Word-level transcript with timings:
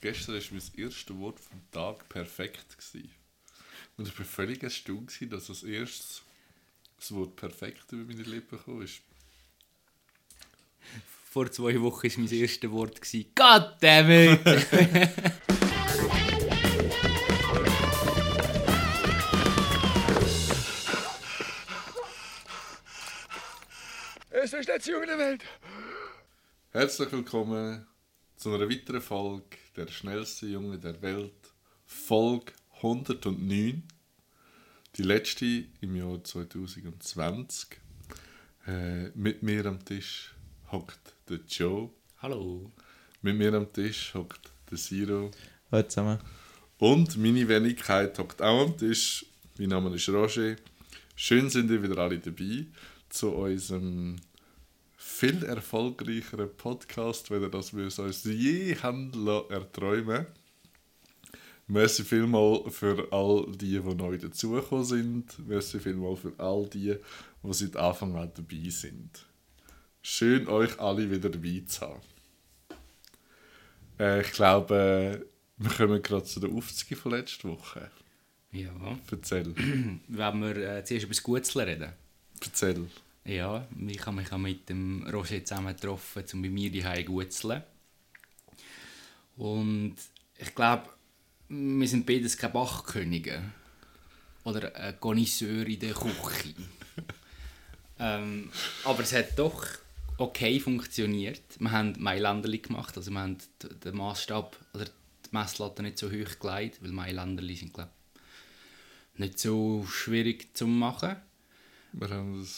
gestern 0.00 0.34
war 0.34 0.42
mein 0.50 0.84
erstes 0.84 1.16
Wort 1.16 1.40
vom 1.40 1.60
Tag 1.72 2.08
perfekt. 2.08 2.76
Gewesen. 2.76 3.10
Und 3.96 4.08
ich 4.08 4.18
war 4.18 4.26
völlig 4.26 4.62
erstaunt, 4.62 5.08
gewesen, 5.08 5.30
dass 5.30 5.48
als 5.48 5.62
erstes 5.62 6.22
das 6.98 7.12
Wort 7.12 7.36
perfekt 7.36 7.92
über 7.92 8.04
meine 8.04 8.22
Lippen 8.22 8.58
gekommen 8.58 8.82
ist. 8.82 9.00
Vor 11.30 11.50
zwei 11.50 11.80
Wochen 11.80 12.08
war 12.08 12.18
mein 12.18 12.32
erstes 12.32 12.70
Wort. 12.70 13.00
gewesen, 13.00 13.30
God 13.34 13.76
damn 13.80 14.10
it! 14.10 14.40
Es 24.40 24.52
ist 24.52 24.68
letzte 24.68 24.92
Junge 24.92 25.06
der 25.06 25.18
Welt. 25.18 25.44
Herzlich 26.70 27.10
willkommen 27.10 27.86
zu 28.38 28.54
einer 28.54 28.70
weiteren 28.70 29.00
Folge 29.00 29.58
der 29.76 29.88
schnellste 29.88 30.46
Junge 30.46 30.78
der 30.78 31.02
Welt, 31.02 31.52
Folge 31.86 32.52
109. 32.76 33.82
Die 34.96 35.02
letzte 35.02 35.64
im 35.80 35.96
Jahr 35.96 36.22
2020. 36.22 37.80
Äh, 38.66 39.08
mit 39.16 39.42
mir 39.42 39.66
am 39.66 39.84
Tisch 39.84 40.34
hockt 40.70 41.14
der 41.28 41.40
Joe. 41.48 41.90
Hallo. 42.18 42.70
Mit 43.22 43.36
mir 43.36 43.52
am 43.54 43.72
Tisch 43.72 44.14
hockt 44.14 44.52
der 44.70 44.78
Siro. 44.78 45.32
Hallo 45.72 45.88
zusammen. 45.88 46.20
Und 46.78 47.16
meine 47.16 47.48
Wenigkeit 47.48 48.16
hockt 48.20 48.40
auch 48.40 48.66
am 48.66 48.78
Tisch. 48.78 49.26
Mein 49.58 49.70
Name 49.70 49.92
ist 49.96 50.08
Roger. 50.10 50.54
Schön 51.16 51.50
sind 51.50 51.72
ihr 51.72 51.82
wieder 51.82 51.98
alle 51.98 52.20
dabei 52.20 52.66
zu 53.08 53.34
unserem 53.34 54.14
viel 55.18 55.42
erfolgreicheren 55.42 56.48
Podcast, 56.56 57.28
wenn 57.32 57.42
ihr 57.42 57.48
das 57.48 57.74
wir 57.74 57.86
uns 57.86 58.22
je 58.22 58.76
haben 58.76 59.10
lassen 59.12 59.50
erträumen. 59.50 60.26
Merci 61.66 62.04
vielmal 62.04 62.70
für 62.70 63.08
all 63.10 63.50
die, 63.50 63.80
die 63.80 63.94
neu 63.96 64.16
dazugekommen 64.16 64.84
sind. 64.84 65.48
Merci 65.48 65.80
vielmal 65.80 66.14
für 66.14 66.32
all 66.38 66.68
die, 66.68 66.94
die 67.42 67.52
seit 67.52 67.76
Anfang 67.76 68.14
an 68.14 68.30
dabei 68.32 68.70
sind. 68.70 69.26
Schön, 70.02 70.46
euch 70.46 70.78
alle 70.78 71.10
wieder 71.10 71.30
dabei 71.30 71.64
zu 71.66 71.80
haben. 71.80 72.00
Äh, 73.98 74.20
ich 74.20 74.30
glaube, 74.30 75.26
wir 75.56 75.70
kommen 75.72 76.00
gerade 76.00 76.26
zu 76.26 76.38
der 76.38 76.50
Aufzüge 76.50 76.94
von 76.94 77.10
letzter 77.10 77.48
Woche. 77.48 77.90
Ja. 78.52 78.70
Erzähl. 79.10 79.52
Wenn 80.06 80.40
wir 80.40 80.56
äh, 80.56 80.84
zuerst 80.84 81.06
über 81.06 81.14
das 81.14 81.22
Gutzler 81.24 81.66
reden. 81.66 81.92
Erzähl. 82.40 82.86
Ja, 83.28 83.68
ich 83.86 84.06
habe 84.06 84.16
mich 84.16 84.32
auch 84.32 84.38
mit 84.38 84.70
dem 84.70 85.06
Roger 85.06 85.44
zusammen 85.44 85.76
getroffen, 85.76 86.24
um 86.32 86.40
bei 86.40 86.48
mir 86.48 86.70
die 86.70 86.82
zu 86.82 87.04
gutzeln. 87.04 87.62
Und 89.36 89.96
ich 90.38 90.54
glaube, 90.54 90.88
wir 91.50 91.88
sind 91.88 92.06
beides 92.06 92.38
keine 92.38 92.54
Bachkönige. 92.54 93.42
Oder 94.44 94.74
ein 94.74 94.98
Connoisseur 94.98 95.66
in 95.66 95.78
der 95.78 95.92
Küche. 95.92 96.54
ähm, 97.98 98.50
aber 98.84 99.02
es 99.02 99.12
hat 99.12 99.38
doch 99.38 99.62
okay 100.16 100.58
funktioniert. 100.58 101.42
Wir 101.58 101.70
haben 101.70 101.96
Mailänderli 101.98 102.60
gemacht, 102.60 102.96
also 102.96 103.10
wir 103.10 103.20
haben 103.20 103.36
den 103.84 103.94
Maßstab 103.94 104.56
oder 104.72 104.86
die 104.86 105.36
Messlatte 105.36 105.82
nicht 105.82 105.98
so 105.98 106.10
hoch 106.10 106.38
gelegt, 106.40 106.82
weil 106.82 106.92
Mailänderli 106.92 107.56
sind, 107.56 107.74
glaube 107.74 107.90
nicht 109.16 109.38
so 109.38 109.84
schwierig 109.86 110.56
zu 110.56 110.66
machen. 110.66 111.16
Wir 111.92 112.08
haben 112.08 112.48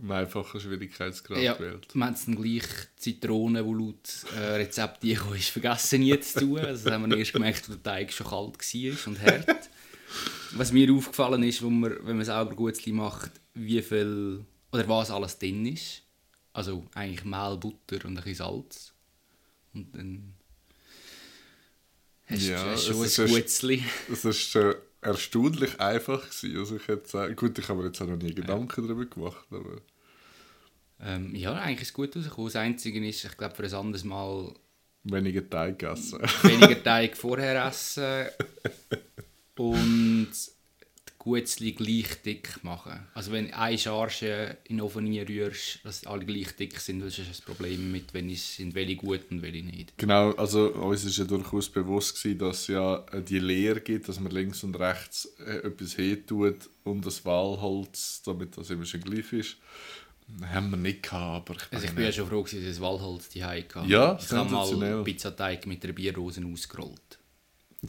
einen 0.00 0.10
einfachen 0.12 0.60
Schwierigkeitsgrad 0.60 1.38
Ja, 1.42 1.54
gewählt. 1.54 1.86
wir 1.94 2.04
haben 2.04 2.16
dann 2.26 2.36
gleich 2.42 2.64
Zitrone, 2.96 3.62
die 3.62 3.70
laut 3.70 4.10
äh, 4.36 4.54
Rezept 4.56 5.04
eingekommen 5.04 5.36
ist, 5.38 5.48
vergessen 5.50 6.00
nie 6.00 6.18
zu 6.20 6.40
tun. 6.40 6.58
Also 6.58 6.84
das 6.84 6.92
haben 6.92 7.10
wir 7.10 7.16
erst 7.18 7.32
gemerkt, 7.32 7.58
als 7.58 7.66
der 7.68 7.82
Teig 7.82 8.12
schon 8.12 8.26
kalt 8.26 8.58
war 8.58 9.06
und 9.08 9.22
hart. 9.22 9.70
Was 10.56 10.72
mir 10.72 10.92
aufgefallen 10.92 11.42
ist, 11.42 11.62
wo 11.62 11.70
man, 11.70 11.96
wenn 12.06 12.16
man 12.16 12.24
selber 12.24 12.54
Gutzli 12.54 12.92
macht, 12.92 13.30
wie 13.54 13.82
viel 13.82 14.44
oder 14.72 14.88
was 14.88 15.10
alles 15.10 15.38
drin 15.38 15.66
ist. 15.66 16.02
Also 16.52 16.84
eigentlich 16.94 17.24
Mehl, 17.24 17.56
Butter 17.56 18.04
und 18.06 18.16
ein 18.18 18.22
bisschen 18.24 18.34
Salz. 18.36 18.92
Und 19.72 19.92
dann 19.94 20.34
hast 22.26 22.42
du 22.42 22.50
Ja, 22.50 22.76
schon 22.76 23.02
es 23.04 23.18
ein 23.18 23.26
ist- 23.26 23.32
Gutzli. 23.34 23.84
Es 24.12 24.54
war 24.54 24.70
äh, 24.70 24.74
erstaunlich 25.04 25.80
einfach. 25.80 26.22
Gewesen. 26.24 26.58
Also 26.58 26.76
ich 26.76 26.88
hätte 26.88 27.08
sagen, 27.08 27.36
gut, 27.36 27.58
ich 27.58 27.68
habe 27.68 27.80
mir 27.80 27.86
jetzt 27.86 28.00
auch 28.00 28.06
noch 28.06 28.16
nie 28.16 28.34
Gedanken 28.34 28.86
darüber 28.86 29.04
gemacht, 29.06 29.46
aber 29.50 29.80
Ähm, 31.00 31.34
ja, 31.34 31.52
eigentlich 31.54 31.82
ist 31.82 31.88
es 31.88 31.94
gut 31.94 32.16
rausgekommen. 32.16 32.46
Das 32.46 32.56
Einzige 32.56 33.06
ist, 33.06 33.24
ich 33.24 33.36
glaube, 33.36 33.54
für 33.54 33.64
ein 33.64 33.74
anderes 33.74 34.04
Mal 34.04 34.54
weniger 35.04 35.48
Teig 35.48 35.82
essen. 35.82 36.20
weniger 36.42 36.82
Teig 36.82 37.16
vorher 37.16 37.66
essen 37.66 38.26
und 39.56 40.32
Gutzli 41.24 41.72
gleich 41.72 42.20
dick 42.22 42.62
machen. 42.62 43.00
Also 43.14 43.32
wenn 43.32 43.50
eine 43.54 43.78
Charge 43.78 44.58
in 44.64 44.76
den 44.76 44.82
Ofen 44.82 45.06
rührst, 45.06 45.80
dass 45.82 46.06
alle 46.06 46.26
gleich 46.26 46.54
dick 46.54 46.78
sind, 46.78 47.00
das 47.00 47.18
ist 47.18 47.30
das 47.30 47.40
Problem 47.40 47.90
mit, 47.90 48.12
wenn 48.12 48.28
es 48.28 48.56
sind 48.56 48.74
welche 48.74 48.96
gut 48.96 49.22
und 49.30 49.40
welche 49.40 49.64
nicht. 49.64 49.96
Genau, 49.96 50.32
also 50.32 50.74
uns 50.74 51.02
ist 51.06 51.16
ja 51.16 51.24
durchaus 51.24 51.70
bewusst 51.70 52.22
gewesen, 52.22 52.38
dass 52.40 52.60
es 52.60 52.66
ja 52.66 53.06
die 53.26 53.38
Lehre 53.38 53.80
gibt, 53.80 54.06
dass 54.06 54.20
man 54.20 54.32
links 54.32 54.62
und 54.64 54.78
rechts 54.78 55.24
äh, 55.46 55.66
etwas 55.66 55.96
tut 56.26 56.68
und 56.84 57.06
das 57.06 57.24
Walholz, 57.24 58.20
damit 58.26 58.58
das 58.58 58.68
immer 58.68 58.84
schön 58.84 59.00
gleich 59.00 59.32
ist. 59.32 59.56
Haben 60.42 60.70
wir 60.72 60.76
nicht 60.76 61.04
gehabt, 61.04 61.48
aber 61.48 61.58
ich 61.58 61.72
Also 61.72 61.86
ich 61.86 61.92
bin 61.94 62.04
ja 62.04 62.12
schon 62.12 62.28
froh, 62.28 62.42
dass 62.42 62.52
ich 62.52 62.66
das 62.66 62.80
Walholz 62.82 63.30
die 63.30 63.42
hatte. 63.42 63.82
Ja, 63.86 64.18
ich 64.20 64.30
habe 64.30 64.50
mal. 64.50 65.02
Pizzateig 65.04 65.66
mit 65.66 65.82
einer 65.84 65.94
Bierrose 65.94 66.44
ausgerollt. 66.44 67.18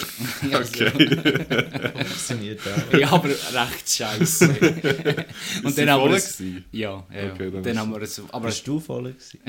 Okay. 0.53 0.91
Funktioniert 2.05 2.59
auch. 2.67 2.97
ja, 2.97 3.11
aber 3.11 3.29
recht 3.29 3.89
scheiße. 3.89 4.47
und 5.63 5.77
dann 5.77 5.89
haben 5.89 6.09
wir 6.09 6.17
es, 6.17 6.39
ja, 6.71 7.05
ja. 7.13 7.33
Okay, 7.33 7.51
dann 7.51 7.63
dann 7.63 7.79
haben 7.79 7.91
wir 7.91 8.01
es, 8.01 8.21
aber 8.29 8.47
Bist 8.47 8.67
du 8.67 8.79
voll 8.79 9.13
gewesen? 9.13 9.39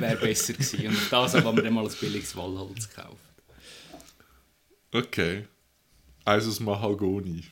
wäre 0.00 0.16
besser 0.16 0.52
gewesen. 0.54 0.88
Und 0.88 0.96
das 1.10 1.34
haben 1.34 1.56
wir 1.56 1.62
dann 1.62 1.74
mal 1.74 1.84
ein 1.84 1.92
billiges 2.00 2.36
Wallholz 2.36 2.88
gekauft. 2.88 3.16
Okay. 4.92 5.46
Eins 6.24 6.46
aus 6.48 6.60
Mahagoni, 6.60 7.44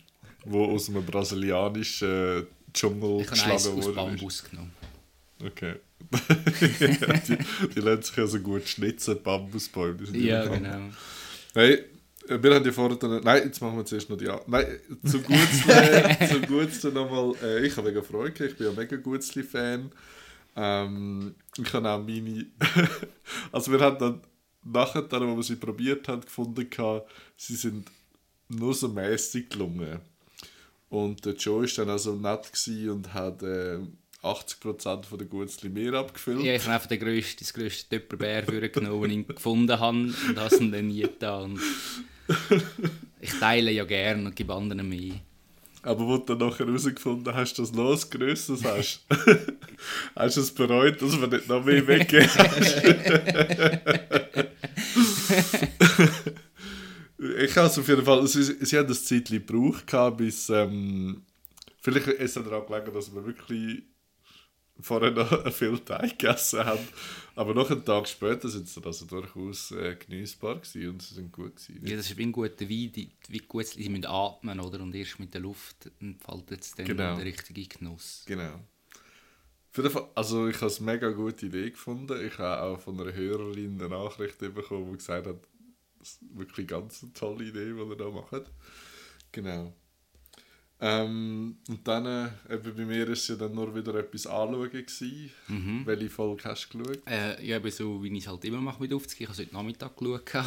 wo 0.44 0.64
aus 0.64 0.88
einem 0.88 1.04
brasilianischen 1.04 2.46
Dschungel 2.72 3.20
Ich 3.22 3.30
habe 3.30 3.52
eins 3.52 3.64
geschlagen 3.64 3.78
aus 3.78 3.84
wurde. 3.86 3.94
Bambus 3.94 4.44
genommen. 4.44 4.72
Okay. 5.44 5.74
die, 6.10 7.38
die 7.74 7.80
lassen 7.80 8.02
sich 8.02 8.16
ja 8.16 8.26
so 8.26 8.40
gut 8.40 8.68
schnitzen, 8.68 9.22
Bambusbäume. 9.22 10.04
Ja, 10.12 10.46
genau. 10.46 10.90
Hey, 11.54 11.84
äh, 12.28 12.42
wir 12.42 12.54
haben 12.54 12.64
ja 12.64 12.72
vorher... 12.72 12.96
Dann, 12.96 13.22
nein, 13.22 13.44
jetzt 13.44 13.60
machen 13.60 13.76
wir 13.76 13.84
zuerst 13.84 14.10
noch 14.10 14.16
die... 14.16 14.28
A- 14.28 14.42
Nein, 14.46 14.80
zum 15.04 15.22
Gutzli, 15.22 16.28
zum 16.28 16.42
Gutzli 16.42 16.92
nochmal... 16.92 17.34
Äh, 17.42 17.66
ich 17.66 17.76
habe 17.76 17.88
mega 17.88 18.02
Freude 18.02 18.46
ich 18.46 18.56
bin 18.56 18.66
ja 18.66 18.72
mega 18.72 18.96
Gutzli-Fan. 18.96 19.90
Ähm, 20.56 21.34
ich 21.56 21.72
habe 21.72 21.88
auch 21.88 21.98
meine... 22.02 22.46
also 23.52 23.72
wir 23.72 23.80
haben 23.80 23.98
dann 23.98 24.20
nachher, 24.64 25.02
dann, 25.02 25.22
als 25.22 25.36
wir 25.36 25.42
sie 25.42 25.56
probiert 25.56 26.08
haben, 26.08 26.22
gefunden, 26.22 26.68
gehabt, 26.68 27.10
sie 27.36 27.56
sind 27.56 27.90
nur 28.48 28.74
so 28.74 28.88
mäßig 28.88 29.50
gelungen. 29.50 30.00
Und 30.90 31.24
der 31.24 31.34
Joe 31.34 31.62
war 31.62 31.84
dann 31.84 31.94
auch 31.94 31.98
so 31.98 32.14
nett 32.14 32.50
und 32.88 33.12
hat 33.12 33.42
äh, 33.42 33.78
80% 34.22 35.04
von 35.04 35.18
der 35.18 35.26
Gutzli 35.28 35.68
mehr 35.68 35.94
abgefüllt. 35.94 36.42
Ja, 36.42 36.54
ich 36.54 36.62
habe 36.62 36.74
einfach 36.74 36.88
den 36.88 36.98
grössten, 36.98 37.38
das 37.40 37.52
grösste 37.52 37.88
Töpperbär 37.88 38.42
genommen, 38.68 39.10
den 39.10 39.20
ich 39.20 39.28
gefunden 39.28 39.78
habe 39.78 39.96
und 39.96 40.36
habe 40.36 40.54
es 40.54 40.60
ihm 40.60 40.72
dann 40.72 40.88
nie 40.88 41.02
getan. 41.02 41.58
Ich 43.20 43.32
teile 43.34 43.70
ja 43.70 43.84
gerne 43.84 44.26
und 44.26 44.36
gebe 44.36 44.54
anderen 44.54 44.88
mehr. 44.88 45.14
Aber 45.82 46.06
wo 46.06 46.16
du 46.18 46.34
dann 46.34 46.48
nachher 46.48 46.66
herausgefunden 46.66 47.32
hast, 47.34 47.58
dass 47.58 47.70
du 47.72 47.78
noch 47.78 47.90
was 47.90 48.10
Grösseres 48.10 48.64
hast, 48.64 49.06
hast 50.16 50.36
du 50.36 50.40
es 50.40 50.52
bereut, 50.52 51.00
dass 51.00 51.20
wir 51.20 51.28
nicht 51.28 51.48
noch 51.48 51.64
mehr 51.64 51.86
weggeben. 51.86 52.28
ich 57.38 57.56
habe 57.56 57.68
es 57.68 57.78
auf 57.78 57.88
jeden 57.88 58.04
Fall, 58.04 58.26
sie, 58.26 58.42
sie 58.42 58.76
haben 58.76 58.88
das 58.88 59.04
Zeitchen 59.04 59.46
gebraucht, 59.46 59.86
bis, 60.16 60.50
ähm, 60.50 61.22
vielleicht 61.80 62.08
ist 62.08 62.36
es 62.36 62.44
daran 62.44 62.66
gelegen, 62.66 62.92
dass 62.92 63.14
wir 63.14 63.24
wirklich 63.24 63.84
vorher 64.80 65.10
noch 65.10 65.52
viel 65.52 65.78
Teig 65.80 66.18
gegessen 66.18 66.64
haben, 66.64 66.86
aber 67.34 67.54
noch 67.54 67.70
einen 67.70 67.84
Tag 67.84 68.08
später 68.08 68.48
sind 68.48 68.68
sie 68.68 68.82
also 68.84 69.06
durchaus 69.06 69.70
äh, 69.72 69.96
genießbar 69.96 70.56
gewesen 70.56 70.88
und 70.90 71.02
sie 71.02 71.14
sind 71.14 71.32
gut 71.32 71.56
gewesen. 71.56 71.86
Ja, 71.86 71.96
das 71.96 72.10
ist 72.10 72.16
wie 72.16 72.22
ein 72.22 72.32
guter 72.32 72.68
Wein, 72.68 72.92
die, 72.92 73.10
wie 73.28 73.38
gut 73.38 73.66
sie 73.66 73.88
müssen 73.88 74.06
atmen, 74.06 74.60
oder? 74.60 74.80
Und 74.80 74.94
erst 74.94 75.18
mit 75.18 75.34
der 75.34 75.40
Luft 75.40 75.90
entfaltet 76.00 76.62
es 76.62 76.74
dann 76.74 76.86
Genau. 76.86 77.16
der 77.16 77.24
richtige 77.24 77.66
Genuss. 77.66 78.24
Genau. 78.26 78.54
Auf 79.70 79.76
jeden 79.76 79.90
Fall, 79.90 80.08
also 80.14 80.48
ich 80.48 80.56
habe 80.56 80.66
es 80.66 80.78
eine 80.80 80.92
mega 80.92 81.10
gute 81.10 81.46
Idee 81.46 81.70
gefunden. 81.70 82.24
Ich 82.26 82.38
habe 82.38 82.62
auch 82.62 82.80
von 82.80 83.00
einer 83.00 83.12
Hörerin 83.12 83.78
eine 83.80 83.88
Nachricht 83.90 84.38
bekommen, 84.38 84.90
die 84.90 84.96
gesagt 84.98 85.26
hat, 85.26 85.36
das 85.98 86.08
ist 86.10 86.18
wirklich 86.34 86.66
ganz 86.66 87.02
eine 87.02 87.12
tolle 87.12 87.44
Idee, 87.44 87.72
die 87.72 87.78
ihr 87.80 87.96
da 87.96 88.08
macht. 88.10 88.50
Genau. 89.32 89.74
Ähm, 90.80 91.56
und 91.68 91.88
dann, 91.88 92.06
äh, 92.06 92.54
eben 92.54 92.76
bei 92.76 92.84
mir 92.84 93.06
war 93.06 93.12
es 93.12 93.26
ja 93.26 93.34
dann 93.34 93.54
nur 93.54 93.74
wieder 93.74 93.94
etwas 93.96 94.26
anschauen. 94.26 94.70
Gewesen. 94.70 95.30
Mhm. 95.48 95.82
Welche 95.84 96.10
Folge 96.10 96.44
hast 96.44 96.68
du 96.72 96.78
geschaut? 96.78 97.02
Äh, 97.06 97.44
ja, 97.44 97.56
eben 97.56 97.70
so, 97.70 98.02
wie 98.02 98.16
ich 98.16 98.22
es 98.22 98.28
halt 98.28 98.44
immer 98.44 98.60
mache 98.60 98.80
mit 98.80 98.92
Aufzug. 98.92 99.20
Ich 99.20 99.26
habe 99.26 99.32
es 99.32 99.40
heute 99.40 99.54
Nachmittag 99.54 99.96
geschaut. 99.96 100.32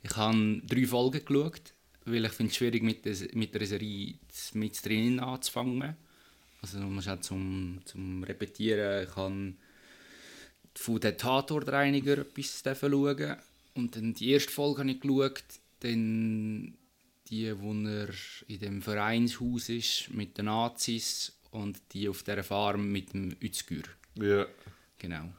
Ich 0.00 0.16
habe 0.16 0.62
drei 0.64 0.86
Folgen 0.86 1.24
geschaut, 1.24 1.74
weil 2.04 2.24
ich 2.24 2.32
finde 2.32 2.50
es 2.52 2.56
schwierig, 2.56 2.84
mit 2.84 3.04
der, 3.04 3.16
mit 3.34 3.52
der 3.52 3.66
Serie 3.66 4.14
mit 4.54 4.86
drinnen 4.86 5.18
anzufangen. 5.18 5.96
Also 6.62 6.78
man 6.78 6.94
muss 6.94 7.08
auch 7.08 7.20
zum, 7.20 7.80
zum 7.84 8.22
Repetieren. 8.22 9.08
Ich 9.08 9.16
habe 9.16 9.54
von 10.74 11.00
den 11.00 11.18
Tatortreiniger 11.18 12.18
etwas 12.18 12.62
schauen. 12.62 13.36
Und 13.74 13.96
dann 13.96 14.14
die 14.14 14.30
erste 14.30 14.52
Folge 14.52 14.80
habe 14.80 14.90
ich 14.92 15.00
geschaut, 15.00 15.42
dann 15.80 16.74
die, 17.30 17.58
wo 17.60 17.72
er 17.72 18.08
in 18.46 18.58
dem 18.60 18.82
Vereinshaus 18.82 19.68
ist 19.68 20.10
mit 20.12 20.36
den 20.38 20.46
Nazis 20.46 21.38
und 21.50 21.80
die 21.92 22.08
auf 22.08 22.22
der 22.22 22.42
Farm 22.44 22.90
mit 22.92 23.12
dem 23.12 23.36
Özgür. 23.42 23.82
Ja, 24.14 24.46
Genau. 24.98 25.32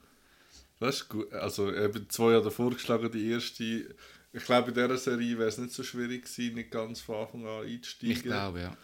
das 0.80 1.01
ist 1.01 1.09
gut. 1.09 1.31
Also 1.33 1.74
eben 1.74 2.09
zwei 2.09 2.31
Jahre 2.31 2.45
davor 2.45 2.71
geschlagen, 2.71 3.12
die 3.12 3.30
erste. 3.31 3.94
Ich 4.31 4.45
glaube, 4.45 4.69
in 4.69 4.75
dieser 4.75 4.97
Serie 4.97 5.38
wäre 5.38 5.50
es 5.50 5.57
nicht 5.57 5.74
so 5.74 5.83
schwierig 5.83 6.24
gewesen, 6.24 6.56
nicht 6.56 6.71
ganz 6.71 7.01
von 7.01 7.15
Anfang 7.25 7.45
an 7.45 7.65
einzusteigen. 7.65 8.15
Ich 8.15 8.24
glaube, 8.24 8.62
ja. 8.62 8.77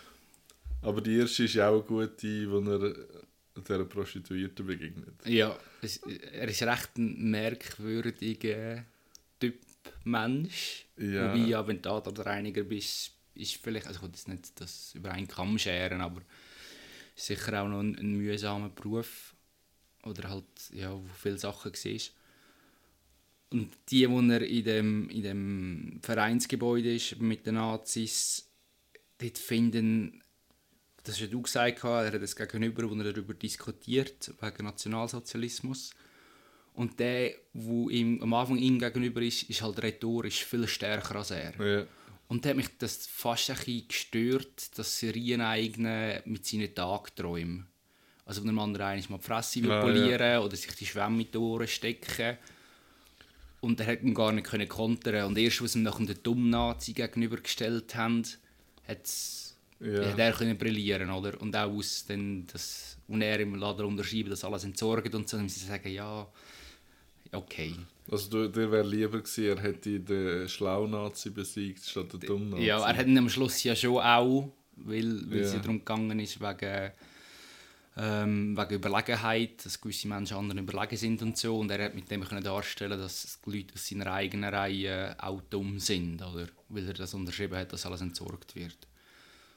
Aber 0.81 1.01
die 1.01 1.18
erste 1.18 1.46
ist 1.46 1.54
ja 1.54 1.69
auch 1.69 1.75
eine 1.90 2.08
gute, 2.08 2.51
wo 2.51 2.60
er 2.72 2.94
dieser 3.62 3.86
Prostituierten 3.86 4.66
begegnet. 4.66 5.13
Ja, 5.25 5.58
es, 5.81 5.98
er 5.98 6.48
ist 6.50 6.62
recht 6.63 6.98
ein 6.98 7.30
merkwürdiger 7.31 8.84
Typ 9.40 9.56
Mensch. 10.04 10.86
Ja. 10.98 11.30
Wobei, 11.30 11.48
ja, 11.48 11.68
wenn 11.68 11.78
du 11.78 11.82
Tatortreiniger 11.84 12.64
bist, 12.64 13.12
ist 13.34 13.56
vielleicht, 13.58 13.88
also 13.88 13.98
ich 13.98 14.04
will 14.04 14.12
jetzt 14.12 14.28
nicht 14.28 14.60
das 14.60 14.96
über 14.96 15.12
einen 15.12 15.28
Kamm 15.28 15.58
scheren, 15.58 16.02
aber 16.02 16.22
ist 17.16 17.26
sicher 17.26 17.62
auch 17.62 17.68
noch 17.68 17.80
ein, 17.80 17.98
ein 17.98 18.14
mühsamer 18.14 18.70
Beruf. 18.70 19.36
Oder 20.04 20.30
halt, 20.30 20.46
ja, 20.72 20.94
wo 20.94 21.04
viele 21.18 21.38
Sachen 21.38 21.74
siehst. 21.74 22.14
Und 23.52 23.70
die, 23.90 24.10
wo 24.10 24.22
er 24.22 24.42
in 24.42 24.64
dem, 24.64 25.10
in 25.10 25.24
dem 25.24 26.00
Vereinsgebäude 26.02 26.94
ist 26.94 27.20
mit 27.20 27.46
den 27.46 27.56
Nazis, 27.56 28.50
dort 29.18 29.38
finden, 29.38 30.22
das 31.04 31.16
hast 31.16 31.22
ja 31.22 31.28
du 31.28 31.42
gesagt, 31.42 31.84
er 31.84 32.12
hat 32.12 32.22
das 32.22 32.36
Gegenüber, 32.36 32.90
wo 32.90 32.96
er 32.96 33.14
darüber 33.14 33.34
diskutiert, 33.34 34.34
wegen 34.42 34.66
Nationalsozialismus. 34.66 35.92
Und 36.75 37.00
der, 37.00 37.31
der 37.54 37.89
ihm 37.89 38.22
am 38.22 38.33
Anfang 38.33 38.57
ihm 38.57 38.80
gegenüber 38.80 39.22
ist, 39.22 39.44
ist 39.50 39.62
halt 39.62 39.81
rhetorisch 39.81 40.44
viel 40.44 40.68
stärker 40.68 41.16
als 41.16 41.31
er. 41.31 41.54
Ja. 41.60 41.86
Und 42.27 42.44
da 42.44 42.50
hat 42.50 42.57
mich 42.57 42.69
das 42.77 43.07
fast 43.07 43.50
ein 43.50 43.56
bisschen 43.56 43.88
gestört, 43.88 44.77
das 44.77 45.00
Serieneigene 45.00 46.22
mit 46.25 46.45
seinen 46.45 46.74
Tagträumen. 46.74 47.68
Also 48.25 48.42
wenn 48.42 48.48
der 48.48 48.56
Mann 48.56 48.75
einmal 48.75 49.04
mal 49.10 49.18
die 49.18 49.24
Fresse 49.24 49.63
will 49.63 49.72
Ah, 49.72 49.81
polieren 49.81 50.39
oder 50.44 50.56
sich 50.56 50.74
die 50.75 50.86
Schwämme 50.86 51.22
in 51.22 51.31
die 51.31 51.38
Ohren 51.38 51.68
stecken. 51.68 52.38
Und 53.62 53.80
er 53.80 53.88
hat 53.88 54.01
ihn 54.01 54.13
gar 54.13 54.31
nicht 54.31 54.48
können 54.48 54.68
kontern. 54.68 55.25
Und 55.25 55.38
erst, 55.38 55.62
als 55.62 55.75
ihm 55.75 55.83
nachher 55.83 56.06
den 56.06 56.24
dummen 56.24 56.50
Nazi 56.50 56.94
gegenübergestellt 56.94 57.95
haben, 57.95 58.24
hat's, 58.88 59.56
Ja. 59.80 60.06
hat 60.12 60.19
er 60.19 60.33
können 60.33 60.57
brillieren, 60.57 61.10
oder? 61.12 61.39
Und 61.39 61.56
auch 61.56 61.72
aus 61.72 62.06
dann 62.07 62.48
das, 62.48 62.98
und 63.07 63.22
er 63.22 63.39
im 63.39 63.56
Laden 63.56 63.86
unterschreiben, 63.86 64.30
das 64.30 64.44
alles 64.44 64.63
entsorgt 64.63 65.13
und 65.13 65.30
so, 65.30 65.38
dann 65.38 65.45
müssen 65.45 65.60
sie 65.60 65.68
sagen, 65.68 65.89
ja, 65.92 66.27
okay. 67.38 67.76
Also 68.12 68.30
du, 68.30 68.48
dir 68.50 68.72
wäre 68.72 68.88
lieber 68.88 69.20
gewesen, 69.20 69.46
er 69.46 69.62
hätte 69.64 70.00
den 70.00 70.48
Schlaunazi 70.48 71.32
besiegt 71.32 71.84
statt 71.84 72.14
den 72.14 72.20
Dummnazi. 72.20 72.64
Ja, 72.64 72.80
er 72.88 72.96
hat 72.98 73.08
ihn 73.08 73.18
am 73.18 73.30
Schluss 73.30 73.64
ja 73.64 73.76
schon 73.76 73.98
auch, 73.98 74.52
weil, 74.76 75.30
weil 75.32 75.40
es 75.40 75.50
Ja. 75.50 75.56
ja 75.56 75.62
darum 75.62 75.80
gegangen 75.80 76.20
ist, 76.20 76.40
wegen, 76.40 76.92
ähm, 77.98 78.56
wegen 78.58 78.76
Überlegenheit, 78.76 79.66
dass 79.66 79.82
gewisse 79.82 80.08
Menschen 80.08 80.38
anderen 80.38 80.60
überlegen 80.60 80.98
sind 80.98 81.22
und 81.24 81.38
so. 81.38 81.58
Und 81.58 81.72
er 81.72 81.86
hat 81.86 81.96
mit 81.96 82.12
dem 82.12 82.24
können 82.24 82.44
darstellen, 82.44 83.00
dass 83.00 83.40
die 83.46 83.50
Leute 83.58 83.74
aus 83.74 83.88
seiner 83.88 84.12
eigenen 84.12 84.54
Reihe 84.54 85.16
auch 85.18 85.42
dumm 85.50 85.80
sind, 85.80 86.22
oder? 86.22 86.48
Weil 86.70 86.88
er 86.88 86.94
das 86.94 87.14
unterschrieben 87.14 87.58
hat, 87.58 87.74
dass 87.74 87.86
alles 87.86 88.02
entsorgt 88.02 88.56
wird. 88.56 88.78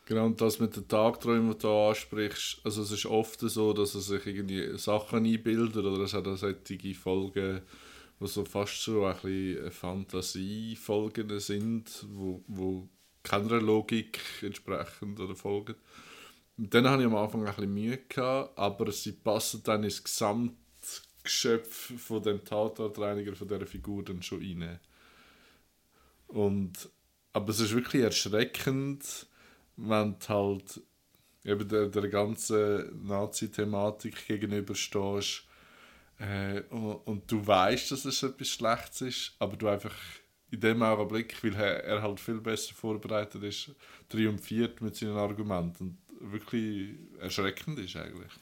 Genau, 0.08 0.24
und 0.24 0.40
das 0.40 0.58
mit 0.58 0.74
den 0.74 0.88
Tagträumen, 0.88 1.52
die 1.52 1.58
du 1.58 1.68
ansprichst, 1.68 2.62
also 2.64 2.80
es 2.80 2.90
ist 2.92 3.04
oft 3.04 3.40
so, 3.40 3.74
dass 3.74 3.94
er 3.94 4.00
sich 4.00 4.26
irgendwie 4.26 4.78
Sachen 4.78 5.26
einbildet 5.26 5.84
oder 5.84 6.02
es 6.02 6.14
hat 6.14 6.24
solche 6.24 6.94
Folgen, 6.94 7.60
die 8.18 8.26
so 8.26 8.46
fast 8.46 8.82
so 8.82 9.04
ein 9.04 9.12
bisschen 9.16 9.70
Fantasiefolgen 9.70 11.38
sind, 11.40 12.06
wo, 12.08 12.42
wo 12.46 12.88
keiner 13.22 13.60
Logik 13.60 14.18
entsprechend 14.40 15.20
oder 15.20 15.36
folgen. 15.36 15.74
Mit 16.56 16.72
denen 16.72 16.88
hatte 16.88 17.02
ich 17.02 17.06
am 17.06 17.14
Anfang 17.14 17.42
ein 17.46 17.54
bisschen 17.54 17.74
Mühe, 17.74 17.98
gehabt, 18.08 18.56
aber 18.58 18.90
sie 18.90 19.12
passen 19.12 19.60
dann 19.62 19.84
ins 19.84 20.02
Gesamtgeschöpf 20.02 22.00
von 22.00 22.22
dem 22.22 22.42
Tatortreiniger, 22.46 23.36
von 23.36 23.46
dieser 23.46 23.66
Figur 23.66 24.02
dann 24.04 24.22
schon 24.22 24.38
rein. 24.38 24.80
Und, 26.28 26.88
aber 27.34 27.50
es 27.50 27.60
ist 27.60 27.74
wirklich 27.74 28.04
erschreckend, 28.04 29.27
wenn 29.78 30.16
du 30.18 30.28
halt 30.28 30.80
eben 31.44 31.68
der, 31.68 31.86
der 31.86 32.08
ganzen 32.08 33.06
Nazi-Thematik 33.06 34.26
gegenüberstehst 34.26 35.44
äh, 36.18 36.60
und, 36.70 36.96
und 37.06 37.30
du 37.30 37.46
weißt, 37.46 37.90
dass 37.92 38.04
es 38.04 38.22
etwas 38.22 38.48
Schlechtes 38.48 39.00
ist, 39.00 39.36
aber 39.38 39.56
du 39.56 39.68
einfach 39.68 39.94
in 40.50 40.60
dem 40.60 40.82
Augenblick, 40.82 41.42
weil 41.44 41.54
er, 41.54 41.84
er 41.84 42.02
halt 42.02 42.20
viel 42.20 42.40
besser 42.40 42.74
vorbereitet 42.74 43.42
ist, 43.42 43.70
triumphiert 44.08 44.80
mit 44.80 44.96
seinen 44.96 45.16
Argumenten 45.16 45.98
und 46.18 46.32
wirklich 46.32 46.96
erschreckend 47.20 47.78
ist 47.78 47.96
eigentlich. 47.96 48.32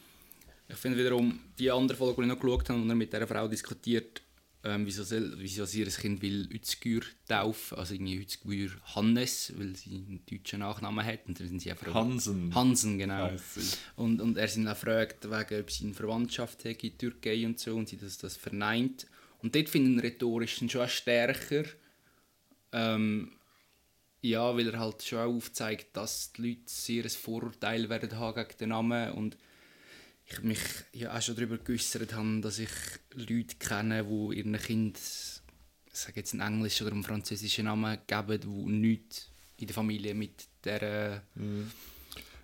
Ich 0.69 0.77
finde 0.77 0.99
wiederum, 0.99 1.38
die 1.59 1.71
andere 1.71 1.97
Folge, 1.97 2.17
die 2.17 2.23
ich 2.23 2.35
noch 2.35 2.41
geschaut 2.41 2.69
habe, 2.71 2.83
wo 2.83 2.88
er 2.88 2.94
mit 2.94 3.12
dieser 3.12 3.27
Frau 3.27 3.47
diskutiert, 3.47 4.23
ähm, 4.66 4.84
wieso, 4.84 5.04
soll, 5.04 5.34
wieso 5.38 5.64
sie 5.64 5.80
ihr 5.80 5.86
Kind 5.86 6.20
will 6.22 6.48
Özgür 6.52 7.02
taufen, 7.28 7.78
also 7.78 7.94
irgendwie 7.94 8.16
Özgür 8.16 8.70
Hannes, 8.96 9.52
weil 9.56 9.76
sie 9.76 9.90
einen 9.90 10.22
deutschen 10.28 10.58
Nachnamen 10.58 11.06
hat. 11.06 11.20
Und 11.28 11.38
dann 11.38 11.46
sind 11.46 11.62
sie 11.62 11.70
einfach 11.70 11.94
Hansen. 11.94 12.52
Hansen, 12.52 12.98
genau. 12.98 13.30
sie. 13.36 13.76
Und, 13.94 14.20
und 14.20 14.36
er 14.36 14.48
sind 14.48 14.66
auch 14.66 14.74
gefragt, 14.74 15.24
wegen, 15.30 15.60
ob 15.60 15.70
sie 15.70 15.84
eine 15.84 15.94
Verwandtschaft 15.94 16.64
hat 16.64 16.82
in 16.82 16.98
Türkei 16.98 17.46
und 17.46 17.60
so, 17.60 17.76
und 17.76 17.88
sie 17.88 17.96
das, 17.96 18.18
das 18.18 18.36
verneint. 18.36 19.06
Und 19.40 19.54
dort 19.54 19.68
finden 19.68 20.00
rhetorisch 20.00 20.58
dann 20.58 20.68
schon 20.68 20.82
auch 20.82 20.88
stärker, 20.88 21.64
ähm, 22.72 23.32
ja, 24.22 24.56
weil 24.56 24.68
er 24.68 24.80
halt 24.80 25.04
schon 25.04 25.20
auch 25.20 25.36
aufzeigt, 25.36 25.96
dass 25.96 26.32
die 26.32 26.42
Leute 26.42 26.62
sehr 26.66 27.04
ein 27.04 27.10
Vorurteil 27.10 27.88
werden 27.88 28.18
haben 28.18 28.34
gegen 28.34 28.58
den 28.58 28.68
Namen 28.70 29.12
und 29.12 29.36
ich 30.26 30.43
mich 30.43 30.58
ja 30.93 31.17
auch 31.17 31.23
schon 31.23 31.37
darüber 31.37 31.58
geäußert 31.58 32.12
habe, 32.14 32.40
dass 32.40 32.58
ich 32.58 32.70
Leute 33.14 33.56
kenne, 33.58 34.05
die 34.05 34.38
ihren 34.38 34.56
Kind, 34.56 34.99
ich 34.99 35.99
sage 35.99 36.20
jetzt 36.20 36.32
einen 36.34 36.43
englischen 36.43 36.87
oder 36.87 36.94
einen 36.94 37.05
französischen 37.05 37.67
Namen 37.67 37.99
geben, 38.06 38.40
die 38.40 38.73
nichts 38.73 39.30
in 39.59 39.66
der 39.66 39.75
Familie 39.75 40.14
mit 40.14 40.47
der 40.64 41.23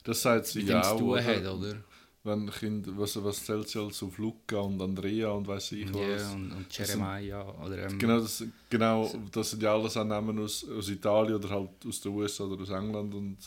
Das 0.05 0.23
sagt 0.23 0.47
sie 0.47 0.62
ja 0.62 0.91
auch, 0.91 1.01
oder? 1.01 1.25
hat, 1.25 1.47
oder? 1.47 1.85
Wenn 2.25 2.49
Kind, 2.51 2.87
was, 2.97 3.23
was 3.23 3.45
zählt 3.45 3.69
sie 3.69 3.81
als 3.81 4.01
auf 4.01 4.17
Luca 4.17 4.59
und 4.59 4.81
Andrea 4.81 5.31
und 5.31 5.49
weiß 5.49 5.73
ich 5.73 5.93
was. 5.93 6.23
Ja, 6.23 6.33
und, 6.33 6.53
und 6.53 6.79
Jeremiah, 6.79 7.53
oder 7.65 7.91
ähm, 7.91 7.99
Genau, 7.99 8.21
das, 8.21 8.45
genau, 8.71 9.12
das 9.33 9.51
sind 9.51 9.62
ja 9.62 9.75
alles 9.75 9.97
auch 9.97 10.05
Namen 10.05 10.39
aus, 10.39 10.65
aus 10.69 10.89
Italien 10.89 11.35
oder 11.35 11.51
halt 11.51 11.71
aus 11.85 12.01
den 12.01 12.12
USA 12.12 12.45
oder 12.45 12.62
aus 12.62 12.71
England 12.71 13.12
und 13.12 13.39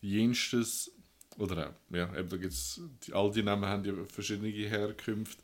jenstes, 0.00 0.90
oder 1.38 1.68
auch, 1.68 1.96
ja, 1.96 2.14
eben 2.18 2.28
da 2.28 2.36
gibt's, 2.36 2.80
die, 3.06 3.12
all 3.12 3.30
die 3.30 3.42
Namen 3.42 3.64
haben 3.64 3.84
ja 3.84 3.92
verschiedene 4.12 4.48
Herkünfte. 4.48 5.42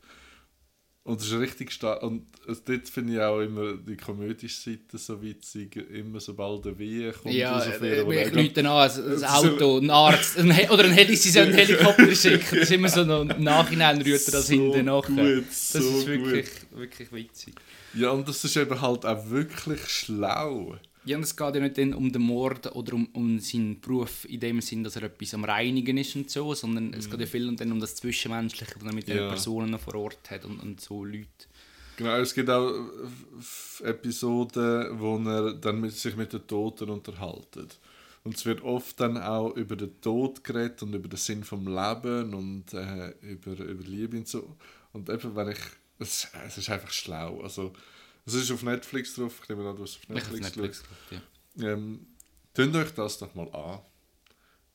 Und 1.07 1.21
das 1.21 1.29
ist 1.29 1.39
richtig 1.39 1.71
stark. 1.71 2.03
Und 2.03 2.27
also 2.49 2.61
dort 2.65 2.89
finde 2.89 3.15
ich 3.15 3.21
auch 3.21 3.39
immer 3.39 3.75
die 3.75 3.97
komödische 3.97 4.61
Seite 4.73 4.99
so 4.99 5.23
witzig, 5.23 5.77
immer 5.77 6.19
sobald 6.19 6.65
der 6.65 6.77
Wehe 6.81 7.13
kommt. 7.13 7.33
Ja, 7.33 7.63
äh, 7.63 7.99
ihr, 7.99 8.05
wo 8.05 8.11
er 8.11 8.27
ich 8.27 8.35
Leute 8.35 8.69
an, 8.69 8.91
ein, 8.91 9.23
ein 9.23 9.25
Auto, 9.25 9.79
ein 9.79 9.91
Arzt, 9.91 10.37
ein 10.37 10.51
oder 10.69 10.83
ein 10.83 10.91
Heli, 10.91 11.15
sie 11.15 11.31
sollen 11.31 11.51
einen 11.51 11.59
Helikopter 11.59 12.13
schicken. 12.13 12.59
Das 12.59 12.63
ist 12.63 12.73
immer 12.73 12.89
so 12.89 13.05
noch, 13.05 13.21
im 13.21 13.45
Nachhinein 13.45 14.03
rührt 14.03 14.27
er 14.27 14.33
das 14.33 14.49
So 14.49 14.55
hinten 14.55 14.87
nach. 14.87 15.05
Das 15.07 15.73
so 15.75 15.79
ist 15.79 16.07
wirklich, 16.09 16.47
gut. 16.71 16.81
wirklich 16.81 17.13
witzig. 17.13 17.55
Ja, 17.95 18.11
und 18.11 18.27
das 18.27 18.43
ist 18.43 18.57
eben 18.57 18.81
halt 18.81 19.07
auch 19.07 19.31
wirklich 19.31 19.87
schlau. 19.87 20.77
Ja, 21.07 21.17
und 21.17 21.23
es 21.23 21.37
geht 21.37 21.55
ja 21.55 21.61
nicht 21.61 21.79
um 21.95 22.11
den 22.11 22.23
Mord 22.23 22.75
oder 22.75 22.95
um, 22.95 23.07
um 23.13 23.39
seinen 23.39 23.81
Beruf 23.81 24.25
in 24.29 24.41
dem 24.41 24.61
Sinn, 24.61 24.83
dass 24.83 24.97
er 24.97 25.05
etwas 25.05 25.35
am 25.35 25.45
Reinigen 25.45 25.97
ist 25.99 26.17
und 26.17 26.29
so, 26.29 26.53
sondern 26.53 26.93
es 26.95 27.09
geht 27.09 27.21
ja 27.21 27.27
viel 27.27 27.55
dann 27.55 27.71
um 27.71 27.79
das 27.79 27.95
Zwischenmenschliche, 27.95 28.75
das 28.75 28.83
er 28.83 28.93
mit 28.93 29.07
den 29.07 29.19
Ja. 29.19 29.29
Personen 29.29 29.71
noch 29.71 29.81
vor 29.81 29.95
Ort 29.95 30.31
hat 30.31 30.45
und, 30.45 30.59
und 30.61 30.81
so 30.81 31.05
Leute. 31.05 31.27
Genau, 31.97 32.17
es 32.17 32.35
gibt 32.35 32.51
auch 32.51 32.73
Episoden, 33.83 34.99
wo 35.01 35.17
er 35.19 35.55
dann 35.55 35.81
mit, 35.81 35.93
sich 35.93 36.17
mit 36.17 36.33
den 36.33 36.47
Toten 36.47 36.91
unterhaltet. 36.91 37.79
Und 38.25 38.35
es 38.35 38.45
wird 38.45 38.63
oft 38.63 38.99
dann 38.99 39.17
auch 39.17 39.55
über 39.55 39.77
den 39.77 40.01
Tod 40.01 40.43
geredet 40.43 40.83
und 40.83 40.93
über 40.93 41.09
den 41.09 41.17
Sinn 41.17 41.45
vom 41.45 41.69
Leben 41.69 42.35
und 42.35 42.75
äh, 42.75 43.11
über, 43.21 43.53
über 43.53 43.85
Liebe 43.85 44.17
und 44.17 44.27
so. 44.27 44.57
Und 44.93 45.09
eben, 45.09 45.37
wenn 45.37 45.51
ich... 45.51 45.59
Es, 45.99 46.29
es 46.47 46.59
ist 46.59 46.69
einfach 46.69 46.91
schlau. 46.91 47.41
Also, 47.41 47.73
es 48.27 48.35
ist 48.35 48.51
auf 48.51 48.63
Netflix 48.63 49.15
drauf. 49.15 49.41
Ich 49.43 49.49
nehme 49.49 49.69
an, 49.69 49.77
du 49.77 49.83
hast 49.83 49.97
auf 49.97 50.09
Netflix, 50.09 50.41
Netflix 50.41 50.57
Netflix 50.57 50.83
geschaut, 50.83 51.23
ja. 51.57 51.73
ähm, 51.73 52.07
Tönt 52.53 52.75
euch 52.75 52.91
das 52.95 53.19
doch 53.19 53.35
mal 53.35 53.49
an. 53.55 53.81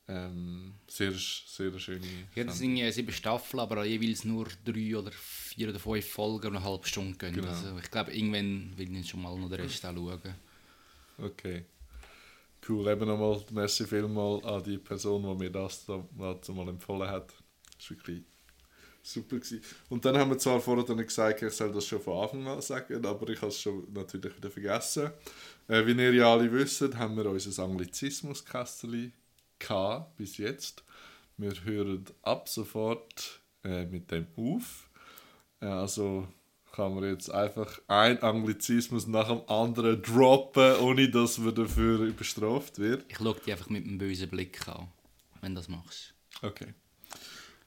Ähm, 0.07 0.73
sehr, 0.87 1.13
sehr 1.13 1.79
schöne. 1.79 2.05
Ja, 2.35 2.43
das 2.43 2.59
sind 2.59 2.75
ja 2.75 2.91
sieben 2.91 3.11
Staffeln, 3.11 3.59
aber 3.59 3.85
jeweils 3.85 4.23
nur 4.23 4.47
drei 4.63 4.95
oder 4.95 5.11
vier 5.11 5.69
oder 5.69 5.79
fünf 5.79 6.05
Folgen 6.05 6.47
und 6.47 6.57
eine 6.57 6.65
halbe 6.65 6.87
Stunde 6.87 7.17
gehen. 7.17 7.33
Genau. 7.33 7.47
Also 7.47 7.77
ich 7.77 7.89
glaube, 7.89 8.13
irgendwann 8.13 8.73
will 8.77 8.95
ich 8.95 9.09
schon 9.09 9.21
mal 9.21 9.35
noch 9.37 9.49
den 9.49 9.61
Rest 9.61 9.83
auch 9.85 9.95
schauen. 9.95 10.35
Okay. 11.17 11.65
Cool, 12.67 12.87
eben 12.87 13.07
nochmal 13.07 13.43
merci 13.51 13.85
vielmal 13.87 14.45
an 14.45 14.63
die 14.63 14.77
Person, 14.77 15.23
die 15.23 15.43
mir 15.43 15.49
das 15.49 15.85
da 15.85 16.03
dazu 16.17 16.53
mal 16.53 16.67
empfohlen 16.67 17.09
hat. 17.09 17.33
Das 17.77 17.89
war 17.89 17.97
wirklich 17.97 18.23
super. 19.03 19.37
Gewesen. 19.37 19.61
Und 19.89 20.05
dann 20.05 20.17
haben 20.17 20.31
wir 20.31 20.37
zwar 20.37 20.59
vorher 20.59 20.83
dann 20.85 20.97
gesagt, 20.97 21.41
ich 21.41 21.53
soll 21.53 21.71
das 21.71 21.85
schon 21.85 22.01
von 22.01 22.23
Anfang 22.23 22.47
an 22.47 22.61
sagen, 22.61 23.05
aber 23.05 23.29
ich 23.29 23.41
habe 23.41 23.47
es 23.49 23.59
schon 23.59 23.87
natürlich 23.93 24.35
wieder 24.37 24.49
vergessen. 24.51 25.11
Äh, 25.67 25.85
wie 25.85 25.93
ihr 25.93 26.13
ja 26.13 26.31
alle 26.31 26.51
wisst, 26.51 26.81
haben 26.95 27.17
wir 27.17 27.25
unser 27.25 27.63
Anglizismus-Kästchen 27.63 29.13
bis 30.17 30.37
jetzt. 30.37 30.83
Wir 31.37 31.53
hören 31.63 32.05
ab 32.23 32.49
sofort 32.49 33.41
äh, 33.63 33.85
mit 33.85 34.11
dem 34.11 34.27
auf. 34.35 34.89
Äh, 35.61 35.65
also 35.65 36.27
kann 36.71 36.95
man 36.95 37.03
jetzt 37.03 37.29
einfach 37.29 37.79
ein 37.87 38.21
Anglizismus 38.21 39.07
nach 39.07 39.27
dem 39.27 39.41
anderen 39.49 40.01
droppen, 40.01 40.77
ohne 40.77 41.09
dass 41.09 41.37
man 41.37 41.53
dafür 41.53 42.11
bestraft 42.11 42.79
wird. 42.79 43.05
Ich 43.09 43.17
schaue 43.17 43.35
dich 43.35 43.51
einfach 43.51 43.69
mit 43.69 43.85
einem 43.85 43.97
bösen 43.97 44.29
Blick 44.29 44.67
an, 44.67 44.87
wenn 45.41 45.53
du 45.53 45.59
das 45.59 45.67
machst. 45.67 46.13
Okay. 46.41 46.73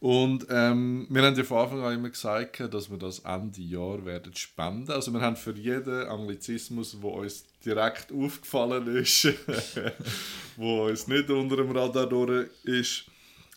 Und 0.04 0.48
ähm, 0.50 1.06
wir 1.08 1.22
haben 1.22 1.34
ja 1.34 1.44
von 1.44 1.60
Anfang 1.60 1.80
an 1.82 1.94
immer 1.94 2.10
gesagt, 2.10 2.60
dass 2.74 2.90
wir 2.90 2.98
das 2.98 3.20
Ende 3.20 3.62
Jahr 3.62 4.04
werden 4.04 4.36
spenden. 4.36 4.90
Also 4.90 5.10
wir 5.14 5.20
haben 5.22 5.34
für 5.34 5.54
jeden 5.54 6.06
Anglizismus, 6.08 6.98
wo 7.00 7.22
uns 7.22 7.46
direkt 7.64 8.12
aufgefallen 8.12 8.86
ist, 8.98 9.32
wo 10.58 10.88
uns 10.88 11.08
nicht 11.08 11.30
unter 11.30 11.56
dem 11.56 11.70
Radar 11.70 12.06
durch 12.06 12.50
ist, 12.64 13.06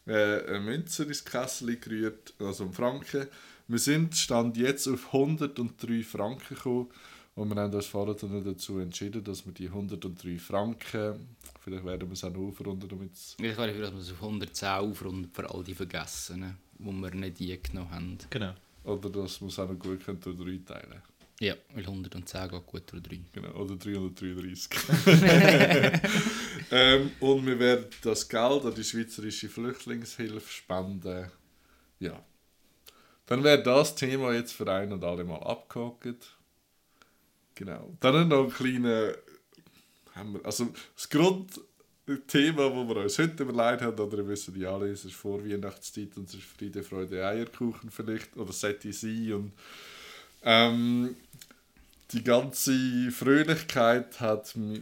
äh, 0.06 0.46
eine 0.48 0.62
Münze 0.62 1.04
ins 1.04 1.26
Kessel 1.26 1.76
gerührt, 1.76 2.34
also 2.40 2.64
einen 2.64 2.72
Franken. 2.72 3.28
Wir 3.68 3.80
sind 3.80 4.16
stand 4.16 4.56
jetzt 4.56 4.88
auf 4.88 5.14
103 5.14 6.02
Franken 6.02 6.56
gekommen 6.56 6.88
und 7.36 7.54
wir 7.54 7.62
haben 7.62 7.74
uns 7.74 7.88
vorher 7.88 8.16
dazu 8.16 8.80
entschieden, 8.80 9.22
dass 9.22 9.46
wir 9.46 9.52
die 9.52 9.68
103 9.68 10.38
Franken, 10.40 11.28
vielleicht 11.68 11.86
werden 11.86 12.08
wir 12.08 12.14
es 12.14 12.24
auch 12.24 12.32
noch 12.32 12.48
aufrunden, 12.48 12.88
damit 12.88 13.14
es 13.14 13.36
Ich 13.38 13.44
wäre 13.44 13.68
dafür, 13.68 13.82
dass 13.82 13.94
wir 13.94 14.00
es 14.00 14.12
auf 14.12 14.24
110 14.24 14.70
aufrunden 14.70 15.30
für 15.34 15.50
all 15.50 15.64
die 15.66 15.76
Vergessenen, 15.76 16.58
die 16.80 16.86
wir 16.86 17.12
nicht 17.12 17.42
eingenommen 17.42 17.92
haben. 17.92 18.18
Genau. 18.30 18.54
Oder 18.86 19.10
dass 19.10 19.42
man 19.42 19.50
es 19.50 19.60
auch 19.60 19.68
noch 19.68 19.78
gut 19.78 20.06
können 20.06 20.22
durch 20.22 20.38
3 20.38 20.74
teilen 20.74 21.02
Ja, 21.42 21.56
weil 21.74 21.84
110 21.84 22.50
geht 22.50 22.66
gut 22.66 22.84
durch 22.90 23.04
3. 23.04 23.20
Genau, 23.34 23.50
oder 23.50 23.76
333. 23.76 24.70
ähm, 26.72 27.12
und 27.20 27.46
wir 27.46 27.60
werden 27.60 27.88
das 28.02 28.30
Geld 28.30 28.64
an 28.64 28.74
die 28.74 28.84
Schweizerische 28.86 29.50
Flüchtlingshilfe 29.50 30.50
spenden. 30.50 31.30
Ja. 32.00 32.24
Dann 33.26 33.44
wäre 33.44 33.62
das 33.62 33.94
Thema 33.96 34.32
jetzt 34.32 34.54
für 34.54 34.72
ein 34.72 34.94
und 34.94 35.04
alle 35.04 35.26
Mal 35.26 35.44
abgehakt. 35.44 36.38
Genau. 37.56 37.98
Dann 38.00 38.30
noch 38.30 38.46
ein 38.46 38.52
kleiner. 38.52 39.16
Haben 40.18 40.34
wir, 40.34 40.46
also 40.46 40.70
das 40.96 41.10
Grundthema, 41.10 42.70
das 42.70 42.88
wir 42.88 42.96
uns 42.98 43.20
heute 43.20 43.44
überlegt 43.44 43.82
haben, 43.84 44.00
oder 44.00 44.18
ihr 44.18 44.28
wisst 44.28 44.50
ja 44.56 44.74
alle, 44.74 44.90
es 44.90 45.06
ist 45.06 45.16
Vorweihnachtszeit 45.16 46.18
und 46.18 46.28
es 46.28 46.36
ist 46.36 46.44
Friede, 46.44 46.84
Freude, 46.84 47.26
Eierkuchen 47.26 47.92
vielleicht, 47.92 48.36
oder 48.36 48.52
sollte 48.52 48.92
sein. 48.92 49.34
Und 49.34 49.52
ähm, 50.44 51.16
die 52.12 52.24
ganze 52.24 53.12
Fröhlichkeit 53.12 54.20
hat, 54.20 54.56
äh, 54.56 54.82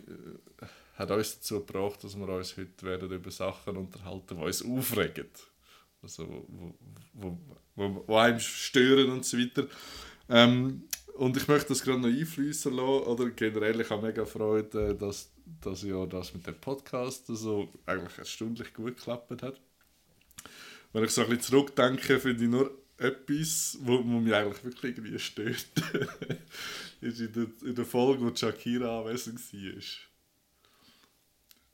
hat 0.96 1.12
uns 1.12 1.36
dazu 1.36 1.66
gebracht, 1.66 2.04
dass 2.04 2.18
wir 2.18 2.30
uns 2.30 2.56
heute 2.56 2.86
werden 2.86 3.12
über 3.12 3.32
Sachen 3.32 3.78
unterhalten, 3.78 4.38
die 4.38 4.44
uns 4.44 4.64
aufregen. 4.64 5.28
Also, 6.02 6.46
wo, 6.48 6.76
wo, 7.14 7.38
wo, 7.76 8.04
wo 8.06 8.18
einem 8.18 8.40
stören 8.40 9.12
und 9.12 9.26
so 9.26 9.38
weiter. 9.38 9.68
Ähm, 10.30 10.84
und 11.16 11.38
ich 11.38 11.48
möchte 11.48 11.70
das 11.70 11.82
gerade 11.82 12.00
noch 12.00 12.10
einfließen 12.10 12.74
lassen, 12.74 13.08
oder 13.08 13.30
generell, 13.30 13.80
ich 13.80 13.90
habe 13.90 14.06
mega 14.06 14.26
Freude, 14.26 14.90
äh, 14.90 14.96
dass, 14.96 15.32
dass 15.62 15.84
ja 15.84 16.06
das 16.06 16.34
mit 16.34 16.46
dem 16.46 16.56
Podcast 16.56 17.28
so 17.28 17.70
eigentlich 17.86 18.18
erstaunlich 18.18 18.74
gut 18.74 18.98
geklappt 18.98 19.42
hat. 19.42 19.62
Wenn 20.92 21.04
ich 21.04 21.12
so 21.12 21.22
ein 21.22 21.30
bisschen 21.30 21.44
zurückdenke, 21.44 22.20
finde 22.20 22.44
ich 22.44 22.50
nur 22.50 22.72
etwas, 22.98 23.78
wo, 23.82 23.98
wo 23.98 24.20
mich 24.20 24.34
eigentlich 24.34 24.64
wirklich 24.64 24.98
irgendwie 24.98 25.20
stört. 25.20 25.68
ist 27.02 27.20
in 27.20 27.34
der, 27.34 27.48
in 27.68 27.76
der 27.76 27.86
Folge, 27.86 28.24
wo 28.26 28.36
Shakira 28.36 29.02
anwesend 29.02 29.40
war. 29.54 29.82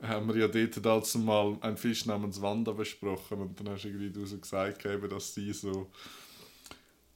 Haben 0.08 0.28
wir 0.28 0.36
ja 0.36 0.48
dort 0.48 0.84
dazu 0.84 1.18
mal 1.20 1.56
einen 1.60 1.76
Fisch 1.76 2.06
namens 2.06 2.42
Wanda 2.42 2.72
besprochen 2.72 3.38
und 3.40 3.58
dann 3.58 3.68
hast 3.70 3.84
du 3.84 3.88
irgendwie 3.88 4.26
so 4.26 4.38
gesagt, 4.38 4.84
dass 4.84 5.34
sie 5.34 5.52
so 5.52 5.90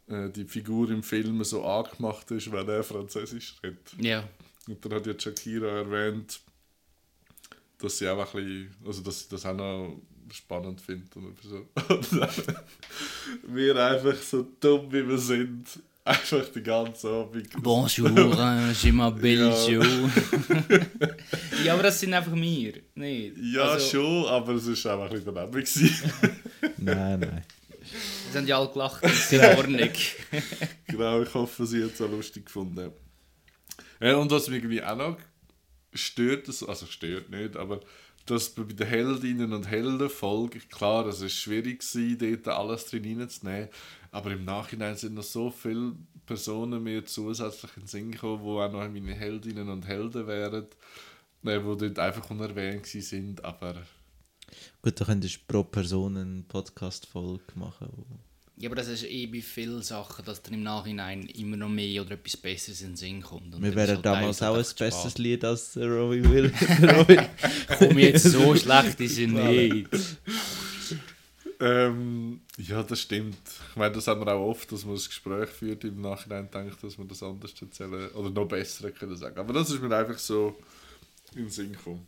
äh, 0.09 0.31
die 0.31 0.45
Figur 0.45 0.91
im 0.91 1.03
Film 1.03 1.43
so 1.45 1.65
angemacht 1.65 2.31
ist, 2.31 2.51
weil 2.53 2.69
er 2.69 2.83
Französisch 2.83 3.55
redet. 3.63 3.95
Ja, 4.01 4.25
Und 4.69 4.85
dann 4.85 4.95
hat 4.95 5.07
ja 5.07 5.19
Shakira 5.19 5.67
erwähnt, 5.69 6.41
dass 7.79 7.99
sie 7.99 8.09
auch 8.09 8.19
ein 8.19 8.25
bisschen, 8.45 8.75
also 8.87 9.03
dass 9.03 9.21
sie 9.21 9.29
das 9.31 9.45
auch 9.47 9.55
noch 9.57 10.01
spannend 10.33 10.81
findet. 10.81 11.15
Und 11.17 11.37
so. 11.43 11.57
Und 11.95 12.13
dann, 12.21 12.31
wir 13.55 13.77
einfach 13.77 14.17
so 14.17 14.47
dumm 14.61 14.91
wie 14.93 15.07
wir 15.07 15.19
sind, 15.19 15.67
einfach 16.05 16.49
die 16.55 16.63
ganze 16.63 17.09
Abend. 17.09 17.49
Bonjour, 17.63 18.09
je 18.73 18.93
m'appelle 18.93 19.51
Ja. 19.51 19.69
Joe. 19.69 20.11
ja, 21.65 21.75
aber 21.75 21.83
das 21.85 22.01
sind 22.01 22.15
einfach 22.15 22.35
wir, 22.35 22.75
nicht? 22.95 23.37
Ja, 23.43 23.63
also, 23.63 23.91
schon, 23.91 24.27
aber 24.27 24.55
es 24.55 24.85
war 24.85 24.99
auch 24.99 25.05
ein 25.05 25.11
bisschen 25.11 25.35
daneben. 25.35 25.53
gewesen. 25.53 25.91
Nein, 26.79 27.21
nein. 27.21 27.45
Sie 28.31 28.39
haben 28.39 28.47
ja 28.47 28.59
alle 28.59 28.71
gelacht, 28.71 29.05
das 29.05 29.13
ist 29.13 29.33
in 29.33 29.45
Ordnung. 29.45 29.91
genau, 30.87 31.23
ich 31.23 31.33
hoffe, 31.35 31.67
sie 31.67 31.83
hat 31.85 31.93
es 31.93 32.01
auch 32.01 32.11
lustig 32.11 32.47
gefunden. 32.47 32.93
Ja, 34.01 34.17
und 34.17 34.31
was 34.31 34.49
mich 34.49 34.59
irgendwie 34.59 34.83
auch 34.83 34.97
noch 34.97 35.19
stört, 35.95 36.49
also 36.49 36.87
stört 36.87 37.31
nicht, 37.31 37.57
aber 37.57 37.81
dass 38.27 38.51
bei 38.51 38.65
den 38.65 38.87
Heldinnen 38.87 39.53
und 39.53 39.69
Helden-Folge, 39.69 40.59
klar, 40.59 41.07
es 41.07 41.23
war 41.23 41.29
schwierig, 41.29 41.81
gewesen, 41.81 42.43
dort 42.43 42.59
alles 42.59 42.87
drin 42.87 43.21
reinzunehmen, 43.21 43.69
aber 44.11 44.33
im 44.33 44.45
Nachhinein 44.45 44.97
sind 44.97 45.15
noch 45.15 45.23
so 45.23 45.51
viele 45.51 45.95
Personen 46.27 46.83
mir 46.83 47.07
zusätzlich 47.07 47.71
in 47.77 47.83
den 47.83 47.89
Sinn 47.89 48.11
gekommen, 48.11 48.43
die 48.43 48.49
auch 48.49 48.73
noch 48.73 48.89
meine 48.89 49.15
Heldinnen 49.15 49.69
und 49.69 49.87
Helden 49.87 50.27
wären, 50.27 50.67
die 51.43 51.51
dort 51.53 51.99
einfach 52.01 52.29
unerwähnt 52.31 52.83
gewesen 52.83 53.03
sind, 53.03 53.45
aber 53.45 53.77
Gut, 54.87 55.01
da 55.01 55.05
könntest 55.05 55.35
du 55.35 55.41
pro 55.49 55.65
Person 55.65 56.17
eine 56.17 56.43
Podcast-Folge 56.47 57.43
machen. 57.57 57.89
wo- 57.91 58.05
Ja, 58.57 58.69
aber 58.69 58.77
das 58.77 58.87
ist 58.87 59.03
eh 59.03 59.27
bei 59.27 59.41
vielen 59.43 59.83
Sachen, 59.83 60.25
dass 60.25 60.41
dann 60.41 60.55
im 60.55 60.63
Nachhinein 60.63 61.27
immer 61.27 61.57
noch 61.57 61.69
mehr 61.69 62.03
oder 62.03 62.13
etwas 62.13 62.37
Besseres 62.37 62.83
in 62.83 62.91
den 62.91 62.97
Sinn 62.97 63.21
kommt. 63.21 63.53
Und 63.53 63.63
Wir 63.65 63.75
wären 63.75 63.97
halt 63.97 64.05
damals 64.07 64.41
auch 64.43 64.55
ein 64.55 64.65
besseres. 64.79 65.19
Lied 65.19 65.45
als 65.45 65.77
Robbie 65.77 66.23
Will. 66.23 66.53
Robbie. 66.97 67.19
Komm 67.79 67.99
jetzt, 67.99 68.27
so 68.31 68.55
schlecht 68.55 69.01
ist 69.01 69.19
er 69.19 69.27
nicht. 69.27 69.89
Ähm, 71.59 72.43
ja, 72.57 72.81
das 72.85 73.01
stimmt. 73.01 73.37
Ich 73.71 73.77
meine, 73.77 73.93
das 73.93 74.07
haben 74.07 74.21
wir 74.25 74.33
auch 74.33 74.51
oft, 74.51 74.71
dass 74.71 74.85
man 74.85 74.95
das 74.95 75.09
Gespräch 75.09 75.49
führt, 75.49 75.83
im 75.83 76.01
Nachhinein 76.01 76.49
denkt, 76.49 76.81
dass 76.85 76.97
man 76.97 77.09
das 77.09 77.25
anders 77.25 77.55
erzählen 77.61 78.09
oder 78.11 78.31
noch 78.31 78.47
besser 78.47 78.93
können 78.93 79.17
sagen. 79.17 79.37
Aber 79.37 79.53
das 79.53 79.69
ist 79.69 79.83
mir 79.83 79.97
einfach 79.97 80.17
so 80.19 80.55
in 81.35 81.43
den 81.47 81.51
Sinn 81.51 81.73
gekommen. 81.73 82.07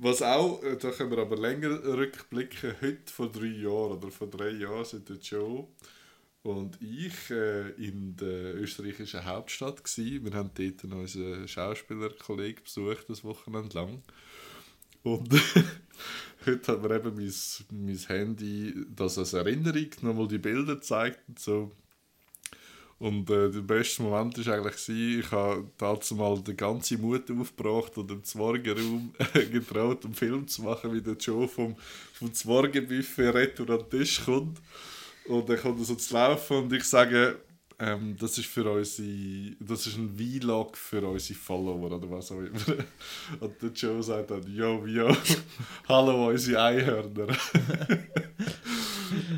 Was 0.00 0.22
auch, 0.22 0.62
äh, 0.62 0.76
da 0.76 0.92
können 0.92 1.10
wir 1.10 1.18
aber 1.18 1.36
länger 1.36 1.82
rückblicken, 1.82 2.74
heute 2.80 3.12
vor 3.12 3.30
drei 3.32 3.46
Jahren 3.46 3.98
oder 3.98 4.10
vor 4.12 4.28
drei 4.28 4.50
Jahren 4.50 4.84
sind 4.84 5.08
der 5.08 5.16
Joe 5.16 5.66
und 6.44 6.80
ich 6.80 7.30
äh, 7.30 7.70
in 7.70 8.14
der 8.14 8.54
österreichischen 8.54 9.24
Hauptstadt 9.24 9.82
gsi. 9.82 10.20
Wir 10.22 10.32
haben 10.34 10.52
dort 10.54 10.84
unseren 10.84 11.48
Schauspielerkollegen 11.48 12.62
besucht, 12.62 13.06
das 13.08 13.24
Wochenende 13.24 13.74
lang. 13.74 14.02
Und 15.02 15.28
heute 16.46 16.72
hat 16.72 16.82
mir 16.82 16.94
eben 16.94 17.16
mein, 17.16 17.34
mein 17.72 17.98
Handy 17.98 18.74
das 18.94 19.18
als 19.18 19.32
Erinnerung 19.32 19.88
nochmal 20.02 20.28
die 20.28 20.38
Bilder 20.38 20.76
gezeigt 20.76 21.20
und 21.26 21.40
so. 21.40 21.72
Und 22.98 23.30
äh, 23.30 23.48
der 23.48 23.60
beste 23.60 24.02
Moment 24.02 24.44
war 24.44 24.54
eigentlich, 24.54 24.88
ich 24.88 25.30
habe 25.30 25.70
dazu 25.78 26.16
mal 26.16 26.36
den 26.40 26.56
ganzen 26.56 27.00
Mut 27.00 27.30
aufgebracht 27.30 27.96
und 27.96 28.10
im 28.10 28.24
Zworgenraum 28.24 29.12
getraut, 29.52 30.04
einen 30.04 30.14
Film 30.14 30.48
zu 30.48 30.62
machen, 30.62 30.92
wie 30.92 31.00
der 31.00 31.14
Joe 31.14 31.46
vom, 31.46 31.76
vom 32.14 32.34
Zworgenbuffet 32.34 33.30
retour 33.30 33.70
an 33.70 33.78
den 33.78 33.90
Tisch 34.00 34.24
kommt. 34.24 34.58
Und 35.26 35.48
dann 35.48 35.58
kommt 35.58 35.78
er 35.78 35.84
so 35.84 35.94
zu 35.94 36.14
laufen 36.14 36.56
und 36.56 36.72
ich 36.72 36.84
sage, 36.84 37.36
ähm, 37.78 38.16
das 38.18 38.36
ist 38.36 38.48
für 38.48 38.68
unsere, 38.68 39.54
das 39.60 39.86
ist 39.86 39.96
ein 39.96 40.16
Vlog 40.16 40.76
für 40.76 41.06
unsere 41.06 41.38
Follower 41.38 41.92
oder 41.92 42.10
was 42.10 42.32
auch 42.32 42.40
immer. 42.40 42.58
Und 43.38 43.62
der 43.62 43.70
Joe 43.70 44.02
sagt 44.02 44.32
dann, 44.32 44.42
yo, 44.52 44.84
yo, 44.84 45.16
hallo 45.88 46.30
unsere 46.30 46.60
Einhörner. 46.60 47.28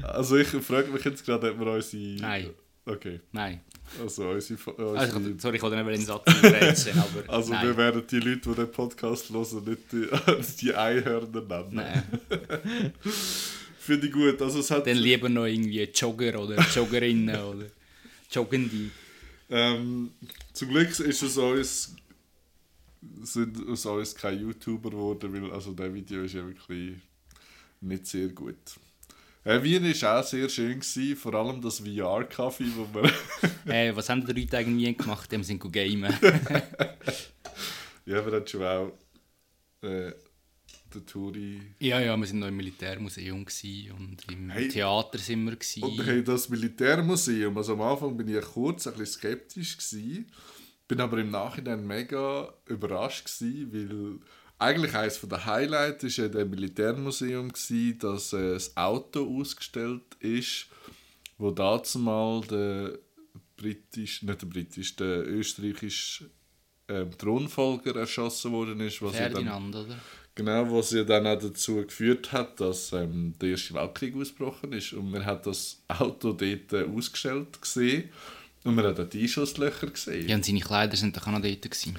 also 0.04 0.36
ich 0.38 0.48
frage 0.48 0.90
mich 0.90 1.04
jetzt 1.04 1.26
gerade, 1.26 1.52
ob 1.52 1.60
wir 1.60 1.72
unsere... 1.72 2.22
Nein. 2.22 2.50
Okay. 2.90 3.20
Nein. 3.32 3.60
Also 4.00 4.28
unsere... 4.30 4.58
unsere 4.72 4.98
Also, 4.98 5.20
ich- 5.20 5.40
sorry, 5.40 5.56
ich 5.56 5.62
wollte 5.62 5.76
nicht 5.76 5.86
in 5.86 5.92
den 6.00 6.06
Satz 6.06 6.22
überreizen, 6.38 6.92
aber 6.98 7.32
also 7.32 7.52
nein. 7.52 7.66
wir 7.66 7.76
werden 7.76 8.02
die 8.10 8.20
Leute, 8.20 8.50
die 8.50 8.54
den 8.54 8.70
Podcast 8.70 9.30
hören, 9.30 9.64
nicht 9.64 9.92
die, 9.92 10.08
die 10.60 10.74
Einhörner 10.74 11.40
nennen. 11.42 11.68
nein. 11.72 12.02
Finde 13.78 14.06
ich 14.06 14.12
gut. 14.12 14.40
Also 14.42 14.60
es 14.60 14.70
hat... 14.70 14.86
Dann 14.86 14.96
lieber 14.96 15.28
noch 15.28 15.46
irgendwie 15.46 15.82
Jogger 15.82 16.38
oder 16.40 16.60
Joggerinnen 16.74 17.34
oder 17.42 17.66
Joggende. 18.30 18.90
Ähm, 19.48 20.12
zum 20.52 20.68
Glück 20.68 20.88
ist 20.90 21.22
es 21.22 21.36
uns, 21.36 21.96
sind 23.22 23.68
aus 23.68 23.86
uns 23.86 24.14
keine 24.14 24.40
YouTuber 24.40 24.90
geworden, 24.90 25.32
weil 25.32 25.50
also 25.50 25.72
das 25.72 25.92
Video 25.92 26.22
ist 26.22 26.34
ja 26.34 26.46
wirklich 26.46 26.96
nicht 27.80 28.06
sehr 28.06 28.28
gut. 28.28 28.56
Äh, 29.42 29.62
Wien 29.62 29.82
war 29.84 30.20
auch 30.20 30.24
sehr 30.24 30.48
schön, 30.50 30.80
gewesen, 30.80 31.16
vor 31.16 31.34
allem 31.34 31.62
das 31.62 31.78
VR-Kaffee, 31.80 32.70
wo 32.76 32.86
wir... 32.94 33.10
Äh, 33.72 33.94
was 33.96 34.08
haben 34.08 34.26
die 34.26 34.32
Leute 34.32 34.58
eigentlich 34.58 34.98
gemacht? 34.98 35.30
Die 35.30 35.36
haben 35.36 35.44
sind 35.44 35.60
gamen. 35.60 36.12
ja, 38.04 38.26
wir 38.26 38.32
hatten 38.32 38.46
schon 38.46 38.62
auch 38.62 38.92
äh, 39.82 40.12
den 40.92 41.06
Touri... 41.06 41.60
ja, 41.78 42.00
ja, 42.00 42.16
wir 42.16 42.26
sind 42.26 42.40
noch 42.40 42.48
im 42.48 42.56
Militärmuseum 42.56 43.46
und 43.96 44.30
im 44.30 44.50
Hey. 44.50 44.68
Theater 44.68 45.18
sind 45.18 45.44
wir 45.44 45.56
gsi. 45.56 45.80
Und 45.80 46.04
hey, 46.04 46.22
das 46.22 46.48
Militärmuseum, 46.50 47.56
also 47.56 47.72
am 47.74 47.80
Anfang 47.82 48.16
bin 48.16 48.28
ich 48.28 48.44
kurz 48.44 48.86
ein 48.86 48.94
bisschen 48.94 49.20
skeptisch 49.20 49.78
gewesen, 49.78 50.26
bin 50.86 51.00
aber 51.00 51.18
im 51.18 51.30
Nachhinein 51.30 51.86
mega 51.86 52.52
überrascht 52.66 53.24
gewesen, 53.24 53.72
weil 53.72 54.18
eigentlich 54.60 54.94
eines 54.94 55.20
der 55.20 55.46
Highlights 55.46 56.04
ist 56.04 56.18
ja 56.18 56.26
in 56.26 56.32
dem 56.32 56.50
Militärmuseum 56.50 57.48
gewesen, 57.48 57.98
dass 57.98 58.32
äh, 58.32 58.52
das 58.52 58.76
Auto 58.76 59.40
ausgestellt 59.40 60.02
ist, 60.20 60.66
wo 61.38 61.50
dazu 61.50 61.98
mal 61.98 62.42
der 62.42 62.98
britisch, 63.56 64.22
nicht 64.22 64.42
der 64.42 64.46
britisch, 64.46 64.96
der 64.96 65.26
österreichische 65.26 66.30
ähm, 66.88 67.16
Thronfolger 67.16 67.96
erschossen 67.96 68.52
worden 68.52 68.80
ist, 68.80 69.00
was 69.00 69.14
ja 69.14 69.28
dann 69.28 69.32
Ferdinand, 69.32 69.74
oder? 69.74 69.98
Genau, 70.34 70.78
was 70.78 70.92
ja 70.92 71.04
dann 71.04 71.26
auch 71.26 71.38
dazu 71.38 71.76
geführt 71.76 72.32
hat, 72.32 72.60
dass 72.60 72.92
ähm, 72.92 73.34
der 73.40 73.50
Erste 73.50 73.74
Weltkrieg 73.74 74.14
ausgebrochen 74.16 74.72
ist. 74.72 74.92
Und 74.92 75.10
man 75.10 75.24
hat 75.24 75.46
das 75.46 75.82
Auto 75.88 76.32
dort 76.32 76.72
äh, 76.72 76.84
ausgestellt 76.84 77.60
gesehen. 77.60 78.10
Und 78.62 78.74
man 78.74 78.86
hat 78.86 79.00
auch 79.00 79.08
die 79.08 79.22
Einschusslöcher 79.22 79.88
gesehen. 79.88 80.28
Ja, 80.28 80.36
und 80.36 80.44
seine 80.44 80.60
Kleider 80.60 80.96
sind 80.96 81.16
doch 81.16 81.26
auch 81.26 81.32
noch 81.32 81.42
dort 81.42 81.62
gewesen. 81.62 81.96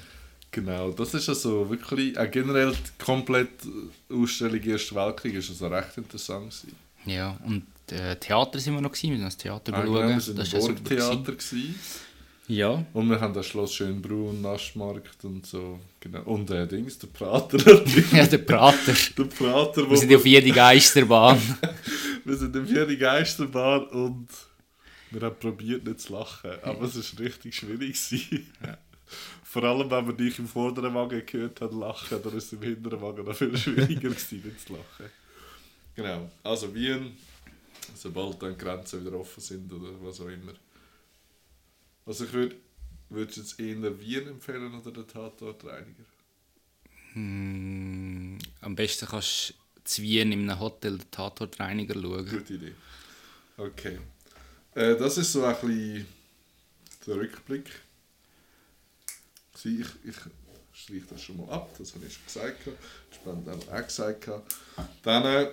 Genau, 0.52 0.90
das 0.90 1.14
ist 1.14 1.30
also 1.30 1.68
wirklich, 1.70 2.18
auch 2.18 2.30
generell 2.30 2.72
die 2.72 3.04
komplette 3.04 3.68
Ausstellung 4.12 4.62
Erste 4.62 4.94
Weltkrieg 4.94 5.34
ist 5.34 5.48
also 5.48 5.66
recht 5.68 5.96
interessant 5.96 6.50
gewesen. 6.50 6.76
Ja, 7.06 7.38
und 7.44 7.64
äh, 7.90 8.16
Theater 8.16 8.58
sind 8.58 8.74
wir 8.74 8.82
noch 8.82 8.92
gewesen. 8.92 9.10
Wir 9.10 9.16
sind 9.16 9.24
das 9.24 9.36
Theater 9.38 9.72
Ah, 9.74 9.80
genau, 9.80 9.94
wir 9.94 10.14
das 10.14 10.26
ja 10.26 10.34
gewesen. 10.34 10.74
Burgtheater. 10.74 11.32
Ja, 12.48 12.84
Und 12.92 13.08
wir 13.08 13.18
haben 13.18 13.32
das 13.32 13.46
Schloss 13.46 13.72
Schönbrunn, 13.72 14.42
Naschmarkt 14.42 15.24
und 15.24 15.46
so. 15.46 15.78
Genau. 16.00 16.22
Und 16.24 16.50
äh, 16.50 16.66
Dings, 16.66 16.98
der 16.98 17.06
Prater 17.06 17.56
natürlich. 17.56 18.12
ja, 18.12 18.26
der 18.26 18.38
Prater. 18.38 18.92
der 19.16 19.24
Prater, 19.24 19.88
Wir 19.88 19.96
sind 19.96 20.14
auf 20.14 20.26
jede 20.26 20.50
Geisterbahn. 20.50 21.40
Wir 22.24 22.36
sind 22.36 22.54
in 22.54 22.66
vier 22.66 22.96
Geisterbahn 22.96 23.86
und 23.86 24.28
wir 25.10 25.20
haben 25.22 25.36
probiert 25.40 25.84
nicht 25.84 26.00
zu 26.00 26.12
lachen, 26.12 26.52
aber 26.62 26.84
es 26.84 26.96
war 26.96 27.26
richtig 27.26 27.54
schwierig. 27.54 27.94
gewesen. 28.08 28.46
Vor 29.42 29.64
allem, 29.64 29.90
wenn 29.90 30.06
man 30.06 30.16
dich 30.16 30.38
im 30.38 30.48
vorderen 30.48 30.94
Wagen 30.94 31.24
gehört 31.26 31.60
hat 31.60 31.72
lachen, 31.72 32.22
dann 32.22 32.36
ist 32.36 32.44
es 32.44 32.52
im 32.54 32.62
hinteren 32.62 33.00
Wagen 33.00 33.24
noch 33.24 33.34
viel 33.34 33.56
schwieriger 33.56 34.00
gewesen, 34.08 34.42
nicht 34.44 34.66
zu 34.66 34.72
lachen. 34.72 35.10
Genau, 35.94 36.30
also 36.42 36.74
Wien, 36.74 37.16
sobald 37.94 38.42
dann 38.42 38.56
die 38.56 38.64
Grenzen 38.64 39.04
wieder 39.04 39.18
offen 39.18 39.42
sind 39.42 39.70
oder 39.72 39.90
was 40.00 40.20
auch 40.20 40.28
immer. 40.28 40.54
Also 42.06 42.24
ich 42.24 42.32
würde, 42.32 42.56
würdest 43.10 43.36
du 43.36 43.40
jetzt 43.42 43.60
eher 43.60 44.00
Wien 44.00 44.28
empfehlen 44.28 44.74
oder 44.74 44.90
den 44.90 45.06
Tatortreiniger? 45.06 46.04
Hm, 47.12 48.38
am 48.62 48.74
besten 48.74 49.06
kannst 49.06 49.50
du 49.50 49.54
zu 49.84 50.02
Wien 50.02 50.32
in 50.32 50.48
einem 50.48 50.60
Hotel 50.60 50.96
den 50.96 51.10
Tatortreiniger 51.10 51.94
schauen. 51.94 52.26
Gute 52.26 52.54
Idee. 52.54 52.72
Okay. 53.56 53.98
Äh, 54.74 54.96
das 54.96 55.18
ist 55.18 55.32
so 55.32 55.44
ein 55.44 55.54
bisschen 55.60 56.06
der 57.06 57.16
Rückblick. 57.16 57.70
Ich, 59.64 59.86
ich 60.04 60.16
streiche 60.72 61.06
das 61.10 61.22
schon 61.22 61.36
mal 61.36 61.50
ab, 61.50 61.74
das 61.78 61.94
habe 61.94 62.06
ich 62.06 62.14
schon 62.14 62.24
gesagt. 62.24 62.68
Spannend 63.10 63.48
haben 63.48 63.60
wir 63.66 63.78
auch 63.78 63.86
gesagt. 63.86 64.28
Dann, 65.02 65.24
äh, 65.24 65.50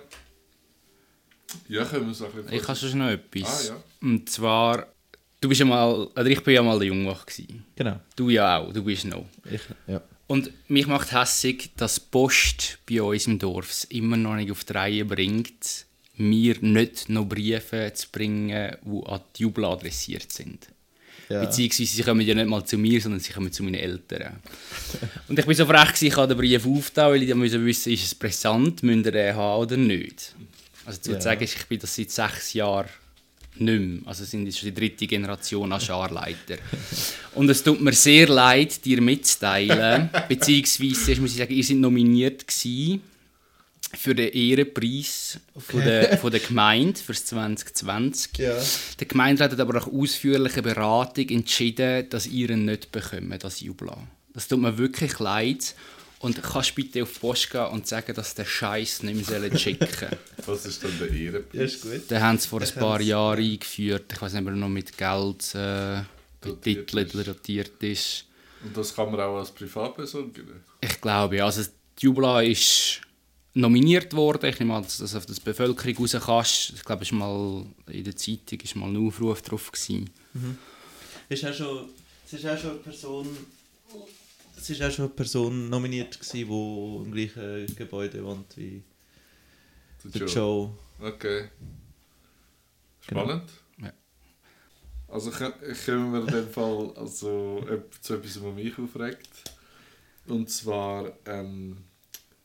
ja, 1.68 1.84
können 1.84 2.06
wir 2.06 2.14
so 2.14 2.26
ein 2.26 2.32
bisschen... 2.32 2.52
Ich 2.52 2.66
habe 2.66 2.78
schon 2.78 2.98
noch 2.98 3.08
etwas. 3.08 3.70
Ah, 3.70 3.74
ja. 3.74 3.82
Und 4.02 4.30
zwar, 4.30 4.86
du 5.40 5.48
bist 5.48 5.60
ja 5.60 5.66
mal, 5.66 5.92
oder 5.92 6.26
ich 6.26 6.42
bin 6.42 6.54
ja 6.54 6.62
mal 6.62 6.78
der 6.78 6.88
Jungwach 6.88 7.26
gewesen. 7.26 7.64
Genau. 7.76 8.00
Du 8.16 8.30
ja 8.30 8.58
auch, 8.58 8.72
du 8.72 8.82
bist 8.82 9.04
noch. 9.04 9.26
Ich, 9.50 9.62
ja. 9.86 10.02
Und 10.26 10.52
mich 10.68 10.86
macht 10.86 11.12
hässig, 11.12 11.70
dass 11.76 11.96
die 11.96 12.02
Post 12.10 12.78
bei 12.88 13.02
uns 13.02 13.26
im 13.26 13.38
Dorf 13.38 13.70
es 13.70 13.84
immer 13.84 14.16
noch 14.16 14.36
nicht 14.36 14.52
auf 14.52 14.62
die 14.64 14.72
Reihe 14.72 15.04
bringt, 15.04 15.86
mir 16.14 16.56
nicht 16.60 17.08
noch 17.08 17.24
Briefe 17.24 17.92
zu 17.94 18.08
bringen, 18.12 18.76
die 18.80 19.06
an 19.06 19.20
die 19.36 19.42
Jubel 19.42 19.64
adressiert 19.64 20.30
sind. 20.30 20.68
Ja. 21.30 21.44
Beziehungsweise 21.44 21.94
sie 21.94 22.02
kommen 22.02 22.20
ja 22.22 22.34
nicht 22.34 22.48
mal 22.48 22.64
zu 22.64 22.76
mir, 22.76 23.00
sondern 23.00 23.20
sie 23.20 23.32
kommen 23.32 23.52
zu 23.52 23.62
meinen 23.62 23.74
Eltern. 23.76 24.36
Und 25.28 25.38
ich 25.38 25.46
bin 25.46 25.54
so 25.54 25.64
frech, 25.64 25.88
gewesen, 25.88 26.06
ich 26.06 26.16
habe 26.16 26.28
den 26.34 26.36
Brief 26.36 26.66
aufgetan, 26.66 27.12
weil 27.12 27.22
ich 27.22 27.28
dann 27.28 27.38
müssen 27.38 27.64
wissen, 27.64 27.92
ist 27.92 28.04
es 28.04 28.14
brisant, 28.16 28.82
müsst 28.82 29.06
ihr 29.06 29.12
den 29.12 29.36
haben 29.36 29.62
oder 29.62 29.76
nicht. 29.76 30.34
Also 30.84 31.00
zu 31.00 31.12
Ja. 31.12 31.20
sagen, 31.20 31.44
ich 31.44 31.66
bin 31.66 31.78
das 31.78 31.94
seit 31.94 32.10
sechs 32.10 32.52
Jahren 32.54 32.88
nicht 33.56 33.80
mehr. 33.80 34.00
Also 34.06 34.24
sind 34.24 34.46
jetzt 34.46 34.58
schon 34.58 34.70
die 34.70 34.74
dritte 34.74 35.06
Generation 35.06 35.72
an 35.72 35.80
Scharleiter. 35.80 36.56
Und 37.36 37.48
es 37.48 37.62
tut 37.62 37.80
mir 37.80 37.92
sehr 37.92 38.26
leid, 38.28 38.84
dir 38.84 39.00
mitzuteilen, 39.00 40.10
beziehungsweise 40.28 41.20
muss 41.20 41.30
ich 41.32 41.38
sagen, 41.38 41.54
ihr 41.54 41.62
seid 41.64 41.76
nominiert 41.76 42.46
gewesen 42.46 43.02
für 43.92 44.14
den 44.14 44.32
Ehrenpreis 44.32 45.40
von 45.56 45.80
der, 45.80 46.16
von 46.18 46.30
der 46.30 46.40
Gemeinde 46.40 46.98
fürs 46.98 47.24
2020. 47.26 48.38
Ja. 48.38 48.56
Der 48.98 49.06
Gemeinderat 49.06 49.52
hat 49.52 49.60
aber 49.60 49.74
nach 49.74 49.88
ausführlicher 49.88 50.62
Beratung 50.62 51.28
entschieden, 51.28 52.08
dass 52.08 52.26
ihr 52.26 52.50
ihn 52.50 52.66
nicht 52.66 52.92
bekommen, 52.92 53.36
das 53.38 53.60
Jubla. 53.60 53.96
Das 54.32 54.48
tut 54.48 54.60
mir 54.60 54.78
wirklich 54.78 55.18
leid. 55.18 55.74
Und 56.22 56.42
kannst 56.42 56.74
bitte 56.74 57.02
auf 57.02 57.14
die 57.14 57.18
Post 57.18 57.50
gehen 57.50 57.64
und 57.68 57.86
sagen, 57.86 58.14
dass 58.14 58.34
der 58.34 58.44
Scheiß 58.44 59.04
nicht 59.04 59.30
mehr 59.30 59.56
schicken 59.56 59.88
sollen. 59.88 60.18
Was 60.46 60.66
ist 60.66 60.84
dann 60.84 60.92
der 60.98 61.10
Ehrenpreis? 61.10 61.54
Ja, 61.54 61.62
ist 61.62 61.82
gut. 61.82 62.10
Den 62.10 62.20
haben 62.20 62.36
sie 62.36 62.46
vor 62.46 62.60
ein 62.60 62.74
paar 62.74 63.00
Jahren 63.00 63.42
eingeführt. 63.42 64.12
Ich 64.12 64.20
weiß 64.20 64.34
nicht, 64.34 64.42
ob 64.42 64.48
er 64.48 64.54
noch 64.54 64.68
mit 64.68 64.98
Geld 64.98 65.54
äh, 65.54 66.02
betitelt 66.42 67.14
oder 67.14 67.24
dotiert 67.24 67.82
ist. 67.82 68.26
Und 68.62 68.76
das 68.76 68.94
kann 68.94 69.10
man 69.10 69.18
auch 69.20 69.38
als 69.38 69.50
Privatperson 69.50 70.30
gewinnen? 70.30 70.62
Ich 70.82 71.00
glaube, 71.00 71.36
ja. 71.36 71.46
Also, 71.46 71.62
die 71.98 72.04
Jubla 72.04 72.42
ist 72.42 73.00
nominiert 73.54 74.14
worden. 74.14 74.50
Ich 74.50 74.58
nehme 74.58 74.74
an, 74.74 74.82
dass 74.82 74.98
du 74.98 75.04
das 75.04 75.14
auf 75.14 75.26
die 75.26 75.40
Bevölkerung 75.40 75.96
raus 75.96 76.16
kannst. 76.24 76.70
Ich 76.76 76.84
glaube, 76.84 77.02
es 77.02 77.08
ist 77.08 77.16
mal 77.16 77.64
in 77.88 78.04
der 78.04 78.16
Zeitung 78.16 78.60
ist 78.60 78.76
mal 78.76 78.88
ein 78.88 79.06
Aufruf 79.06 79.42
drauf. 79.42 79.72
Gewesen. 79.72 80.10
Ist 81.28 81.44
auch 81.44 81.54
schon, 81.54 81.88
es 82.26 82.32
ist 82.32 82.46
auch 82.46 82.58
schon 82.58 82.70
eine 82.70 82.78
Person, 82.80 83.28
es 84.56 84.70
ist 84.70 84.82
auch 84.82 84.90
schon 84.90 85.06
eine 85.06 85.14
Person 85.14 85.68
nominiert 85.68 86.18
gewesen, 86.18 86.32
die 86.32 87.04
im 87.04 87.12
gleichen 87.12 87.76
Gebäude 87.76 88.24
wohnt 88.24 88.56
wie 88.56 88.82
der 90.04 90.26
Joe. 90.26 90.70
Okay. 91.00 91.48
Genau. 93.06 93.24
Spannend. 93.24 93.50
Ja. 93.78 93.92
Also 95.08 95.30
ich, 95.30 95.40
ich 95.70 95.86
komme 95.86 96.06
mir 96.06 96.20
in 96.20 96.26
dem 96.26 96.48
Fall 96.48 96.92
also, 96.96 97.64
zu 98.00 98.12
etwas, 98.12 98.42
was 98.42 98.54
mich 98.54 98.78
aufregt. 98.78 99.50
Und 100.26 100.48
zwar, 100.50 101.12
ähm, 101.26 101.78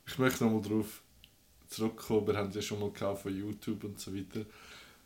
ich 0.06 0.18
möchte 0.18 0.44
nochmal 0.44 0.62
darauf 0.62 1.02
zurückkommen, 1.68 2.28
wir 2.28 2.38
haben 2.38 2.50
es 2.50 2.56
ja 2.56 2.62
schon 2.62 2.80
mal 2.80 2.91
gehabt 2.91 3.22
von 3.22 3.36
YouTube 3.36 3.84
und 3.84 4.00
so 4.00 4.15
weiter. 4.15 4.46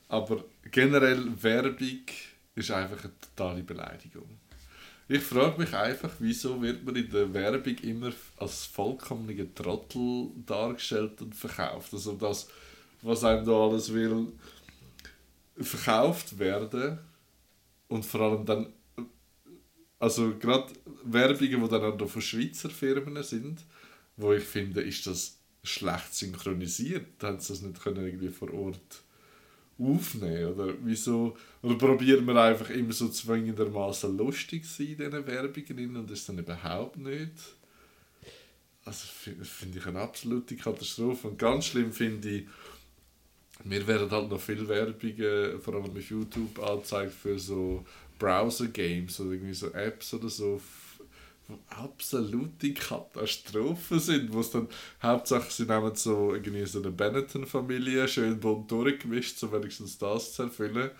Aber 0.07 0.43
generell 0.69 1.31
Werbung 1.41 2.01
ist 2.55 2.71
einfach 2.71 3.03
eine 3.03 3.13
totale 3.19 3.63
Beleidigung. 3.63 4.27
Ich 5.07 5.23
frage 5.23 5.59
mich 5.59 5.73
einfach, 5.73 6.11
wieso 6.19 6.61
wird 6.61 6.83
man 6.83 6.95
in 6.95 7.09
der 7.09 7.33
Werbung 7.33 7.75
immer 7.77 8.11
als 8.37 8.65
vollkommener 8.65 9.53
Trottel 9.55 10.29
dargestellt 10.45 11.21
und 11.21 11.33
verkauft. 11.33 11.93
Also 11.93 12.13
das, 12.13 12.47
was 13.01 13.23
einem 13.23 13.45
da 13.45 13.51
alles 13.51 13.91
will, 13.91 14.27
verkauft 15.57 16.37
werden 16.37 16.99
und 17.87 18.05
vor 18.05 18.21
allem 18.21 18.45
dann, 18.45 18.73
also 19.97 20.35
gerade 20.37 20.71
Werbungen, 21.03 21.63
die 21.63 21.69
dann 21.69 22.01
auch 22.01 22.07
von 22.07 22.21
Schweizer 22.21 22.69
Firmen 22.69 23.23
sind, 23.23 23.63
wo 24.19 24.33
ich 24.33 24.43
finde, 24.43 24.81
ist 24.81 25.07
das 25.07 25.37
schlecht 25.63 26.13
synchronisiert, 26.15 27.07
haben 27.23 27.39
sie 27.39 27.53
das 27.53 27.61
nicht 27.63 27.81
können 27.81 28.05
irgendwie 28.05 28.29
vor 28.29 28.53
Ort 28.53 29.03
aufnehmen? 29.79 30.53
Oder 30.53 30.73
wieso? 30.83 31.37
Oder 31.63 31.75
probiert 31.75 32.23
man 32.25 32.37
einfach 32.37 32.69
immer 32.69 32.93
so 32.93 33.09
zwingendermaßen 33.09 34.17
lustig 34.17 34.65
zu 34.65 34.83
sein 34.83 34.87
in 34.87 34.97
diesen 34.97 35.27
Werbungen 35.27 35.97
und 35.97 36.11
ist 36.11 36.29
dann 36.29 36.39
überhaupt 36.39 36.97
nicht? 36.97 37.33
Also 38.85 39.07
fi- 39.07 39.35
finde 39.43 39.79
ich 39.79 39.85
eine 39.85 39.99
absolute 39.99 40.55
Katastrophe. 40.55 41.27
Und 41.27 41.39
ganz 41.39 41.65
schlimm 41.65 41.91
finde 41.93 42.29
ich 42.29 42.47
mir 43.63 43.85
werden 43.87 44.09
halt 44.11 44.29
noch 44.29 44.39
viel 44.39 44.67
Werbungen, 44.67 45.59
vor 45.61 45.73
allem 45.75 45.85
auf 45.85 46.09
YouTube, 46.09 46.59
angezeigt 46.59 47.13
für 47.13 47.37
so 47.37 47.85
Browser-Games 48.17 49.19
oder 49.19 49.31
irgendwie 49.31 49.53
so 49.53 49.71
Apps 49.73 50.13
oder 50.13 50.29
so, 50.29 50.61
absolute 51.69 52.73
Katastrophen 52.73 53.99
sind, 53.99 54.33
wo 54.33 54.41
es 54.41 54.51
dann 54.51 54.67
hauptsächlich 55.01 55.53
sie 55.53 55.65
nehmen 55.65 55.95
so 55.95 56.33
irgendwie 56.33 56.65
so 56.65 56.79
eine 56.79 56.91
Benetton-Familie 56.91 58.07
schön 58.07 58.39
bunt 58.39 58.69
durchgemischt, 58.71 59.37
so 59.37 59.51
wenigstens 59.51 59.97
das 59.97 60.33
zu 60.33 60.43
erfüllen. 60.43 60.91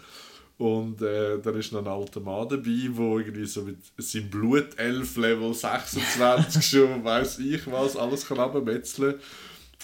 Und 0.57 1.01
äh, 1.01 1.39
dann 1.39 1.55
ist 1.57 1.71
noch 1.71 1.79
ein 1.79 1.88
alter 1.88 2.19
Mann 2.19 2.49
dabei, 2.49 2.63
der 2.63 3.17
irgendwie 3.17 3.45
so 3.45 3.62
mit 3.62 3.77
seinem 3.97 4.29
Blutelf 4.29 5.15
Level 5.15 5.53
26 5.53 6.65
schon 6.69 7.03
weiß 7.03 7.39
ich 7.39 7.65
was, 7.71 7.95
alles 7.95 8.27
kann 8.27 8.39
abmetzeln. 8.39 9.15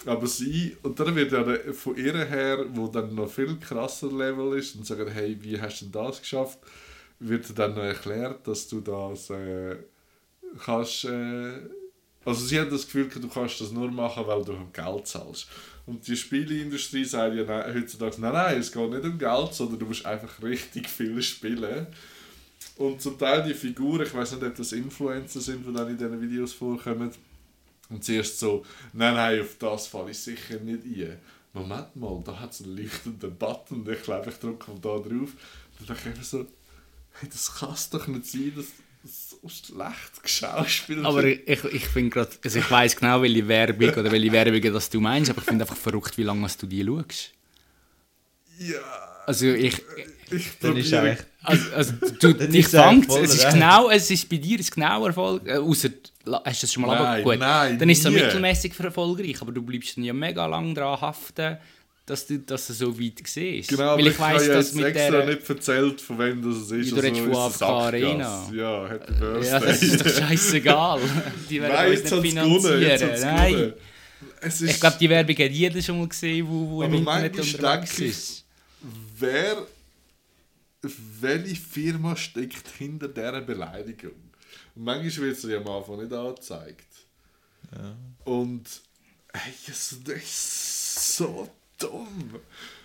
Aber 0.05 0.27
sie, 0.27 0.75
und 0.83 0.99
dann 0.99 1.15
wird 1.15 1.31
ja 1.31 1.73
von 1.73 1.95
ihr 1.95 2.25
her, 2.25 2.65
wo 2.73 2.87
dann 2.87 3.15
noch 3.15 3.29
viel 3.29 3.57
krasser 3.57 4.11
Level 4.11 4.57
ist, 4.57 4.75
und 4.75 4.85
sagen, 4.85 5.07
hey, 5.07 5.37
wie 5.39 5.59
hast 5.59 5.79
du 5.79 5.85
denn 5.85 5.93
das 5.93 6.19
geschafft, 6.19 6.59
wird 7.19 7.57
dann 7.57 7.75
noch 7.75 7.83
erklärt, 7.83 8.45
dass 8.45 8.67
du 8.67 8.81
das 8.81 9.29
äh, 9.29 9.77
kannst. 10.63 11.05
Äh, 11.05 11.53
also 12.23 12.43
sie 12.43 12.59
haben 12.59 12.71
das 12.71 12.85
Gefühl, 12.85 13.07
du 13.07 13.27
kannst 13.27 13.61
das 13.61 13.71
nur 13.71 13.91
machen, 13.91 14.25
weil 14.25 14.43
du 14.43 14.57
Geld 14.73 15.07
zahlst. 15.07 15.47
Und 15.85 16.07
die 16.07 16.17
Spieleindustrie 16.17 17.05
sagt 17.05 17.35
ja 17.35 17.43
nein, 17.43 17.75
heutzutage, 17.75 18.19
nein, 18.19 18.33
nein, 18.33 18.59
es 18.59 18.71
geht 18.71 18.89
nicht 18.89 19.03
um 19.03 19.19
Geld, 19.19 19.53
sondern 19.53 19.79
du 19.79 19.85
musst 19.85 20.05
einfach 20.05 20.41
richtig 20.41 20.89
viel 20.89 21.21
spielen. 21.21 21.87
Und 22.77 23.01
zum 23.01 23.17
Teil 23.19 23.43
die 23.43 23.53
Figuren, 23.53 24.01
ich 24.01 24.13
weiß 24.13 24.33
nicht, 24.33 24.43
ob 24.43 24.55
das 24.55 24.71
Influencer 24.71 25.39
sind, 25.39 25.65
die 25.65 25.71
dann 25.71 25.89
in 25.89 25.97
diesen 25.97 26.21
Videos 26.21 26.53
vorkommen, 26.53 27.11
und 27.89 28.03
zuerst 28.03 28.39
so, 28.39 28.65
nein, 28.93 29.13
nein, 29.13 29.41
auf 29.41 29.57
das 29.59 29.87
falle 29.87 30.11
ich 30.11 30.17
sicher 30.17 30.59
nicht 30.59 30.83
ein. 30.85 31.19
Moment 31.53 31.95
mal, 31.95 32.21
da 32.25 32.39
hat 32.39 32.51
es 32.51 32.63
einen 32.63 32.77
leuchtenden 32.77 33.35
Button, 33.37 33.87
ich 33.89 34.01
glaube, 34.01 34.29
ich 34.29 34.37
drücke 34.37 34.71
da 34.81 34.97
drauf. 34.97 35.29
Dann 35.77 35.87
dachte 35.87 36.01
ich 36.01 36.05
einfach 36.07 36.23
so, 36.23 36.45
hey, 37.13 37.29
das 37.29 37.55
kann 37.55 37.75
doch 37.91 38.07
nicht 38.07 38.25
sein, 38.25 38.53
dass 38.55 38.65
das 38.65 38.84
so 39.05 39.47
schlecht 39.47 40.23
geschauspielt 40.23 41.05
Aber 41.05 41.23
ich, 41.23 41.63
ich 41.63 41.85
finde 41.87 42.09
gerade, 42.09 42.31
also 42.43 42.59
ich 42.59 42.69
weiß 42.69 42.95
genau, 42.95 43.21
welche 43.21 43.47
Werbung 43.47 43.89
oder 43.89 44.11
welche 44.11 44.31
Werbungen 44.31 44.73
das 44.73 44.89
du 44.89 44.99
meinst, 44.99 45.29
aber 45.29 45.39
ich 45.39 45.45
finde 45.45 45.63
einfach 45.63 45.77
verrückt, 45.77 46.17
wie 46.17 46.23
lange 46.23 46.47
du 46.59 46.65
die 46.65 46.83
schaust. 46.83 47.31
Ja. 48.59 48.79
Also 49.27 49.47
ich, 49.47 49.81
ich 50.31 50.59
Dann 50.59 50.77
ist 50.77 50.91
probiere. 50.91 51.17
also, 51.43 51.73
also 51.73 51.93
du, 52.19 52.33
dich 52.47 52.65
es 52.65 52.71
fängt, 52.71 53.09
es 53.09 53.35
ist 53.35 53.49
genau, 53.51 53.89
es 53.89 54.11
ist 54.11 54.29
bei 54.29 54.37
dir 54.37 54.59
ist 54.59 54.73
genau 54.73 55.05
Erfolg, 55.05 55.47
äh, 55.47 55.57
außer, 55.57 55.89
hast 56.45 56.61
du 56.61 56.65
das 56.65 56.73
schon 56.73 56.83
mal 56.83 56.95
Nein, 56.95 57.05
aber 57.05 57.21
gut, 57.21 57.39
nein, 57.39 57.79
dann 57.79 57.89
ist 57.89 57.99
es 57.99 58.03
so 58.03 58.11
mittelmäßig 58.11 58.79
erfolgreich, 58.79 59.41
aber 59.41 59.51
du 59.51 59.61
bleibst 59.61 59.97
dann 59.97 60.03
ja 60.03 60.13
mega 60.13 60.45
lang 60.45 60.75
daran 60.75 61.01
haften, 61.01 61.57
dass 62.05 62.27
du, 62.27 62.37
dass 62.39 62.67
so 62.67 62.99
weit 62.99 63.19
siehst. 63.25 63.69
Genau, 63.69 63.97
Weil 63.97 64.07
ich, 64.07 64.13
ich 64.13 64.19
weiss, 64.19 64.47
dass 64.47 64.73
mit 64.73 64.85
extra 64.85 65.09
der... 65.21 65.25
nicht 65.25 65.49
erzählt, 65.49 66.01
von 66.01 66.19
wem 66.19 66.41
das 66.41 66.61
es 66.63 66.71
ist. 66.71 66.91
Du 66.91 66.95
redest 66.97 67.21
von 67.21 67.31
es. 67.51 67.61
Arena. 67.63 68.51
Ja, 68.53 68.87
Happy 68.87 69.13
Birthday. 69.13 69.49
Ja, 69.49 69.59
das 69.59 69.81
ist 69.83 70.05
doch 70.05 70.09
scheißegal. 70.09 70.99
Die 71.49 71.61
werden 71.61 71.73
Nein, 71.73 71.91
jetzt 71.91 72.11
nicht 72.11 72.37
es 72.37 72.43
gewonnen. 72.43 72.81
Jetzt 72.81 73.03
finanzieren. 73.03 73.35
Nein. 73.35 73.73
Es 74.41 74.61
ist, 74.61 74.71
Ich 74.71 74.79
glaube, 74.79 74.97
die 74.99 75.09
Werbung 75.09 75.35
hat 75.35 75.51
jeder 75.51 75.81
schon 75.81 75.97
mal 75.99 76.07
gesehen, 76.07 76.47
wo, 76.47 76.69
wo 76.69 76.83
im 76.83 76.89
Aber 76.93 76.97
Internet 76.99 77.35
manchmal 77.37 77.71
unterwegs 77.77 77.99
ich- 77.99 78.09
ist. 78.09 78.45
wer, 79.17 79.65
welche 81.21 81.55
Firma 81.55 82.15
steckt 82.15 82.67
hinter 82.77 83.07
dieser 83.07 83.41
Beleidigung? 83.41 84.11
Und 84.75 84.83
manchmal 84.83 85.27
wird 85.29 85.37
sie 85.39 85.51
ja 85.51 85.57
am 85.57 85.67
Anfang 85.67 85.97
nicht 85.97 86.13
angezeigt. 86.13 86.85
Ja. 87.75 87.95
Und 88.25 88.63
ey, 89.33 89.39
das 89.67 89.91
ist 89.93 91.17
so 91.17 91.49
dumm. 91.79 92.35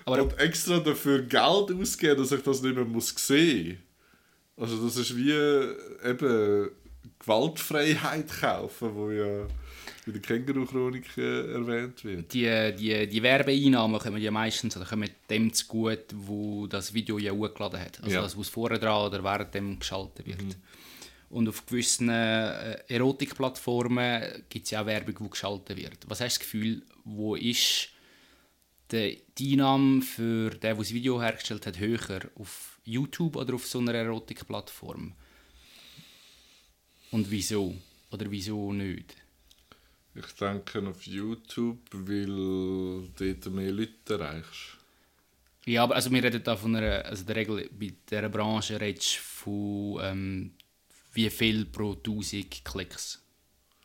Aber- 0.04 0.22
und 0.22 0.38
extra 0.38 0.78
dafür 0.80 1.22
Geld 1.22 1.70
ausgeben, 1.80 2.16
dass 2.20 2.32
ich 2.32 2.42
das 2.42 2.62
nicht 2.62 2.74
mehr 2.74 2.84
muss 2.84 3.14
sehen 3.16 3.78
Also 4.56 4.84
das 4.84 4.96
ist 4.96 5.16
wie 5.16 5.32
eben 5.32 6.70
Gewaltfreiheit 7.18 8.28
kaufen, 8.40 8.94
wo 8.94 9.10
ja 9.10 9.46
in 10.06 10.12
der 10.14 10.22
Känguru-Chronik 10.22 11.16
äh, 11.18 11.52
erwähnt 11.52 12.02
wird. 12.04 12.32
Die, 12.32 12.74
die, 12.76 13.06
die 13.06 13.22
Werbeeinnahmen 13.22 14.00
kommen 14.00 14.20
ja 14.20 14.30
meistens 14.30 14.76
oder 14.76 14.86
kommen 14.86 15.08
dem 15.28 15.52
zu 15.52 15.66
gut, 15.66 16.04
wo 16.14 16.66
das 16.66 16.92
Video 16.94 17.18
ja 17.18 17.32
hochgeladen 17.32 17.78
hat. 17.80 18.02
Also 18.02 18.16
Ja. 18.16 18.22
das, 18.22 18.36
was 18.36 18.48
vorher 18.48 18.78
dran 18.78 19.06
oder 19.06 19.22
während 19.22 19.54
dem 19.54 19.78
geschaltet 19.78 20.26
wird. 20.26 20.56
Und 21.28 21.48
auf 21.48 21.64
gewissen 21.66 22.08
äh, 22.08 22.78
Erotikplattformen 22.88 24.44
gibt 24.48 24.64
es 24.64 24.70
ja 24.72 24.82
auch 24.82 24.86
Werbung, 24.86 25.14
die 25.20 25.30
geschaltet 25.30 25.76
wird. 25.76 25.98
Was 26.08 26.20
hast 26.20 26.36
du 26.36 26.40
das 26.40 26.40
Gefühl, 26.40 26.82
wo 27.04 27.36
ist 27.36 27.90
die, 28.92 29.22
Einnahme 29.40 30.02
für 30.02 30.50
den, 30.50 30.60
der 30.60 30.74
das 30.74 30.92
Video 30.92 31.20
hergestellt 31.20 31.66
hat, 31.66 31.78
höher? 31.78 32.20
Auf 32.36 32.80
YouTube 32.84 33.36
oder 33.36 33.54
auf 33.54 33.66
so 33.66 33.78
einer 33.78 33.94
Erotikplattform? 33.94 35.12
Und 37.10 37.30
wieso? 37.30 37.74
Oder 38.10 38.30
wieso 38.30 38.72
nicht? 38.72 39.16
Ich 40.14 40.26
denke 40.34 40.86
auf 40.88 41.06
YouTube, 41.06 41.78
weil 41.92 43.08
dort 43.16 43.46
mehr 43.54 43.72
Leute 43.72 44.14
erreichst. 44.14 44.76
Ja, 45.66 45.84
aber 45.84 45.94
also 45.94 46.10
wir 46.10 46.22
reden 46.22 46.42
da 46.42 46.56
von 46.56 46.74
einer, 46.74 47.04
also 47.04 47.24
der 47.24 47.36
Regel 47.36 47.68
bei 47.78 47.92
dieser 48.08 48.28
Branche 48.28 48.80
redest 48.80 49.16
du 49.16 49.20
von 49.20 50.00
ähm, 50.02 50.52
wie 51.12 51.30
viel 51.30 51.66
pro 51.66 51.92
1000 51.92 52.64
Klicks. 52.64 53.19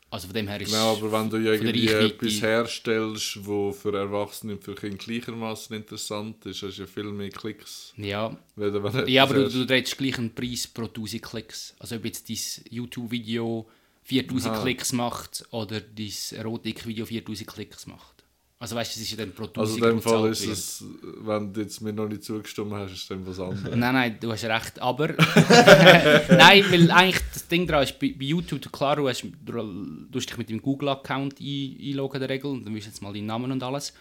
Also 0.08 0.28
von 0.28 0.34
dem 0.34 0.46
her 0.46 0.60
ist 0.60 0.70
Genau, 0.70 0.96
aber 0.96 1.10
wenn 1.12 1.28
du 1.28 1.36
ja 1.38 1.52
irgendwie 1.52 1.88
etwas 1.88 2.40
herstellst, 2.40 3.44
wo 3.44 3.72
für 3.72 3.96
Erwachsene 3.96 4.54
und 4.54 4.62
für 4.62 4.74
Kinder 4.74 4.96
gleichermaßen 4.96 5.74
interessant 5.76 6.46
ist, 6.46 6.62
hast 6.62 6.78
du 6.78 6.82
ja 6.82 6.86
viel 6.86 7.04
mehr 7.04 7.30
Klicks. 7.30 7.92
ja, 7.96 8.36
ja, 9.06 9.22
aber 9.24 9.34
du, 9.34 9.48
du 9.48 9.62
redest 9.68 9.98
gleich 9.98 10.18
einen 10.18 10.32
Preis 10.32 10.68
pro 10.68 10.84
1000 10.84 11.22
Klicks. 11.22 11.74
Also 11.78 11.96
ob 11.96 12.04
jetzt 12.04 12.28
dein 12.28 12.38
YouTube-Video 12.70 13.68
4000 14.04 14.54
Aha. 14.54 14.62
Klicks 14.62 14.92
macht 14.92 15.44
oder 15.50 15.80
dein 15.80 16.12
Erotik-Video 16.30 17.04
4000 17.04 17.48
Klicks 17.48 17.86
macht. 17.86 18.15
Also 18.58 18.74
weißt 18.74 18.96
du, 18.96 19.00
es 19.00 19.02
ist 19.06 19.10
ja 19.10 19.18
dann 19.18 19.34
pro 19.34 19.44
1000 19.44 19.58
Also 19.58 19.76
in 19.76 19.82
dem 19.82 20.02
Fall 20.02 20.30
ist 20.30 20.46
es, 20.46 20.84
wenn 21.20 21.52
du 21.52 21.60
jetzt 21.60 21.82
mir 21.82 21.92
noch 21.92 22.08
nicht 22.08 22.24
zugestimmt 22.24 22.72
hast, 22.72 22.92
ist 22.92 23.02
es 23.02 23.08
dann 23.08 23.26
was 23.26 23.38
anderes. 23.38 23.76
Nein, 23.76 23.94
nein, 23.94 24.16
du 24.18 24.32
hast 24.32 24.44
recht. 24.44 24.80
Aber. 24.80 25.08
nein, 25.08 26.64
weil 26.70 26.90
eigentlich 26.90 27.22
das 27.34 27.48
Ding 27.48 27.66
daran 27.66 27.84
ist, 27.84 27.98
bei, 27.98 28.14
bei 28.18 28.24
YouTube, 28.24 28.72
klar, 28.72 28.96
du, 28.96 29.08
hast, 29.08 29.24
du, 29.24 29.52
du 29.52 30.08
hast 30.18 30.30
dich 30.30 30.38
mit 30.38 30.48
deinem 30.48 30.62
Google-Account 30.62 31.38
ein, 31.38 31.78
einloggen 31.82 32.16
in 32.16 32.20
der 32.20 32.30
Regel. 32.30 32.50
Und 32.50 32.64
dann 32.64 32.74
wissen 32.74 32.88
jetzt 32.88 33.02
mal 33.02 33.12
deinen 33.12 33.26
Namen 33.26 33.52
und 33.52 33.62
alles. 33.62 33.92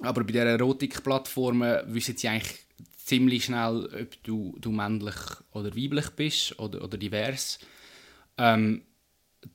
Aber 0.00 0.24
bei 0.24 0.32
dieser 0.32 0.46
Erotik-Plattformen 0.46 1.82
wissen 1.94 2.16
sie 2.16 2.28
eigentlich 2.28 2.64
ziemlich 2.96 3.44
schnell, 3.44 3.90
ob 4.00 4.22
du, 4.22 4.56
du 4.58 4.70
männlich 4.70 5.16
oder 5.52 5.76
weiblich 5.76 6.08
bist 6.10 6.58
oder, 6.58 6.82
oder 6.82 6.96
divers. 6.96 7.58
Ähm, 8.38 8.82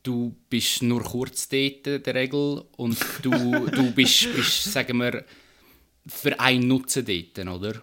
du 0.03 0.35
bist 0.49 0.81
nur 0.83 1.03
kurz 1.03 1.49
dort 1.49 1.87
in 1.87 2.03
der 2.03 2.15
Regel 2.15 2.63
und 2.77 2.97
du, 3.21 3.31
du 3.67 3.91
bist, 3.91 4.33
bist, 4.35 4.63
sagen 4.65 4.97
wir, 4.97 5.25
für 6.07 6.39
einen 6.39 6.67
Nutzen 6.67 7.05
dort, 7.05 7.47
oder? 7.47 7.81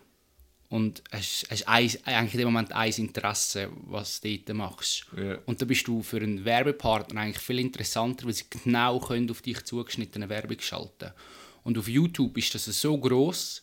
Und 0.68 1.02
hast, 1.12 1.46
hast 1.48 1.68
ein, 1.68 1.90
eigentlich 2.04 2.34
in 2.34 2.38
dem 2.38 2.48
Moment 2.48 2.72
ein 2.72 2.92
Interesse, 2.92 3.70
was 3.86 4.20
du 4.20 4.36
dort 4.36 4.56
machst. 4.56 5.06
Ja. 5.16 5.38
Und 5.46 5.60
dann 5.60 5.68
bist 5.68 5.86
du 5.86 6.02
für 6.02 6.16
einen 6.16 6.44
Werbepartner 6.44 7.20
eigentlich 7.20 7.42
viel 7.42 7.60
interessanter, 7.60 8.26
weil 8.26 8.32
sie 8.32 8.44
genau 8.50 8.98
können 8.98 9.30
auf 9.30 9.42
dich 9.42 9.64
zugeschnittene 9.64 10.28
Werbung 10.28 10.58
schalten 10.60 11.12
Und 11.62 11.78
auf 11.78 11.86
YouTube 11.86 12.36
ist 12.36 12.54
das 12.54 12.64
so 12.64 12.98
groß, 12.98 13.62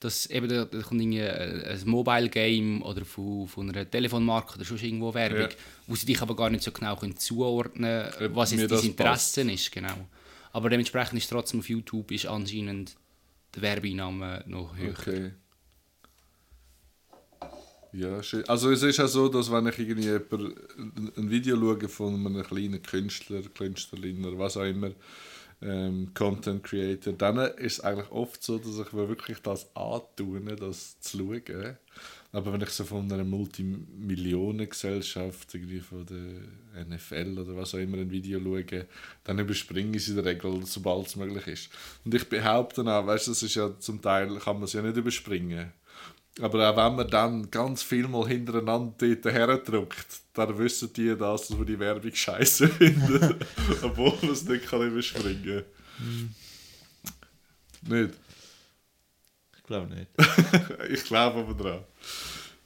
dass 0.00 0.26
eben 0.26 0.48
da, 0.48 0.64
da 0.66 0.82
kommt 0.82 1.00
irgendwie 1.00 1.22
ein 1.22 1.80
Mobile 1.86 2.28
Game 2.28 2.82
oder 2.82 3.04
von, 3.04 3.48
von 3.48 3.70
einer 3.70 3.90
Telefonmarke 3.90 4.56
oder 4.56 4.64
sonst 4.64 4.82
irgendwo 4.82 5.12
Werbung, 5.14 5.40
Ja. 5.40 5.56
wo 5.86 5.94
sie 5.96 6.06
dich 6.06 6.20
aber 6.20 6.36
gar 6.36 6.50
nicht 6.50 6.62
so 6.64 6.70
genau 6.70 6.96
können 6.96 7.16
zuordnen 7.16 8.10
können, 8.12 8.30
Ob 8.30 8.36
was 8.36 8.50
jetzt 8.52 8.60
dein 8.62 8.68
das 8.68 8.84
Interesse 8.84 9.50
ist. 9.50 9.72
Genau. 9.72 10.08
Aber 10.52 10.68
dementsprechend 10.70 11.18
ist 11.18 11.28
trotzdem 11.28 11.60
auf 11.60 11.68
YouTube 11.68 12.10
ist 12.12 12.26
anscheinend 12.26 12.96
die 13.54 13.62
Werbeeinnahme 13.62 14.44
noch 14.46 14.76
höher. 14.76 14.90
Okay. 14.98 15.32
Ja, 17.92 18.22
schön. 18.22 18.46
Also 18.48 18.70
es 18.72 18.82
ist 18.82 18.98
ja 18.98 19.08
so, 19.08 19.28
dass 19.28 19.50
wenn 19.50 19.66
ich 19.68 19.78
irgendwie 19.78 20.02
jemand, 20.08 20.32
ein- 20.76 21.12
ein 21.16 21.30
Video 21.30 21.56
schaue 21.56 21.88
von 21.88 22.26
einem 22.26 22.42
kleinen 22.42 22.82
Künstler, 22.82 23.40
Künstlerin 23.54 24.24
oder 24.24 24.38
was 24.38 24.56
auch 24.58 24.64
immer, 24.64 24.90
ähm, 25.62 26.10
Content 26.14 26.62
Creator, 26.62 27.14
dann 27.14 27.38
ist 27.38 27.72
es 27.74 27.80
eigentlich 27.80 28.10
oft 28.10 28.42
so, 28.42 28.58
dass 28.58 28.78
ich 28.78 28.92
mir 28.92 29.08
wirklich 29.08 29.38
das 29.40 29.74
antue, 29.74 30.40
das 30.56 31.00
zu 31.00 31.18
schauen. 31.18 31.78
Aber 32.32 32.52
wenn 32.52 32.60
ich 32.60 32.70
so 32.70 32.82
von 32.84 33.10
einer 33.10 33.24
Multimillionengesellschaft, 33.24 35.54
irgendwie 35.54 35.80
von 35.80 36.04
der 36.04 36.42
NFL 36.84 37.38
oder 37.38 37.56
was 37.56 37.74
auch 37.74 37.78
immer, 37.78 37.96
ein 37.96 38.10
Video 38.10 38.38
schaue, 38.40 38.86
dann 39.24 39.38
überspringe 39.38 39.96
ich 39.96 40.02
es 40.02 40.10
in 40.10 40.16
der 40.16 40.26
Regel, 40.26 40.66
sobald 40.66 41.06
es 41.06 41.16
möglich 41.16 41.46
ist. 41.46 41.70
Und 42.04 42.14
ich 42.14 42.28
behaupte 42.28 42.82
auch, 42.82 43.06
weißt 43.06 43.28
du, 43.28 43.30
das 43.30 43.42
ist 43.42 43.54
ja 43.54 43.78
zum 43.78 44.02
Teil, 44.02 44.38
kann 44.38 44.56
man 44.56 44.64
es 44.64 44.74
ja 44.74 44.82
nicht 44.82 44.98
überspringen. 44.98 45.72
Aber 46.40 46.70
auch 46.70 46.76
wenn 46.76 46.96
man 46.96 47.08
dann 47.08 47.50
ganz 47.50 47.82
viel 47.82 48.06
mal 48.08 48.28
hintereinander 48.28 48.94
dort 48.98 49.24
herdrückt, 49.24 50.20
dann 50.34 50.58
wissen 50.58 50.92
die 50.92 51.16
das, 51.16 51.48
dass 51.48 51.56
man 51.56 51.66
die 51.66 51.78
Werbung 51.78 52.14
scheiße 52.14 52.68
findet. 52.68 53.36
Obwohl 53.82 54.12
man 54.20 54.32
es 54.32 54.44
nicht 54.44 54.66
kann 54.66 54.86
überspringen 54.86 55.64
kann. 55.88 56.34
Nicht? 57.88 58.14
glaube 59.66 59.94
nicht. 59.94 60.08
ich 60.90 61.04
glaube 61.04 61.40
aber 61.40 61.54
dran. 61.54 61.84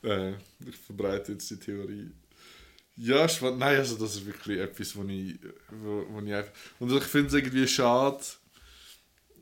Äh, 0.02 0.34
ich 0.68 0.76
verbreite 0.76 1.32
jetzt 1.32 1.50
die 1.50 1.58
Theorie. 1.58 2.10
Ja, 2.96 3.28
spannend. 3.28 3.60
Nein, 3.60 3.78
also 3.78 3.96
das 3.96 4.16
ist 4.16 4.26
wirklich 4.26 4.58
etwas, 4.58 4.94
wo 4.94 5.02
ich, 5.04 5.38
wo, 5.70 6.04
wo 6.10 6.20
ich 6.20 6.34
einfach... 6.34 6.52
Und 6.78 6.92
ich 6.92 7.04
finde 7.04 7.28
es 7.28 7.34
irgendwie 7.34 7.66
schade, 7.66 8.22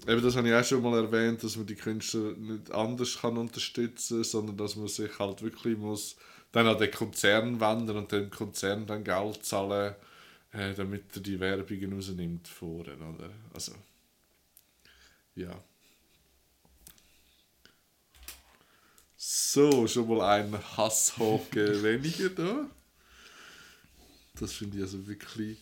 eben 0.06 0.22
das 0.22 0.36
habe 0.36 0.48
ich 0.48 0.54
auch 0.54 0.64
schon 0.64 0.82
mal 0.82 1.04
erwähnt, 1.04 1.42
dass 1.42 1.56
man 1.56 1.66
die 1.66 1.74
Künstler 1.74 2.32
nicht 2.36 2.70
anders 2.70 3.18
kann 3.20 3.36
unterstützen 3.36 4.24
sondern 4.24 4.56
dass 4.56 4.76
man 4.76 4.88
sich 4.88 5.18
halt 5.18 5.42
wirklich 5.42 5.76
muss 5.76 6.16
dann 6.52 6.66
an 6.66 6.78
den 6.78 6.90
Konzern 6.90 7.60
wenden 7.60 7.96
und 7.96 8.12
dem 8.12 8.30
Konzern 8.30 8.86
dann 8.86 9.04
Geld 9.04 9.44
zahlen, 9.44 9.94
äh, 10.52 10.74
damit 10.74 11.14
er 11.14 11.22
die 11.22 11.38
Werbungen 11.38 11.92
rausnimmt 11.92 12.48
vorne, 12.48 12.94
oder? 12.94 13.30
Also, 13.52 13.72
ja. 15.34 15.62
So, 19.16 19.86
schon 19.86 20.08
mal 20.08 20.22
ein 20.22 20.58
Hasshaken 20.76 21.82
weniger 21.82 22.30
da. 22.30 22.70
Das 24.38 24.52
finde 24.52 24.78
ich 24.78 24.82
also 24.84 25.06
wirklich... 25.06 25.58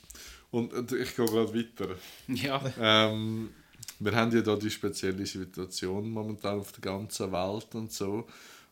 Und, 0.53 0.73
und 0.73 0.93
ich 0.93 1.17
gehe 1.17 1.27
gerade 1.27 1.53
weiter. 1.53 1.97
Ja. 2.29 2.63
Ähm, 2.79 3.51
wir 3.99 4.15
haben 4.15 4.35
ja 4.35 4.43
da 4.43 4.57
die 4.57 4.71
spezielle 4.71 5.25
Situation 5.25 6.11
momentan 6.11 6.61
auf 6.61 6.73
der 6.73 6.81
ganzen 6.81 7.33
Welt 7.33 7.75
und 7.75 7.93
so. 7.93 8.27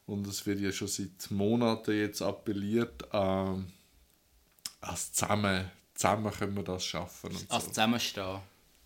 Und 0.07 0.27
es 0.27 0.45
wird 0.45 0.61
ja 0.61 0.71
schon 0.71 0.89
seit 0.89 1.31
Monaten 1.31 1.93
jetzt 1.93 2.21
appelliert, 2.21 3.05
ähm, 3.13 3.67
als 4.81 5.13
zusammen, 5.13 5.71
zusammen 5.95 6.31
können 6.31 6.57
wir 6.57 6.63
das 6.63 6.85
schaffen. 6.85 7.31
Und 7.31 7.51
Als 7.51 7.65
so. 7.65 7.71
Zusammenstehen. 7.71 8.39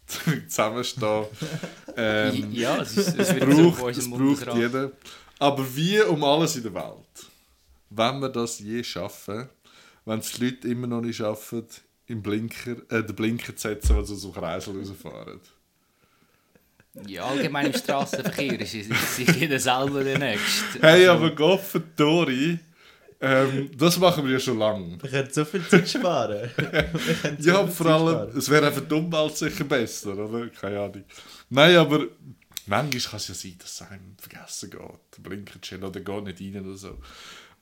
Zusammenstehen. 0.48 1.27
Ähm, 1.96 2.48
ja, 2.53 2.81
es, 2.81 2.96
ist, 2.96 3.18
es 3.18 3.35
braucht, 3.35 3.96
es 3.96 4.09
braucht 4.09 4.55
jeder. 4.55 4.92
Aber 5.40 5.77
wie 5.77 6.01
um 6.03 6.22
alles 6.22 6.57
in 6.57 6.62
der 6.62 6.74
Welt, 6.74 7.27
wenn 7.90 8.20
wir 8.20 8.29
das 8.29 8.61
je 8.61 8.83
schaffen, 8.85 9.48
wenn 10.05 10.20
es 10.20 10.33
die 10.33 10.44
Leute 10.44 10.68
immer 10.68 10.87
noch 10.87 11.01
nicht 11.01 11.16
schaffen, 11.16 11.66
im 12.07 12.22
Blinker, 12.22 12.77
äh, 12.90 13.05
den 13.05 13.14
Blinker 13.14 13.55
zu 13.55 13.68
setzen, 13.68 13.96
wenn 13.96 14.05
sie 14.07 14.14
aus 14.14 14.22
dem 14.22 14.33
Kreisel 14.33 14.79
rausfahren. 14.79 15.40
Ja, 17.06 17.24
allgemein 17.24 17.66
im 17.66 17.72
Straßenverkehr 17.72 18.61
ist, 18.61 18.74
ist, 18.74 18.90
ist 18.90 19.16
sich 19.16 19.28
jeder 19.37 19.58
selber 19.58 20.02
der 20.04 20.18
Nächste. 20.18 20.80
Hey, 20.80 21.06
Also, 21.08 21.24
aber 21.24 21.34
Gott 21.34 21.61
Tori, 21.96 22.58
ähm, 23.20 23.70
das 23.76 23.98
machen 23.98 24.24
wir 24.24 24.32
ja 24.34 24.40
schon 24.40 24.58
lange. 24.58 25.00
Wir 25.02 25.11
können 25.11 25.28
so 25.32 25.44
viel 25.44 25.66
Zeit 25.66 25.88
sparen. 25.88 26.50
So 27.38 27.50
Ja, 27.50 27.64
viel 27.66 27.72
vor 27.72 27.87
Zeit 27.87 27.94
allem, 27.94 28.08
sparen. 28.14 28.38
es 28.38 28.50
wäre 28.50 28.66
einfach 28.66 28.82
die 28.88 28.94
Umwelt 28.94 29.37
sicher 29.37 29.64
besser, 29.64 30.16
oder? 30.16 30.48
Keine 30.48 30.80
Ahnung. 30.80 31.04
Nein, 31.50 31.76
aber 31.76 32.06
manchmal 32.66 33.00
kann 33.02 33.16
es 33.16 33.28
ja 33.28 33.34
sein, 33.34 33.56
dass 33.58 33.72
es 33.80 33.82
einem 33.82 34.16
vergessen 34.18 34.70
geht. 34.70 34.80
Der 35.16 35.22
Blinker 35.22 35.61
chill 35.61 35.82
oder 35.84 36.00
geht 36.00 36.24
nicht 36.24 36.40
rein 36.56 36.64
oder 36.66 36.76
so. 36.76 36.98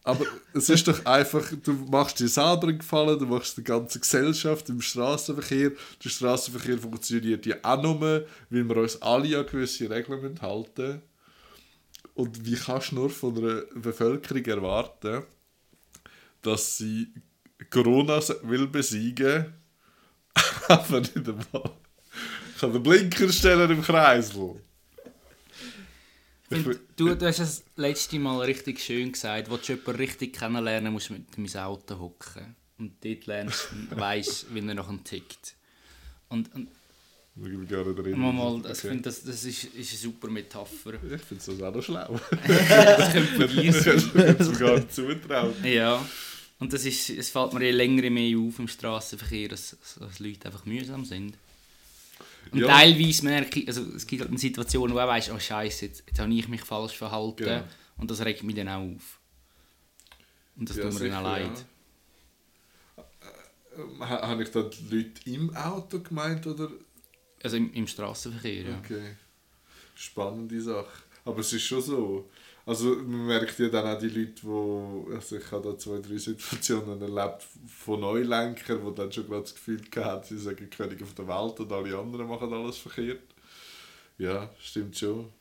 Aber 0.07 0.25
es 0.55 0.69
ist 0.69 0.87
doch 0.87 1.05
einfach, 1.05 1.45
du 1.65 1.73
machst 1.73 2.21
dir 2.21 2.29
selber 2.29 2.69
einen 2.69 2.79
Gefallen, 2.79 3.19
du 3.19 3.27
machst 3.27 3.57
der 3.57 3.65
ganzen 3.65 4.01
Gesellschaft 4.01 4.69
im 4.69 4.81
Straßenverkehr. 4.81 5.73
Der 6.05 6.09
Straßenverkehr 6.09 6.79
funktioniert 6.79 7.45
ja 7.45 7.57
auch 7.65 7.83
nur, 7.83 8.01
weil 8.01 8.25
wir 8.51 8.77
uns 8.77 9.03
alle 9.03 9.37
an 9.37 9.47
gewisse 9.47 9.91
Regeln 9.91 10.41
halten 10.41 11.03
Und 12.15 12.47
wie 12.47 12.55
kannst 12.55 12.93
du 12.93 12.95
nur 12.95 13.11
von 13.11 13.37
einer 13.37 13.63
Bevölkerung 13.75 14.45
erwarten, 14.45 15.25
dass 16.41 16.79
sie 16.79 17.13
Corona 17.69 18.21
will 18.45 18.69
besiegen, 18.69 19.55
aber 20.69 21.01
nicht 21.01 21.17
einmal. 21.17 21.73
Kann 22.61 22.73
den 22.73 22.83
Blinker 22.85 23.29
stellen 23.33 23.73
im 23.73 23.83
Kreisel. 23.83 24.61
Find, 26.49 26.81
du, 26.97 27.15
du 27.15 27.27
hast 27.27 27.41
das 27.41 27.65
letzte 27.77 28.19
Mal 28.19 28.41
richtig 28.45 28.81
schön 28.81 29.13
gesagt, 29.13 29.51
wo 29.51 29.57
du 29.57 29.63
jemanden 29.67 29.97
richtig 29.97 30.33
kennenlernen 30.39 30.93
musst, 30.93 31.11
mit 31.11 31.37
dem 31.37 31.47
Auto 31.57 31.99
hocken. 31.99 32.55
Und 32.79 32.93
dort 33.05 33.27
lernst 33.27 33.69
du, 33.91 33.97
weißt, 34.01 34.55
wie 34.55 34.59
er 34.67 34.75
noch 34.75 34.91
tickt. 35.05 35.55
Und, 36.29 36.55
und 36.55 36.69
Ich 37.37 37.43
bin 37.43 37.67
gar 37.69 37.85
nicht 37.85 37.99
drin. 37.99 38.19
mal, 38.19 38.33
mal, 38.33 38.61
das, 38.63 38.79
Okay. 38.81 38.91
find, 38.91 39.07
das, 39.07 39.23
das 39.23 39.45
ist, 39.45 39.65
ist 39.65 39.91
eine 39.93 39.99
super 39.99 40.29
Metapher. 40.29 40.95
Ich 41.15 41.23
finde 41.23 41.45
das 41.47 41.49
auch 41.63 41.75
noch 41.75 41.83
schlau. 41.83 42.21
Das 42.47 43.13
könnte 43.13 43.49
von 43.49 43.49
dir 43.57 43.65
Ich 43.65 43.77
sein. 43.77 43.97
es 43.97 44.49
mir 44.49 44.59
gar 44.59 44.75
nicht 44.77 44.95
zutrauen. 44.95 45.55
Ja. 45.65 46.05
Und 46.59 46.73
das 46.73 46.85
ist, 46.87 47.11
es 47.11 47.29
fällt 47.31 47.53
mir 47.53 47.65
je 47.65 47.71
länger 47.71 48.05
je 48.05 48.11
mehr 48.11 48.39
auf 48.39 48.59
im 48.59 48.69
Straßenverkehr, 48.69 49.49
dass, 49.49 49.77
dass 49.99 50.19
Leute 50.21 50.47
einfach 50.47 50.65
mühsam 50.65 51.05
sind. 51.05 51.37
Und 52.53 52.61
Ja. 52.61 52.67
teilweise 52.69 53.25
merke 53.25 53.61
ich, 53.61 53.69
also 53.69 53.83
es 53.95 54.07
gibt 54.07 54.23
halt 54.27 54.39
Situationen, 54.39 54.95
wo 54.95 55.01
du 55.01 55.07
weißt, 55.07 55.31
oh 55.33 55.39
Scheiße, 55.39 55.87
jetzt, 55.87 56.05
jetzt 56.07 56.19
habe 56.19 56.33
ich 56.33 56.49
mich 56.49 56.63
falsch 56.63 56.97
verhalten. 56.97 57.37
Genau. 57.45 57.65
Und 57.99 58.11
das 58.11 58.21
regt 58.25 58.43
mich 58.43 58.55
dann 58.57 58.69
auch 58.69 58.83
auf. 58.97 59.19
Und 60.57 60.71
das 60.71 60.77
Ja, 60.77 60.85
tut 60.85 60.95
mir 61.01 61.09
dann 61.11 61.19
auch 61.19 61.23
leid. 61.23 61.65
Ähm, 63.77 64.01
ha- 64.09 64.29
Habe 64.29 64.43
ich 64.43 64.51
da 64.51 64.63
die 64.63 64.95
Leute 64.97 65.31
im 65.31 65.55
Auto 65.55 66.01
gemeint 66.01 66.47
oder? 66.47 66.71
Also 67.43 67.57
im, 67.59 67.73
im 67.75 67.87
Straßenverkehr, 67.87 68.63
ja. 68.63 68.79
Okay. 68.79 69.17
Spannende 69.95 70.61
Sache. 70.61 71.03
Aber 71.25 71.41
es 71.41 71.53
ist 71.53 71.63
schon 71.65 71.83
so. 71.83 72.31
Also 72.67 72.97
man 72.97 73.27
merkt 73.27 73.59
ja 73.61 73.69
dann 73.69 73.87
auch 73.87 73.99
die 73.99 74.09
Leute, 74.09 74.43
die, 74.43 75.15
also 75.15 75.37
ich 75.37 75.53
habe 75.53 75.69
da 75.71 75.79
zwei, 75.79 76.01
drei 76.01 76.19
Situationen 76.19 77.01
erlebt 77.01 77.47
von 77.69 78.01
Neulenkern, 78.01 78.85
die 78.85 78.95
dann 78.95 79.13
schon 79.13 79.27
gerade 79.29 79.43
das 79.43 79.55
Gefühl 79.55 79.81
hatten, 79.95 80.27
sie 80.27 80.43
sagen 80.43 80.69
König 80.69 81.01
auf 81.01 81.15
der 81.15 81.29
Welt 81.29 81.61
und 81.61 81.73
alle 81.73 81.97
anderen 81.97 82.27
machen 82.27 82.53
alles 82.53 82.79
verkehrt. 82.79 83.23
Ja, 84.19 84.51
stimmt 84.61 84.99
schon. 84.99 85.33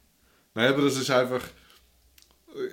Nein, 0.54 0.72
aber 0.72 0.84
das 0.84 0.98
ist 0.98 1.10
einfach, 1.10 1.42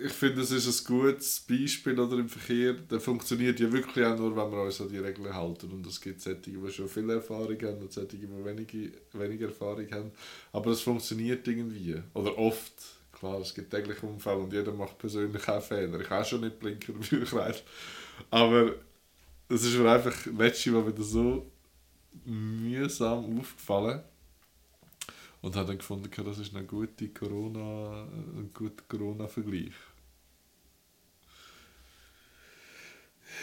ich 0.04 0.12
finde, 0.12 0.42
das 0.42 0.50
ist 0.50 0.68
ein 0.68 0.86
gutes 0.86 1.40
Beispiel 1.40 1.98
oder 1.98 2.18
im 2.18 2.28
Verkehr. 2.28 2.74
Der 2.74 3.00
funktioniert 3.00 3.58
ja 3.58 3.72
wirklich 3.72 4.04
auch 4.04 4.16
nur, 4.18 4.36
wenn 4.36 4.52
wir 4.52 4.62
uns 4.64 4.80
an 4.80 4.88
die 4.88 4.98
Regeln 4.98 5.34
halten. 5.34 5.72
Und 5.72 5.86
es 5.86 6.00
gibt 6.00 6.20
solche, 6.20 6.40
die 6.40 6.70
schon 6.70 6.88
viel 6.88 7.08
Erfahrung 7.10 7.58
haben 7.62 7.80
und 7.80 7.92
solche, 7.92 8.18
die 8.18 8.28
wenige, 8.44 8.92
weniger 9.12 9.46
Erfahrung 9.46 9.90
haben. 9.90 10.12
Aber 10.52 10.70
es 10.70 10.82
funktioniert 10.82 11.48
irgendwie. 11.48 12.00
Oder 12.14 12.36
oft. 12.38 13.01
Klar, 13.22 13.38
es 13.38 13.54
gibt 13.54 13.70
täglich 13.70 14.02
Unfälle 14.02 14.38
und 14.38 14.52
jeder 14.52 14.72
macht 14.72 14.98
persönlich 14.98 15.48
auch 15.48 15.62
Fehler. 15.62 16.00
Ich 16.00 16.11
auch 16.11 16.24
schon 16.24 16.40
nicht 16.40 16.58
blinken 16.58 16.96
im 16.96 17.00
Bücherkreis. 17.00 17.62
Aber 18.30 18.74
es 19.48 19.62
ist 19.62 19.78
mir 19.78 19.92
einfach 19.92 20.26
letztes 20.26 20.72
Mal 20.72 20.88
wieder 20.88 21.04
so 21.04 21.48
mühsam 22.24 23.38
aufgefallen. 23.38 24.02
Und 25.40 25.54
habe 25.54 25.68
dann 25.68 25.78
gefunden, 25.78 26.11
das 26.24 26.38
ist 26.40 26.52
eine 26.52 26.66
gute 26.66 27.11
Corona, 27.11 28.08
ein 28.11 28.50
guter 28.52 28.82
Corona-Vergleich. 28.88 29.74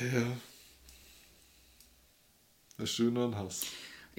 Ja. 0.01 0.37
Hast 2.79 2.99
du 2.99 3.11
noch 3.11 3.23
einen 3.23 3.37
Hass? 3.37 3.65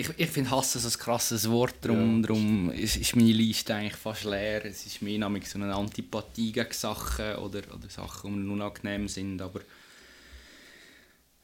Ich, 0.00 0.08
ich 0.16 0.30
finde 0.30 0.50
Hass 0.50 0.72
so 0.72 0.88
ein 0.88 0.98
krasses 0.98 1.50
Wort, 1.50 1.74
darum, 1.82 2.22
Ja, 2.22 2.28
darum 2.28 2.70
ist, 2.72 2.96
ist 2.96 3.16
meine 3.16 3.32
Liste 3.32 3.74
eigentlich 3.74 3.96
fast 3.96 4.24
leer. 4.24 4.64
Es 4.64 4.86
ist 4.86 5.02
mehr 5.02 5.18
nämlich 5.18 5.46
so 5.46 5.58
eine 5.58 5.74
Antipathie 5.74 6.52
gegen 6.52 6.72
Sachen 6.72 7.34
oder, 7.36 7.60
oder 7.74 7.90
Sachen, 7.90 8.32
die 8.32 8.38
mir 8.40 8.52
unangenehm 8.52 9.08
sind, 9.08 9.42
aber... 9.42 9.60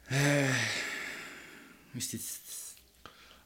Äh, 0.08 0.48
müsste 1.92 2.16
jetzt... 2.16 2.76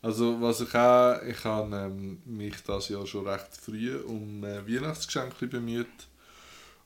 Also 0.01 0.41
was 0.41 0.61
ich 0.61 0.73
auch, 0.75 1.21
ich 1.23 1.43
habe 1.45 1.77
ähm, 1.77 2.23
mich 2.25 2.55
das 2.65 2.89
Jahr 2.89 3.05
schon 3.05 3.27
recht 3.27 3.49
früh 3.61 3.97
um 3.97 4.45
äh, 4.45 4.65
Weihnachtsgeschenke 4.65 5.49
bemüht. 5.49 5.89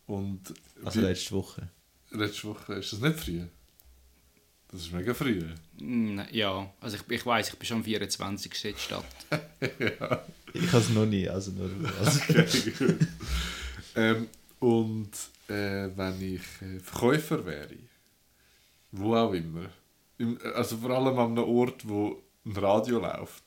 Und 0.06 0.40
Also 0.82 1.00
letzte 1.00 1.32
Woche. 1.32 1.68
letzte 2.10 2.48
Woche, 2.48 2.74
ist 2.76 2.90
das 2.92 3.00
nicht 3.00 3.20
früh? 3.20 3.42
Das 4.74 4.82
ist 4.82 4.92
mega 4.92 5.14
früh. 5.14 5.40
Mm, 5.78 6.18
Ja, 6.32 6.68
also 6.80 6.96
ich, 6.96 7.08
ich 7.08 7.24
weiss, 7.24 7.48
ich 7.48 7.54
bin 7.54 7.64
schon 7.64 7.76
am 7.78 7.84
24. 7.84 8.64
in 8.64 8.72
der 8.72 8.78
Stadt. 8.78 9.04
Ich 10.56 10.68
habe 10.72 10.78
es 10.82 10.90
noch 10.90 11.04
nie, 11.06 11.28
also 11.28 11.50
nur 11.50 11.68
also, 11.98 12.20
Okay, 12.28 12.70
gut. 12.78 12.98
ähm, 13.96 14.28
und 14.60 15.10
äh, 15.48 15.88
wenn 15.96 16.22
ich 16.22 16.42
äh, 16.62 16.78
Verkäufer 16.78 17.44
wäre, 17.44 17.74
wo 18.92 19.16
auch 19.16 19.32
immer, 19.32 19.66
im, 20.18 20.38
also 20.54 20.76
vor 20.76 20.90
allem 20.90 21.18
an 21.18 21.32
einem 21.38 21.48
Ort, 21.48 21.88
wo 21.88 22.22
ein 22.46 22.52
Radio 22.56 23.00
läuft, 23.00 23.42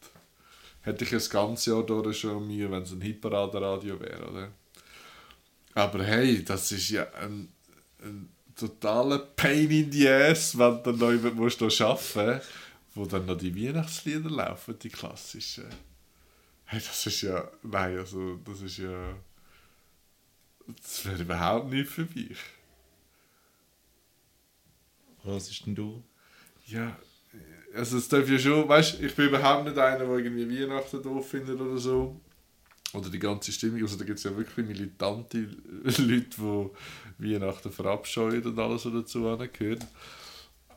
hätte 0.81 1.05
ich 1.05 1.11
das 1.11 1.29
ganze 1.29 1.71
Jahr 1.71 1.83
durch 1.85 2.19
schon 2.19 2.45
Mühe, 2.45 2.69
wenn 2.69 2.83
es 2.83 2.91
ein 2.91 2.99
Hitparade-Radio 2.99 3.97
wäre, 4.01 4.29
oder? 4.29 4.51
Aber 5.75 6.03
hey, 6.03 6.43
das 6.43 6.71
ist 6.73 6.89
ja 6.89 7.03
ein, 7.13 7.47
ein 8.01 8.27
totaler 8.57 9.19
Pain 9.19 9.69
in 9.71 9.91
the 9.91 10.09
Ass, 10.09 10.57
wenn 10.57 10.77
du 10.77 10.91
dann 10.91 10.97
noch 10.97 11.11
jemand 11.11 11.35
musst 11.35 11.61
noch 11.61 11.81
arbeiten 11.81 12.35
musst, 12.35 12.49
wo 12.95 13.05
dann 13.05 13.25
noch 13.25 13.37
die 13.37 13.55
Weihnachtslieder 13.55 14.29
laufen, 14.29 14.77
die 14.79 14.89
klassischen. 14.89 15.67
Hey, 16.65 16.81
das 16.85 17.05
ist 17.05 17.21
ja. 17.21 17.49
Nein, 17.63 17.97
also, 17.97 18.37
das 18.37 18.61
ist 18.61 18.77
ja. 18.77 19.15
Das 20.67 21.05
wäre 21.05 21.21
überhaupt 21.21 21.69
nicht 21.69 21.89
für 21.89 22.05
mich. 22.13 22.37
was 25.23 25.49
ist 25.49 25.65
denn 25.65 25.75
du? 25.75 26.03
Ja, 26.65 26.97
also 27.73 27.97
es 27.97 28.07
darf 28.07 28.27
ja 28.27 28.39
schon, 28.39 28.67
weißt 28.67 29.01
ich 29.01 29.15
bin 29.15 29.27
überhaupt 29.27 29.65
nicht 29.65 29.77
einer, 29.77 30.05
der 30.05 30.17
irgendwie 30.17 30.61
Weihnachten 30.61 31.01
doof 31.01 31.29
findet 31.29 31.59
oder 31.59 31.77
so. 31.77 32.19
Oder 32.93 33.09
die 33.09 33.19
ganze 33.19 33.51
Stimmung, 33.51 33.81
also 33.81 33.97
da 33.97 34.05
gibt 34.05 34.17
es 34.17 34.23
ja 34.23 34.35
wirklich 34.35 34.65
militante 34.65 35.49
Leute, 35.83 36.71
die 37.19 37.33
Weihnachten 37.33 37.71
verabscheuen 37.71 38.43
und 38.43 38.59
alles, 38.59 38.85
was 38.85 38.93
dazu 38.93 39.21
gehört. 39.53 39.85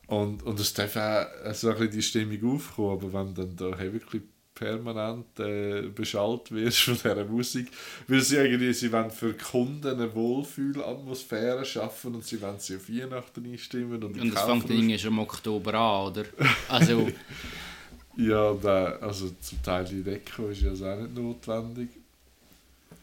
Und, 0.07 0.43
und 0.43 0.59
es 0.59 0.75
darf 0.75 0.97
auch 0.97 1.55
so 1.55 1.69
ein 1.69 1.75
bisschen 1.75 1.91
die 1.91 2.03
Stimmung 2.03 2.57
aufkommen, 2.57 2.99
aber 2.99 3.13
wenn 3.13 3.35
dann 3.35 3.57
da 3.57 3.79
hey, 3.79 3.93
wirklich 3.93 4.23
permanent 4.61 5.39
äh, 5.39 5.89
beschallt 5.95 6.51
wirst 6.51 6.81
von 6.81 6.95
dieser 6.95 7.25
Musik, 7.25 7.71
weil 8.09 8.21
sie 8.21 8.37
irgendwie, 8.37 8.73
sie 8.75 8.93
wollen 8.93 9.11
für 9.11 9.33
Kunden 9.35 9.87
eine 9.87 10.15
Wohlfühlatmosphäre 10.15 11.65
schaffen 11.65 12.17
und 12.17 12.25
sie 12.25 12.43
wollen 12.43 12.59
sie 12.59 12.77
auf 12.77 12.89
Weihnachten 12.89 13.51
einstimmen. 13.51 14.03
Und, 14.03 14.21
und 14.21 14.35
das 14.35 14.43
fängt 14.43 14.69
dann 14.69 14.77
irgendwie 14.77 14.99
schon 14.99 15.13
im 15.13 15.21
Oktober 15.21 15.75
an, 15.75 16.09
oder? 16.09 16.25
Also... 16.69 17.09
ja, 18.17 18.53
da, 18.55 18.97
also 18.97 19.31
zum 19.41 19.63
Teil 19.63 19.85
die 19.85 20.03
Deko 20.03 20.49
ist 20.49 20.63
ja 20.63 20.73
auch 20.73 21.01
nicht 21.01 21.15
notwendig. 21.15 22.00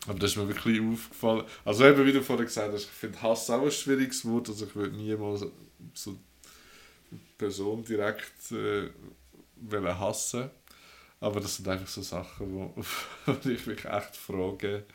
Aber 0.08 0.20
das 0.20 0.32
ist 0.32 0.38
mir 0.38 0.48
wirklich 0.48 0.80
aufgefallen. 0.82 1.44
Also 1.66 1.86
eben, 1.86 2.06
wie 2.06 2.14
du 2.14 2.24
vorhin 2.24 2.46
gesagt 2.46 2.74
hast, 2.74 2.84
ich 2.84 2.90
finde 2.90 3.22
Hass 3.22 3.50
auch 3.50 3.64
ein 3.64 3.72
schwieriges 3.72 4.26
Wort. 4.26 4.50
Also 4.50 4.66
ich 4.66 4.76
würde 4.76 4.96
niemals 4.96 5.46
so 5.94 6.12
eine 7.12 7.20
Person 7.38 7.84
direkt 7.84 8.52
äh, 8.52 8.90
hassen 9.72 10.50
aber 11.20 11.40
das 11.40 11.56
sind 11.56 11.68
einfach 11.68 11.88
so 11.88 12.02
Sachen, 12.02 12.54
wo, 12.54 12.74
wo 13.26 13.50
ich 13.50 13.66
mich 13.66 13.86
echt 13.86 14.16
frage. 14.16 14.86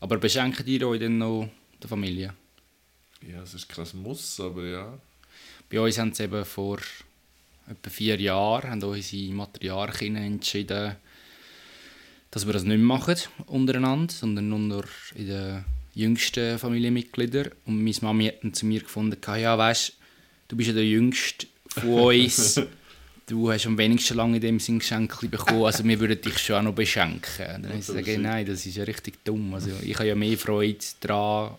Aber 0.00 0.18
beschenken 0.18 0.64
die 0.66 0.84
euch 0.84 1.00
dann 1.00 1.18
noch 1.18 1.48
der 1.80 1.88
Familie? 1.88 2.34
Ja, 3.22 3.42
es 3.42 3.54
ist 3.54 3.68
kein 3.68 3.86
Muss, 4.02 4.40
aber 4.40 4.64
ja. 4.64 4.98
Bei 5.70 5.80
uns 5.80 5.98
haben 5.98 6.12
sie 6.12 6.24
eben 6.24 6.44
vor 6.44 6.78
etwa 7.68 7.90
vier 7.90 8.20
Jahren 8.20 8.70
haben 8.70 8.82
unsere 8.82 9.32
Materialkinder 9.32 10.20
entschieden, 10.20 10.96
dass 12.36 12.46
wir 12.46 12.52
das 12.52 12.64
nicht 12.64 12.76
mehr 12.76 12.98
machen 12.98 13.16
untereinander, 13.46 14.12
sondern 14.12 14.50
nur 14.50 14.58
noch 14.58 14.84
in 15.14 15.26
den 15.26 15.64
jüngsten 15.94 16.58
Familienmitgliedern. 16.58 17.48
Und 17.64 17.82
meine 17.82 17.96
Mami 18.02 18.26
hat 18.26 18.44
dann 18.44 18.52
zu 18.52 18.66
mir 18.66 18.80
gefunden, 18.80 19.16
ja 19.26 19.56
weißt 19.56 19.94
du 20.48 20.54
bist 20.54 20.68
ja 20.68 20.74
der 20.74 20.84
Jüngste 20.84 21.46
von 21.66 21.88
uns. 21.94 22.60
du 23.26 23.50
hast 23.50 23.64
am 23.64 23.78
wenigsten 23.78 24.18
lange 24.18 24.36
in 24.36 24.42
dem 24.42 24.60
Sinn 24.60 24.80
Geschenke 24.80 25.26
bekommen, 25.28 25.64
also 25.64 25.82
wir 25.82 25.98
würden 25.98 26.20
dich 26.20 26.36
schon 26.36 26.56
auch 26.56 26.62
noch 26.62 26.74
beschenken. 26.74 27.62
Dann 27.62 27.78
ich 27.78 27.86
sage 27.86 28.18
nein, 28.18 28.44
das 28.44 28.66
ist 28.66 28.76
ja 28.76 28.84
richtig 28.84 29.24
dumm. 29.24 29.54
Also 29.54 29.70
ich 29.82 29.94
habe 29.94 30.08
ja 30.08 30.14
mehr 30.14 30.36
Freude 30.36 30.76
daran, 31.00 31.54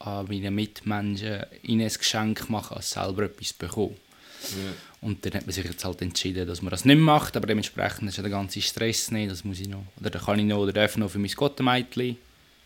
an 0.00 0.26
meinen 0.26 0.52
Mitmenschen 0.52 1.44
ihnen 1.62 1.86
ein 1.86 1.94
Geschenk 1.96 2.50
machen, 2.50 2.76
als 2.76 2.90
selber 2.90 3.22
etwas 3.22 3.52
bekommen. 3.52 3.94
Ja. 4.50 4.72
Und 5.00 5.24
dann 5.24 5.34
hat 5.34 5.46
man 5.46 5.52
sich 5.52 5.64
jetzt 5.64 5.84
halt 5.84 6.02
entschieden, 6.02 6.46
dass 6.46 6.60
man 6.60 6.70
das 6.70 6.84
nicht 6.84 6.98
macht, 6.98 7.36
aber 7.36 7.46
dementsprechend 7.46 8.08
ist 8.08 8.16
ja 8.16 8.22
der 8.22 8.32
ganze 8.32 8.60
Stress 8.60 9.10
nicht, 9.12 9.30
das 9.30 9.44
muss 9.44 9.60
ich 9.60 9.68
noch, 9.68 9.84
oder 10.00 10.10
da 10.10 10.18
kann 10.18 10.38
ich 10.38 10.44
noch, 10.44 10.58
oder 10.58 10.72
darf 10.72 10.96
noch 10.96 11.10
für 11.10 11.18
mein 11.18 11.30
Gottemädchen 11.30 12.16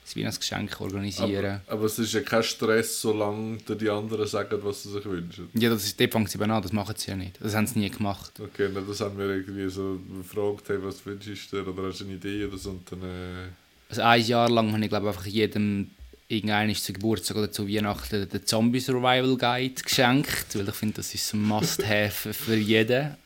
ein 0.05 0.21
Weihnachtsgeschenk 0.21 0.81
organisieren. 0.81 1.61
Aber, 1.67 1.73
aber, 1.75 1.85
es 1.85 1.99
ist 1.99 2.13
ja 2.13 2.21
kein 2.23 2.43
Stress, 2.43 3.01
solange 3.01 3.59
die 3.59 3.89
anderen 3.89 4.27
sagen, 4.27 4.59
was 4.63 4.83
sie 4.83 4.91
sich 4.91 5.05
wünschen. 5.05 5.49
Ja, 5.55 5.71
das 5.71 5.85
ist, 5.85 6.01
dort 6.01 6.13
fängt 6.13 6.31
sie 6.31 6.41
an, 6.43 6.63
das 6.63 6.73
machen 6.73 6.95
sie 6.97 7.11
ja 7.11 7.17
nicht. 7.17 7.39
Das 7.41 7.55
haben 7.55 7.67
sie 7.67 7.79
nie 7.79 7.91
gemacht. 7.91 8.33
Okay, 8.41 8.69
na, 8.73 8.81
das 8.81 9.01
haben 9.01 9.17
wir 9.17 9.27
irgendwie 9.27 9.69
so 9.69 10.01
gefragt, 10.19 10.69
hey, 10.69 10.79
was 10.83 11.05
wünschst 11.07 11.53
du 11.53 11.63
dir, 11.63 11.69
oder 11.69 11.89
hast 11.89 12.01
du 12.01 12.05
eine 12.05 12.15
Idee 12.15 12.47
oder 12.47 12.59
so. 12.59 12.71
Und 12.71 12.91
dann, 12.91 13.03
äh... 13.03 13.49
Also 13.91 14.03
ein 14.03 14.25
Jahr 14.25 14.51
lang 14.51 14.73
habe 14.73 14.83
ich 14.83 14.89
glaube 14.89 15.09
einfach 15.09 15.27
jedem 15.27 15.91
irgendeinem 16.33 16.75
zu 16.75 16.93
Geburtstag 16.93 17.37
oder 17.37 17.53
zu 17.53 17.69
Weihnachten 17.69 18.29
den 18.29 18.47
Zombie 18.47 18.81
Survival 18.81 19.37
Guide 19.37 19.83
geschenkt, 19.83 20.55
weil 20.55 20.69
ich 20.69 20.75
finde, 20.75 20.97
das 20.97 21.15
ist 21.15 21.33
ein 21.35 21.43
Must-Have 21.43 22.33
für 22.33 22.57
jeden. 22.57 23.17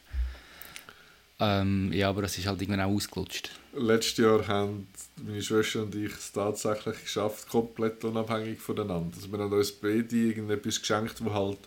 Ähm, 1.38 1.92
ja, 1.92 2.08
aber 2.08 2.22
das 2.22 2.38
ist 2.38 2.46
halt 2.46 2.60
irgendwann 2.60 2.86
auch 2.86 2.94
ausgelutscht. 2.94 3.50
Letztes 3.74 4.16
Jahr 4.18 4.46
haben 4.48 4.88
meine 5.22 5.42
Schwester 5.42 5.82
und 5.82 5.94
ich 5.94 6.12
es 6.12 6.32
tatsächlich 6.32 7.02
geschafft, 7.02 7.48
komplett 7.48 8.02
unabhängig 8.04 8.58
voneinander. 8.58 9.14
Also 9.14 9.30
wir 9.30 9.38
haben 9.38 9.52
uns 9.52 9.72
beide 9.72 10.16
irgendetwas 10.16 10.80
geschenkt, 10.80 11.22
wo 11.22 11.32
halt 11.32 11.58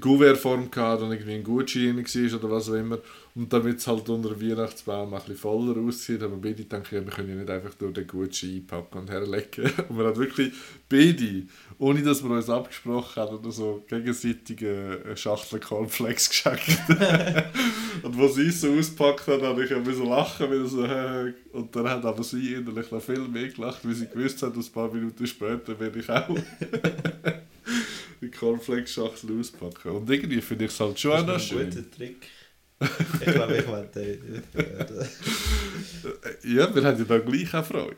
Gouvernform 0.00 0.68
hatte 0.74 1.04
und 1.04 1.12
irgendwie 1.12 1.34
ein 1.34 1.44
Gutschein 1.44 1.96
war 1.96 2.38
oder 2.38 2.50
was 2.50 2.68
auch 2.68 2.74
immer. 2.74 2.98
Und 3.34 3.50
damit 3.50 3.78
es 3.78 3.86
halt 3.86 4.08
unter 4.10 4.34
dem 4.34 4.50
Weihnachtsbaum 4.50 5.14
ein 5.14 5.20
bisschen 5.20 5.36
voller 5.36 5.80
aussieht, 5.80 6.20
haben 6.20 6.32
wir 6.32 6.50
beide 6.50 6.62
gedacht, 6.62 6.92
ja, 6.92 7.04
wir 7.04 7.10
können 7.10 7.30
ja 7.30 7.34
nicht 7.36 7.50
einfach 7.50 7.72
nur 7.80 7.90
den 7.90 8.06
Gutschein 8.06 8.56
einpacken 8.56 8.98
und 8.98 9.10
herlegen. 9.10 9.72
Und 9.88 9.98
wir 9.98 10.04
haben 10.04 10.16
wirklich 10.16 10.52
beide, 10.88 11.44
ohne 11.78 12.02
dass 12.02 12.22
wir 12.22 12.30
uns 12.30 12.50
abgesprochen 12.50 13.22
haben, 13.22 13.38
oder 13.38 13.50
so 13.50 13.84
gegenseitig 13.88 14.60
eine 14.60 15.16
Schachtel 15.16 15.60
Cornflakes 15.60 16.28
geschenkt. 16.28 16.78
und 18.02 18.20
als 18.20 18.34
sie 18.34 18.48
es 18.48 18.60
so 18.60 18.72
auspackt 18.72 19.26
hat, 19.26 19.42
habe 19.42 19.64
ich 19.64 19.74
ein 19.74 19.82
bisschen 19.82 20.08
lachen, 20.08 20.50
wieder 20.50 20.66
so, 20.66 20.84
äh, 20.84 21.32
und 21.52 21.74
dann 21.74 21.88
hat 21.88 22.04
aber 22.04 22.22
sie 22.22 22.54
innerlich 22.54 22.90
noch 22.90 23.02
viel 23.02 23.20
mehr 23.28 23.48
gelacht, 23.48 23.84
weil 23.84 23.94
sie 23.94 24.08
gewusst 24.08 24.42
hat, 24.42 24.56
dass 24.56 24.68
ein 24.68 24.72
paar 24.72 24.92
Minuten 24.92 25.26
später 25.26 25.78
werde 25.78 25.98
ich 25.98 26.10
auch 26.10 26.28
die 28.22 28.30
Cornflakes-Schachtel 28.30 29.38
auspacken. 29.38 29.90
Und 29.92 30.08
irgendwie 30.08 30.40
finde 30.40 30.66
ich 30.66 30.70
es 30.70 30.80
halt 30.80 30.98
schon 30.98 31.12
auch 31.12 31.18
schön. 31.18 31.26
Das 31.26 31.44
ist 31.44 31.52
ein 31.52 31.70
guter 31.70 31.90
Trick. 31.90 32.28
Ich 33.20 33.32
glaube, 33.32 33.58
ich 33.58 33.66
werde. 33.68 35.08
ja, 36.44 36.74
wir 36.74 36.84
haben 36.84 36.98
ja 36.98 37.04
da 37.04 37.18
gleich 37.18 37.54
auch 37.54 37.64
Freude. 37.64 37.96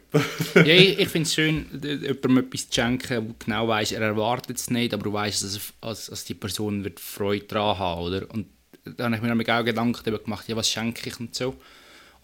ja, 0.57 0.75
ich, 0.75 0.99
ich 0.99 1.09
finde 1.09 1.27
es 1.27 1.35
schön, 1.35 1.67
jemandem 1.83 2.39
etwas 2.39 2.69
zu 2.69 2.75
schenken, 2.75 3.29
wo 3.29 3.35
genau 3.39 3.69
weiß, 3.69 3.93
er 3.93 4.03
erwartet 4.03 4.59
es 4.59 4.71
nicht, 4.71 4.93
aber 4.93 5.05
du 5.05 5.13
weißt, 5.13 5.43
dass, 5.43 5.73
dass, 5.81 6.07
dass 6.07 6.25
die 6.25 6.35
Person 6.35 6.85
wird 6.85 7.01
Freude 7.01 7.47
daran 7.47 7.79
haben 7.79 8.03
oder? 8.03 8.31
Und 8.31 8.47
da 8.85 9.05
habe 9.05 9.17
ich 9.17 9.23
mir 9.23 9.59
auch 9.59 9.65
Gedanken 9.65 10.01
darüber 10.05 10.23
gemacht, 10.23 10.49
ja, 10.49 10.57
was 10.57 10.69
schenke 10.69 11.09
ich 11.09 11.19
und 11.19 11.35
so. 11.35 11.55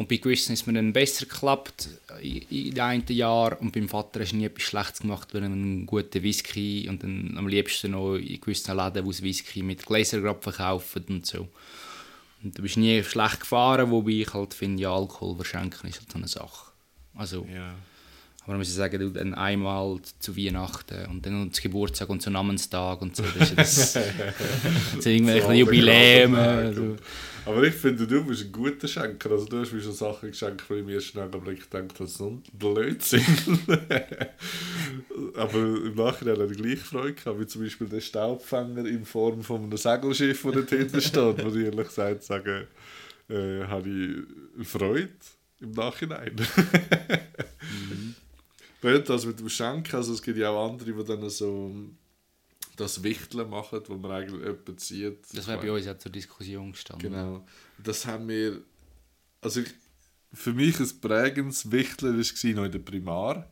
Und 0.01 0.09
bei 0.09 0.17
gewissen 0.17 0.55
ist 0.55 0.67
mir 0.67 0.73
dann 0.73 0.95
besser 0.95 1.27
geklappt 1.27 1.91
in, 2.23 2.71
den 2.71 2.81
einen 2.81 3.07
Jahr 3.09 3.61
und 3.61 3.73
beim 3.73 3.87
Vater 3.87 4.25
du 4.25 4.35
nie 4.35 4.47
etwas 4.47 4.63
Schlechtes 4.63 5.01
gemacht, 5.01 5.29
wenn 5.35 5.45
einen 5.45 5.85
guten 5.85 6.23
Whisky 6.23 6.89
und 6.89 7.03
dann 7.03 7.35
am 7.37 7.47
liebsten 7.47 7.91
noch 7.91 8.15
in 8.15 8.41
gewissen 8.41 8.75
Läden, 8.75 9.05
wo 9.05 9.11
Whisky 9.11 9.63
mit 9.63 9.85
Gläsern 9.85 10.41
verkaufen 10.41 11.05
und 11.11 11.27
so. 11.27 11.49
Und 12.43 12.57
du 12.57 12.63
bist 12.63 12.79
nie 12.79 13.03
schlecht 13.03 13.41
gefahren, 13.41 13.91
wobei 13.91 14.13
ich 14.13 14.33
halt 14.33 14.55
finde, 14.55 14.85
ja, 14.85 14.91
Alkohol 14.91 15.37
verschenken 15.37 15.91
ist 15.91 15.99
halt 15.99 16.11
so 16.11 16.17
eine 16.17 16.29
Sache. 16.29 16.71
Also, 17.15 17.47
ja. 17.55 17.75
Aber 18.47 18.57
muss 18.57 18.69
ich 18.69 18.75
sagen, 18.75 18.99
du 18.99 19.11
dann 19.11 19.35
einmal 19.35 20.01
zu 20.19 20.37
Weihnachten 20.37 21.07
und 21.07 21.25
dann 21.25 21.53
zu 21.53 21.63
Geburtstag 21.63 22.09
und 22.09 22.23
zu 22.23 22.31
Namenstag 22.31 23.01
und 23.03 23.15
so, 23.15 23.23
das 23.39 23.51
ist 23.51 23.59
das, 23.59 23.93
das 24.95 25.05
sind 25.05 25.13
irgendwelche 25.13 25.53
Jubiläen. 25.53 26.35
Also. 26.35 26.97
Aber 27.47 27.63
ich 27.63 27.75
finde, 27.75 28.07
du 28.07 28.25
bist 28.25 28.45
ein 28.45 28.53
guter 28.53 28.87
Schenker. 28.87 29.31
Also 29.31 29.47
du 29.47 29.61
hast 29.61 29.73
mir 29.73 29.81
schon 29.81 29.93
Sachen 29.93 30.31
geschenkt, 30.31 30.69
wo 30.69 30.75
ich 30.75 30.85
mir 30.85 30.95
erst 30.95 31.17
Augenblick 31.17 31.71
gedacht 31.71 31.95
habe, 31.95 32.05
das 32.05 32.13
ist 32.13 32.21
ein 32.21 32.43
Blödsinn. 32.53 33.25
Aber 35.37 35.59
im 35.59 35.95
Nachhinein 35.95 36.39
habe 36.39 36.53
ich 36.53 36.59
gleich 36.59 36.79
Freude 36.81 37.15
gehabt, 37.15 37.41
wie 37.41 37.47
zum 37.47 37.63
Beispiel 37.63 37.89
der 37.89 38.01
Staubfänger 38.01 38.85
in 38.87 39.05
Form 39.05 39.43
von 39.43 39.65
einem 39.65 39.77
Segelschiff, 39.77 40.43
das 40.43 40.53
dort 40.53 40.71
hinten 40.71 41.01
steht, 41.01 41.45
wo 41.45 41.49
ich 41.49 41.65
ehrlich 41.65 41.87
gesagt 41.89 42.23
sage, 42.25 42.69
äh, 43.29 43.65
habe 43.67 43.89
ich 44.59 44.69
Freude 44.69 45.11
im 45.61 45.73
Nachhinein. 45.73 46.37
mhm. 47.61 48.15
Das 48.81 49.27
mit 49.27 49.39
dem 49.39 49.49
Schenken, 49.49 49.95
also 49.95 50.15
es 50.15 50.23
gibt 50.23 50.39
ja 50.39 50.51
auch 50.51 50.71
andere, 50.71 50.93
die 50.93 51.05
dann 51.05 51.29
so 51.29 51.75
das 52.77 53.03
Wichteln 53.03 53.51
machen, 53.51 53.81
wo 53.87 53.97
man 53.97 54.11
eigentlich 54.11 54.41
jemanden 54.41 54.79
zieht. 54.79 55.19
Das 55.35 55.47
wäre 55.47 55.61
bei 55.61 55.71
uns 55.71 55.85
ja 55.85 55.99
zur 55.99 56.11
Diskussion 56.11 56.73
gestanden. 56.73 57.13
Genau. 57.13 57.47
Das 57.79 58.07
haben 58.07 58.29
wir, 58.29 58.63
also 59.43 59.61
ich, 59.61 59.69
für 60.33 60.53
mich 60.53 60.81
ein 60.81 61.01
prägendes 61.01 61.71
Wichteln 61.71 62.17
war 62.17 62.51
noch 62.55 62.65
in 62.65 62.73
der 62.73 62.79
Primar, 62.79 63.51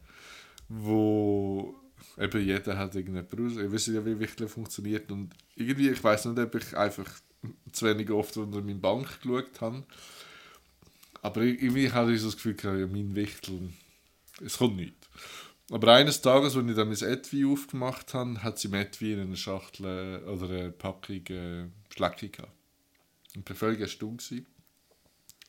wo 0.68 1.74
eben 2.16 2.44
jeder 2.44 2.78
hat 2.78 2.94
irgendetwas 2.94 3.56
Ich 3.56 3.72
weiß 3.72 3.86
ja, 3.88 4.04
wie 4.04 4.18
Wichteln 4.18 4.48
funktioniert 4.48 5.10
und 5.10 5.34
irgendwie, 5.56 5.90
ich 5.90 6.02
weiß 6.02 6.26
nicht, 6.26 6.38
ob 6.38 6.54
ich 6.54 6.76
einfach 6.76 7.10
zu 7.72 7.86
wenig 7.86 8.10
oft 8.10 8.36
unter 8.36 8.60
meine 8.60 8.78
Bank 8.78 9.20
geschaut 9.22 9.60
habe, 9.60 9.84
aber 11.22 11.42
irgendwie 11.42 11.90
hatte 11.90 12.12
ich 12.12 12.20
so 12.20 12.28
das 12.28 12.36
Gefühl, 12.36 12.56
ja, 12.62 12.86
mein 12.86 13.14
Wichteln, 13.14 13.74
es 14.44 14.58
kommt 14.58 14.76
nicht. 14.76 14.94
Aber 15.70 15.92
eines 15.92 16.22
Tages, 16.22 16.56
als 16.56 16.66
ich 16.66 16.76
dann 16.76 16.88
mein 16.88 17.02
Etui 17.02 17.44
aufgemacht 17.44 18.14
habe, 18.14 18.42
hat 18.42 18.58
sie 18.58 18.68
im 18.68 18.74
Etui 18.74 19.12
in 19.12 19.20
einer 19.20 19.36
Schachtel 19.36 20.24
oder 20.24 20.48
eine 20.48 20.70
Packung 20.70 21.26
äh, 21.26 21.66
Schlecki 21.94 22.28
gehabt. 22.28 22.52
Und 23.34 23.42
ich 23.42 23.50
war 23.50 23.56
völlig 23.56 23.80
erstaunt. 23.80 24.32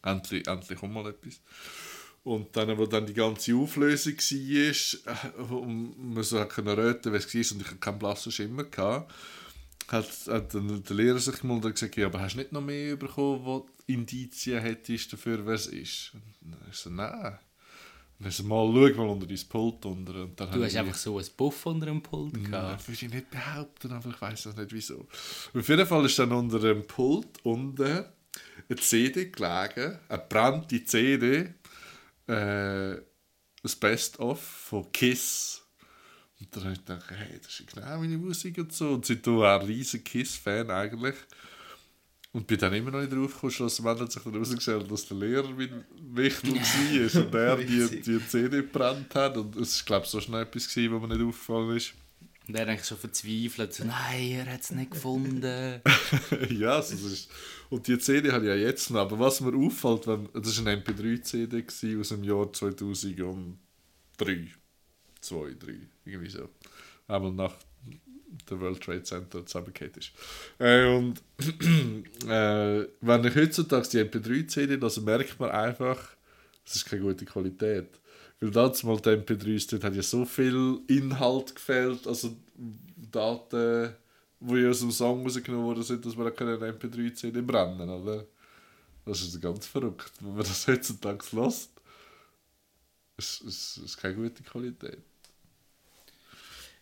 Endlich, 0.04 0.48
endlich 0.48 0.84
auch 0.84 0.88
mal 0.88 1.10
etwas. 1.10 1.42
Und 2.24 2.56
dann, 2.56 2.78
wo 2.78 2.86
dann 2.86 3.06
die 3.06 3.14
ganze 3.14 3.56
Auflösung 3.56 4.18
war, 4.18 5.16
äh, 5.16 5.54
und 5.54 6.14
man 6.14 6.24
so 6.24 6.38
röten 6.38 6.66
konnte, 6.66 7.14
was 7.14 7.34
es 7.34 7.52
war, 7.52 7.58
und 7.58 7.74
ich 7.74 7.80
keinen 7.80 8.00
blassen 8.00 8.32
Schimmer 8.32 8.64
hatte, 8.64 9.08
hat, 9.88 10.28
hat 10.28 10.54
dann 10.54 10.84
der 10.84 10.96
Lehrer 10.96 11.20
sich 11.20 11.44
mal 11.44 11.60
gesagt, 11.62 11.96
ja, 11.96 12.08
aber 12.08 12.20
hast 12.20 12.34
du 12.34 12.40
nicht 12.40 12.52
noch 12.52 12.62
mehr 12.62 12.98
bekommen, 12.98 13.46
wo 13.46 13.70
Indizien 13.88 14.62
hättest 14.62 15.14
dafür, 15.14 15.46
wer 15.46 15.56
es 15.56 15.68
ist? 15.68 16.12
Und 16.14 16.52
dann 16.52 16.60
ich 16.70 16.76
so, 16.76 16.90
nein. 16.90 17.40
Dann 18.20 18.48
mal, 18.48 18.94
schau 18.94 19.06
mal 19.06 19.10
unter 19.10 19.28
dein 19.28 19.40
Pult. 19.48 19.86
Unter, 19.86 20.24
und 20.24 20.40
dann 20.40 20.52
du 20.52 20.64
hast 20.64 20.76
einfach 20.76 20.96
so 20.96 21.18
ein 21.18 21.26
Buff 21.38 21.66
unter 21.66 21.86
dem 21.86 22.02
Pult 22.04 22.34
gehabt. 22.34 22.52
Nein, 22.52 22.76
das 22.78 22.88
würde 22.88 23.06
ich 23.06 23.14
nicht 23.14 23.32
behaupten, 23.32 23.92
aber 23.94 24.10
ich 24.10 24.22
weiß 24.22 24.48
auch 24.48 24.56
nicht 24.58 24.74
wieso. 24.74 25.08
Auf 25.54 25.70
jeden 25.70 25.86
Fall 25.86 26.06
ist 26.06 26.20
dann 26.20 26.34
unter 26.34 26.60
dem 26.60 26.86
Pult 26.86 27.28
unten 27.44 28.06
eine 28.70 28.78
CD 28.78 29.30
gelegen, 29.30 30.00
eine 30.10 30.24
brannte 30.28 30.84
CD 30.84 31.54
äh, 32.28 32.98
das 33.62 33.76
Best-of 33.76 34.42
von 34.42 34.92
Kiss. 34.92 35.62
Und 36.40 36.56
dann 36.56 36.64
habe 36.64 36.74
ich 36.74 36.86
gedacht, 36.86 37.10
hey, 37.10 37.40
das 37.42 37.60
ist 37.60 37.74
genau 37.74 38.00
meine 38.00 38.18
Musik 38.18 38.58
und 38.58 38.72
so. 38.72 38.90
Und 38.92 39.06
sind 39.06 39.28
auch 39.28 39.44
ein 39.44 39.66
riesen 39.66 40.04
Kiss-Fan 40.04 40.70
eigentlich. 40.70 41.16
Und 42.32 42.46
bin 42.46 42.60
dann 42.60 42.74
immer 42.74 42.92
noch 42.92 43.00
nicht 43.00 43.12
drauf 43.12 43.34
gekommen, 43.34 43.52
schlussendlich 43.52 44.02
hat 44.02 44.12
sich 44.12 44.24
dann 44.24 44.34
herausgestellt, 44.34 44.92
dass 44.92 45.08
der 45.08 45.18
Lehrer 45.18 45.50
mein 45.50 45.84
Wichtel 46.12 46.54
war 46.54 47.24
und 47.26 47.36
er 47.36 47.58
die, 47.90 48.02
die 48.02 48.28
CD 48.28 48.58
gebrannt 48.58 49.16
hat. 49.16 49.36
Und 49.36 49.56
es 49.56 49.80
war, 49.80 49.86
glaube 49.86 50.06
ich, 50.06 50.12
so 50.12 50.22
schnell 50.22 50.44
etwas, 50.44 50.70
gewesen, 50.70 50.94
was 50.94 51.02
mir 51.02 51.18
nicht 51.18 51.28
aufgefallen 51.28 51.76
ist. 51.76 51.94
Und 52.48 52.56
er 52.56 52.68
eigentlich 52.68 52.86
schon 52.86 52.98
verzweifelt, 52.98 53.74
so, 53.74 53.84
nein, 53.84 54.32
er 54.32 54.54
hat 54.54 54.62
es 54.62 54.72
nicht 54.72 54.92
gefunden. 54.92 55.82
ja, 56.50 56.76
also 56.76 56.96
das 56.96 57.04
ist, 57.04 57.30
und 57.70 57.88
die 57.88 57.98
CD 58.00 58.32
habe 58.32 58.46
ich 58.46 58.50
ja 58.50 58.56
jetzt 58.56 58.90
noch. 58.92 59.02
Aber 59.02 59.20
was 59.20 59.42
mir 59.42 59.56
auffällt, 59.56 60.08
wenn, 60.08 60.30
das 60.34 60.64
war 60.64 60.72
eine 60.72 60.82
MP3-CD 60.82 61.62
gewesen 61.62 62.00
aus 62.00 62.10
dem 62.10 62.24
Jahr 62.24 62.52
2003. 62.52 63.58
2, 65.22 65.56
3, 65.60 65.74
irgendwie 66.06 66.30
so. 66.30 66.50
Einmal 67.08 67.32
nach 67.34 67.56
der 68.50 68.60
World 68.60 68.82
Trade 68.82 69.04
Center 69.04 69.46
zusammengekehrt 69.46 69.98
ist. 69.98 70.12
Äh, 70.60 70.86
und 70.86 71.22
äh, 72.28 72.88
wenn 73.02 73.26
ich 73.26 73.36
heutzutage 73.36 73.88
die 73.90 74.00
MP3-CD, 74.00 74.78
das 74.78 75.00
merkt 75.02 75.40
man 75.40 75.52
einfach, 75.52 76.16
es 76.66 76.78
ist 76.78 76.86
keine 76.86 77.02
gute 77.02 77.26
Qualität. 77.26 78.00
Weil 78.40 78.52
damals 78.52 78.84
mal 78.84 79.00
die 79.00 79.10
MP3s, 79.10 79.70
dort 79.70 79.84
hat 79.84 79.96
ja 79.96 80.02
so 80.02 80.26
viel 80.26 80.80
Inhalt 80.88 81.56
gefehlt, 81.56 82.08
also 82.08 82.38
Daten, 83.12 83.94
die 84.40 84.66
aus 84.66 84.80
dem 84.80 84.92
Song 84.92 85.24
rausgenommen 85.24 85.66
worden 85.66 85.84
sind, 85.84 86.06
dass 86.06 86.16
man 86.16 86.28
eine 86.28 86.72
MP3-CD 86.72 87.42
brennen 87.42 87.90
oder? 87.90 88.26
Das 89.06 89.22
ist 89.22 89.42
ganz 89.42 89.66
verrückt. 89.66 90.12
Wenn 90.20 90.36
man 90.36 90.44
das 90.44 90.68
heutzutage 90.68 91.26
lässt, 91.32 91.72
ist 93.18 93.42
es 93.42 93.78
ist 93.78 93.98
keine 93.98 94.16
gute 94.16 94.44
Qualität. 94.44 95.04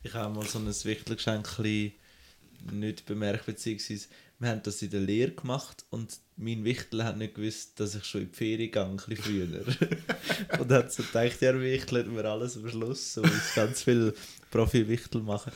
Ich 0.04 0.14
habe 0.14 0.34
mal 0.34 0.46
so 0.46 0.60
ein 0.60 0.68
Wichtelgeschenk 0.68 1.60
nicht 2.72 3.06
bemerkt, 3.06 3.46
beziehungsweise 3.46 4.08
wir 4.40 4.50
haben 4.50 4.62
das 4.64 4.82
in 4.82 4.92
der 4.92 5.00
Lehre 5.00 5.32
gemacht 5.32 5.84
und 5.90 6.20
mein 6.36 6.64
Wichtel 6.64 7.04
hat 7.04 7.18
nicht 7.18 7.36
gewusst, 7.36 7.80
dass 7.80 7.96
ich 7.96 8.04
schon 8.04 8.22
in 8.22 8.32
die 8.32 8.38
Ferien 8.38 8.72
gehe, 8.72 8.84
ein 8.84 9.00
früher. 9.00 9.66
und 10.60 10.72
hat 10.72 10.94
so 10.94 11.02
gedacht, 11.02 11.42
ja, 11.42 11.60
Wichtel 11.60 12.00
hat 12.00 12.08
mir 12.08 12.26
alles 12.26 12.58
am 12.58 12.70
Schluss, 12.70 13.16
so 13.16 13.24
ich 13.24 13.56
ganz 13.56 13.82
viel 13.82 14.14
Profi-Wichtel 14.52 15.24
machen. 15.24 15.52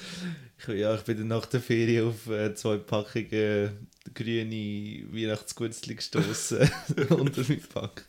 Ich, 0.58 0.68
ja, 0.68 0.96
ich 0.96 1.02
bin 1.02 1.18
dann 1.18 1.28
nach 1.28 1.46
der 1.46 1.62
Ferien 1.62 2.08
auf 2.08 2.28
äh, 2.28 2.56
zwei 2.56 2.78
Packungen 2.78 3.88
grüne 4.16 5.06
Weihnachtsgutzli 5.12 5.96
gestoßen 5.96 6.70
unter 7.10 7.42
meinem 7.42 7.62
Pack. 7.62 8.06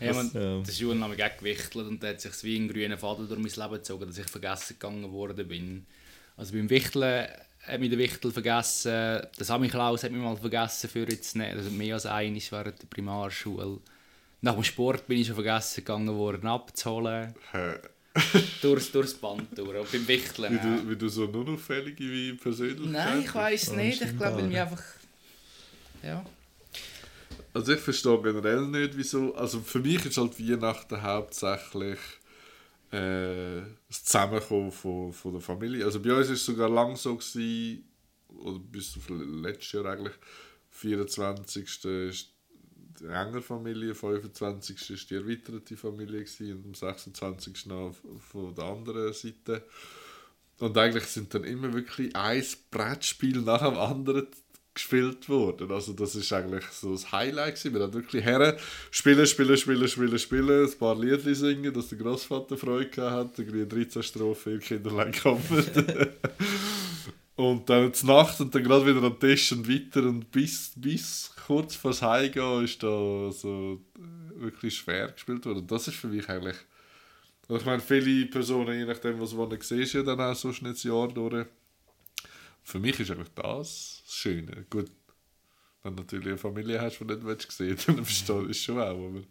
Ja, 0.00 0.12
man, 0.14 0.30
Ja. 0.34 0.60
der 0.62 0.72
Schule 0.72 1.00
hat 1.00 1.10
mich 1.10 1.22
auch 1.24 1.36
gewichtelt 1.38 1.86
und 1.86 2.02
da 2.02 2.08
hat 2.08 2.20
sich 2.20 2.32
wie 2.42 2.56
ein 2.58 2.68
grüner 2.68 2.98
Faden 2.98 3.28
durch 3.28 3.40
mein 3.40 3.50
Leben 3.52 3.74
gezogen, 3.74 4.06
dass 4.06 4.18
ich 4.18 4.26
vergessen 4.26 4.76
gegangen 4.78 5.12
worden 5.12 5.46
bin. 5.46 5.86
Also 6.36 6.52
beim 6.54 6.68
Wichteln 6.70 7.28
hat 7.66 7.78
mich 7.80 7.90
der 7.90 7.98
Wichtel 7.98 8.32
vergessen, 8.32 8.90
der 8.90 9.30
Samichlaus 9.38 10.02
hat 10.02 10.10
mich 10.10 10.20
mal 10.20 10.36
vergessen 10.36 10.90
für 10.90 11.08
jetzt 11.08 11.36
nicht, 11.36 11.52
also 11.52 11.70
mehr 11.70 11.94
als 11.94 12.06
eines 12.06 12.50
während 12.50 12.82
der 12.82 12.86
Primarschule. 12.88 13.78
Nach 14.40 14.54
dem 14.54 14.64
Sport 14.64 15.06
bin 15.06 15.18
ich 15.20 15.26
schon 15.28 15.36
vergessen 15.36 15.84
gegangen 15.84 16.12
worden 16.16 16.48
abzuholen, 16.48 17.32
Hä? 17.52 17.74
durchs, 18.60 18.90
durchs 18.90 19.14
Band 19.14 19.56
durch. 19.56 19.78
Und 19.78 19.92
beim 19.92 20.08
Wichteln 20.08 20.52
Wie 20.54 20.58
auch. 20.58 20.82
du, 20.82 20.90
wie 20.90 20.96
du 20.96 21.08
so 21.08 21.26
nur 21.26 21.48
auffällige 21.50 22.02
wie 22.02 22.32
Persönlichkeit 22.32 22.90
Nein, 22.90 23.20
ich 23.24 23.32
weiß 23.32 23.68
Oh, 23.70 23.74
nicht, 23.76 24.02
ich 24.02 24.16
glaube, 24.18 24.38
weil 24.38 24.42
mich 24.48 24.56
scheinbar. 24.56 24.72
einfach... 24.72 24.84
Ja. 26.02 26.24
Also 27.54 27.72
ich 27.72 27.80
verstehe 27.80 28.22
generell 28.22 28.66
nicht, 28.66 28.96
wieso. 28.96 29.34
Also 29.34 29.60
für 29.60 29.80
mich 29.80 30.04
ist 30.06 30.16
halt 30.16 30.38
Weihnachten 30.40 31.02
hauptsächlich 31.02 31.98
äh, 32.90 33.60
das 33.88 34.04
Zusammenkommen 34.04 34.72
von, 34.72 35.12
von 35.12 35.32
der 35.32 35.40
Familie. 35.40 35.84
Also 35.84 36.00
bei 36.00 36.14
uns 36.14 36.28
ist 36.28 36.40
es 36.40 36.46
sogar 36.46 36.68
lang 36.68 36.96
so 36.96 37.16
gewesen, 37.16 37.84
oder 38.28 38.58
bis 38.58 38.96
auf 38.96 39.08
letztes 39.08 39.72
Jahr 39.72 39.86
eigentlich, 39.86 40.14
24. 40.70 41.84
ist 41.84 42.28
die 43.00 43.06
enge 43.06 43.42
Familie, 43.42 43.94
25. 43.94 44.90
ist 44.90 45.10
die 45.10 45.14
erweiterte 45.14 45.76
Familie 45.76 46.24
gewesen, 46.24 46.52
und 46.56 46.66
am 46.66 46.74
26. 46.74 47.66
noch 47.66 47.94
von 48.30 48.54
der 48.54 48.64
anderen 48.64 49.12
Seite. 49.12 49.64
Und 50.58 50.78
eigentlich 50.78 51.04
sind 51.04 51.34
dann 51.34 51.44
immer 51.44 51.72
wirklich 51.72 52.14
ein 52.14 52.44
Brettspiel 52.70 53.40
nach 53.40 53.62
dem 53.62 53.76
anderen 53.76 54.28
gespielt 54.74 55.28
worden. 55.28 55.70
Also 55.70 55.92
das 55.92 56.14
ist 56.14 56.32
eigentlich 56.32 56.64
so 56.66 56.92
das 56.92 57.12
Highlight 57.12 57.56
gewesen. 57.56 57.74
Wir 57.74 57.82
haben 57.82 57.92
wirklich 57.92 58.24
Herren 58.24 58.56
spielen, 58.90 59.26
spielen, 59.26 59.56
spielen, 59.56 59.88
spielen, 59.88 60.18
spielen, 60.18 60.66
ein 60.66 60.78
paar 60.78 60.98
Liedli 60.98 61.34
singen, 61.34 61.72
dass 61.72 61.88
der 61.88 61.98
Großvater 61.98 62.56
Freude 62.56 63.10
hat, 63.10 63.38
irgendwie 63.38 63.66
13 63.66 64.02
Strophen 64.02 64.54
im 64.54 64.60
Kinderlein 64.60 65.12
kommen. 65.12 65.42
und 67.36 67.68
dann 67.68 67.92
zur 67.92 68.08
Nacht 68.08 68.40
und 68.40 68.54
dann 68.54 68.64
gerade 68.64 68.86
wieder 68.86 69.02
am 69.02 69.18
Tisch 69.18 69.52
und 69.52 69.68
weiter 69.68 70.06
und 70.08 70.30
bis, 70.30 70.72
bis 70.76 71.30
kurz 71.46 71.76
vor 71.76 71.90
das 71.90 72.02
Heimgehen 72.02 72.64
ist 72.64 72.82
da 72.82 73.30
so 73.30 73.80
wirklich 74.36 74.74
schwer 74.76 75.08
gespielt 75.08 75.44
worden. 75.44 75.66
Das 75.66 75.88
ist 75.88 75.96
für 75.96 76.08
mich 76.08 76.28
eigentlich 76.28 76.56
also 77.48 77.60
ich 77.60 77.66
meine, 77.66 77.80
viele 77.80 78.26
Personen, 78.26 78.78
je 78.78 78.84
nachdem, 78.84 79.20
was 79.20 79.34
man 79.34 79.60
siehst, 79.60 79.94
ja 79.94 80.02
dann 80.02 80.20
auch 80.20 80.34
so 80.34 80.50
das 80.52 80.82
Jahr 80.84 81.08
durch. 81.08 81.46
Für 82.62 82.78
mich 82.78 82.98
ist 83.00 83.10
eigentlich 83.10 83.32
das 83.34 84.02
das 84.04 84.14
Schöne. 84.14 84.66
Gut, 84.70 84.90
wenn 85.82 85.96
du 85.96 86.02
natürlich 86.02 86.28
eine 86.28 86.38
Familie 86.38 86.80
hast, 86.80 86.98
die 86.98 87.06
du 87.06 87.14
nicht 87.14 87.26
willst 87.26 87.52
sehen 87.52 87.76
dann 87.86 88.04
verstehe 88.04 88.46
ich 88.48 88.62
schon 88.62 88.78
auch. 88.78 89.06
Aber 89.06 89.22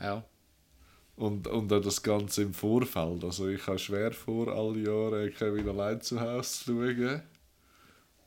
ja. 0.00 0.24
und, 1.16 1.46
und 1.46 1.72
auch 1.72 1.80
das 1.80 2.02
Ganze 2.02 2.42
im 2.42 2.54
Vorfeld. 2.54 3.24
Also 3.24 3.48
ich 3.48 3.66
habe 3.66 3.78
schwer 3.78 4.12
vor, 4.12 4.48
alle 4.48 4.78
Jahre 4.78 5.30
Kevin 5.30 5.68
allein 5.68 6.00
zu 6.00 6.20
Hause 6.20 6.64
zu 6.64 6.64
schauen. 6.64 7.22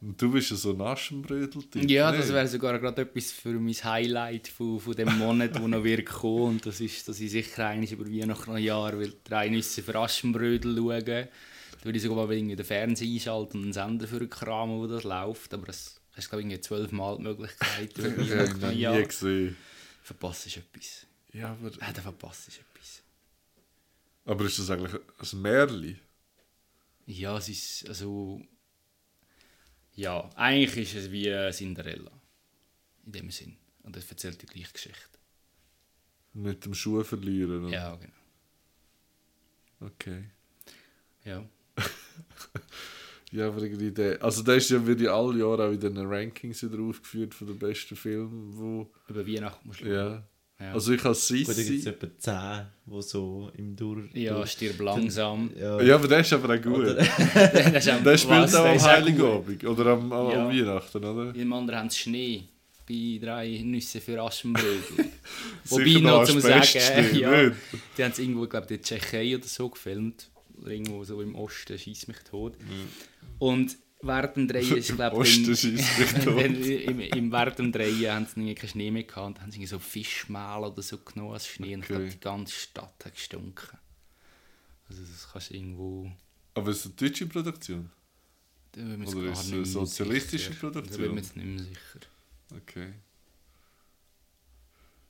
Und 0.01 0.21
du 0.21 0.31
bist 0.33 0.51
ja 0.51 0.57
so 0.57 0.71
ein 0.71 0.81
Aschenbrödel-Typ. 0.81 1.89
Ja, 1.89 2.11
nicht? 2.11 2.23
das 2.23 2.33
wäre 2.33 2.47
sogar 2.47 2.77
gerade 2.77 3.03
etwas 3.03 3.31
für 3.31 3.53
mein 3.53 3.73
Highlight 3.73 4.49
von, 4.49 4.77
von 4.77 4.93
dem 4.93 5.17
Monat, 5.17 5.61
wo 5.61 5.67
noch 5.67 5.83
wird 5.85 6.05
kommen. 6.05 6.55
Und 6.55 6.65
das 6.65 6.81
ist, 6.81 7.07
dass 7.07 7.21
ich 7.21 7.31
sicher 7.31 7.67
eigentlich 7.67 7.93
über 7.93 8.05
Weihnachten 8.05 8.51
noch 8.51 8.57
Jahr 8.57 8.99
will 8.99 9.15
drei 9.23 9.47
Nüsse 9.47 9.81
für 9.81 9.95
Aschenbrödel 9.95 10.75
schauen. 10.75 11.29
Da 11.83 11.87
würde 11.89 11.97
ich 11.97 12.03
sogar 12.03 12.27
mal 12.27 12.33
den 12.33 12.63
Fernseher 12.63 13.13
einschalten 13.13 13.57
und 13.57 13.63
einen 13.63 13.73
Sender 13.73 14.07
für 14.07 14.15
einen 14.15 14.29
Kram, 14.29 14.69
wo 14.69 14.87
das 14.87 15.03
läuft. 15.03 15.53
Aber 15.53 15.65
das 15.65 15.99
hast 16.13 16.29
glaube 16.29 16.43
ich 16.49 16.63
zwölfmal 16.63 17.17
die 17.17 17.23
Möglichkeit. 17.23 17.91
Ich 17.97 18.31
habe 18.31 18.67
ein 18.67 18.73
nie 18.73 18.79
Jahr. 18.79 19.01
gesehen. 19.03 19.57
Verpasst 20.01 20.45
ist 20.47 20.55
etwas. 20.55 21.05
Ja, 21.33 21.49
aber, 21.51 21.71
Ah, 21.81 21.91
da 21.91 22.01
verpasst 22.01 22.47
ist 22.47 22.59
etwas. 22.61 23.03
aber 24.23 24.45
ist 24.45 24.59
das 24.59 24.69
eigentlich 24.69 24.93
ein 25.33 25.41
Märchen? 25.41 25.99
Ja, 27.05 27.37
es 27.37 27.49
ist 27.49 27.89
also... 27.89 28.41
Ja, 29.95 30.29
eigentlich 30.35 30.95
ist 30.95 31.03
es 31.03 31.11
wie 31.11 31.25
Cinderella. 31.51 32.11
In 33.05 33.11
dem 33.11 33.29
Sinn. 33.29 33.57
Und 33.81 33.97
es 33.97 34.09
erzählt 34.09 34.41
die 34.41 34.45
gleiche 34.45 34.71
Geschichte. 34.71 35.19
Mit 36.31 36.63
dem 36.63 36.73
Schuh 36.73 37.03
verlieren? 37.03 37.65
oder? 37.65 37.73
Ja, 37.73 37.95
genau. 37.97 38.13
Okay. 39.81 40.29
Ja. 41.25 41.45
Ja, 43.31 43.47
aber 43.47 43.63
irgendwie 43.63 43.89
der, 43.91 44.21
also 44.23 44.43
der 44.43 44.57
ist 44.57 44.69
ja 44.69 44.85
wird 44.85 45.01
ja 45.01 45.11
alle 45.17 45.39
Jahre 45.39 45.67
auch 45.67 45.71
in 45.71 45.79
den 45.79 45.97
Rankings 45.97 46.61
wieder 46.63 46.79
aufgeführt 46.83 47.33
von 47.33 47.47
den 47.47 47.57
besten 47.57 47.95
Filmen, 47.95 48.51
wo, 48.55 48.91
Über 49.09 49.25
Weihnachten 49.25 49.67
musst 49.67 49.81
du 49.81 49.87
ja. 49.87 50.23
Ja. 50.59 50.71
Also 50.73 50.93
ich 50.93 51.03
habe 51.03 51.15
Gut, 51.15 51.29
da 51.29 51.33
gibt 51.33 51.49
es 51.49 51.65
Sissi. 51.65 51.89
etwa 51.89 52.07
10, 52.19 52.65
die 52.85 53.01
so 53.01 53.51
im 53.57 53.75
Dur... 53.75 54.03
ja, 54.13 54.45
stirb 54.45 54.79
langsam. 54.81 55.49
Ja, 55.59 55.81
Ja, 55.81 55.95
aber 55.95 56.07
der 56.07 56.19
ist 56.19 56.31
aber 56.31 56.53
auch 56.53 56.61
gut. 56.61 56.85
Ist 56.85 57.89
am- 57.89 58.03
Der 58.03 58.17
spielt 58.19 58.29
was, 58.43 58.53
auch 58.55 58.63
der 58.63 58.71
am 58.73 58.81
Heiligabend 58.83 59.63
oder 59.65 59.85
am, 59.87 60.13
am, 60.13 60.29
Ja. 60.31 60.45
am 60.45 60.51
Weihnachten, 60.55 61.03
oder? 61.03 61.35
Im 61.35 61.53
anderen 61.53 61.79
haben 61.79 61.89
sie 61.89 61.99
Schnee. 61.99 62.43
Bei 62.87 63.19
drei 63.19 63.61
Nüsse 63.63 63.99
für 63.99 64.21
Aschenbrödel. 64.21 64.83
Wobei 65.65 65.99
noch 66.01 66.23
zum 66.25 66.39
Sagen, 66.39 67.15
ja, 67.17 67.41
nicht? 67.45 67.55
die 67.97 68.03
haben 68.03 68.11
es 68.11 68.19
irgendwo, 68.19 68.45
glaube 68.45 68.65
ich, 68.67 68.71
in 68.73 68.77
der 68.77 68.83
Tschechei 68.83 69.35
oder 69.35 69.45
so 69.47 69.69
gefilmt. 69.69 70.29
Oder 70.61 70.71
irgendwo 70.71 71.03
so 71.03 71.21
im 71.21 71.35
Osten, 71.35 71.77
schießt 71.77 72.07
mich 72.07 72.19
tot. 72.19 72.57
Und 73.39 73.77
während 74.01 74.35
dem 74.35 74.47
Drehen 74.47 74.77
ist, 74.77 74.93
glaube 74.95 75.17
Osten 75.17 75.51
ich, 75.51 75.59
schiesst 75.59 75.99
mich 75.99 76.13
tot. 76.25 76.41
im, 76.41 76.99
im, 76.99 77.31
während 77.31 77.59
dem 77.59 77.71
Drehen 77.71 78.11
haben 78.11 78.27
sie 78.27 78.55
keinen 78.55 78.69
Schnee 78.69 78.91
mehr 78.91 79.03
gehabt 79.03 79.27
und 79.27 79.41
haben 79.41 79.51
sie 79.51 79.65
so 79.65 79.79
Fischmehl 79.79 80.59
oder 80.63 80.81
so 80.81 80.97
genommen 80.99 81.33
als 81.33 81.47
Schnee. 81.47 81.73
Und 81.75 81.81
ich 81.81 81.87
glaube, 81.87 82.03
Okay. 82.03 82.11
die 82.13 82.19
ganze 82.19 82.53
Stadt 82.53 83.05
hat 83.05 83.13
gestunken. 83.15 83.77
Also 84.89 85.01
das 85.01 85.29
kannst 85.31 85.49
du 85.49 85.53
irgendwo... 85.55 86.11
Aber 86.55 86.69
ist 86.71 86.79
es 86.79 86.85
eine 86.85 86.93
deutsche 86.95 87.25
Produktion? 87.25 87.89
Oder 88.75 89.31
ist 89.31 89.39
es 89.47 89.51
eine 89.53 89.65
sozialistische 89.65 90.51
sicher. 90.53 90.71
Da 90.71 90.81
bin 90.81 90.89
ich 90.89 90.91
Produktion? 90.97 91.13
mir 91.15 91.21
jetzt 91.21 91.35
nicht 91.35 91.45
mehr 91.47 91.59
sicher. 91.59 91.99
Okay. 92.55 92.93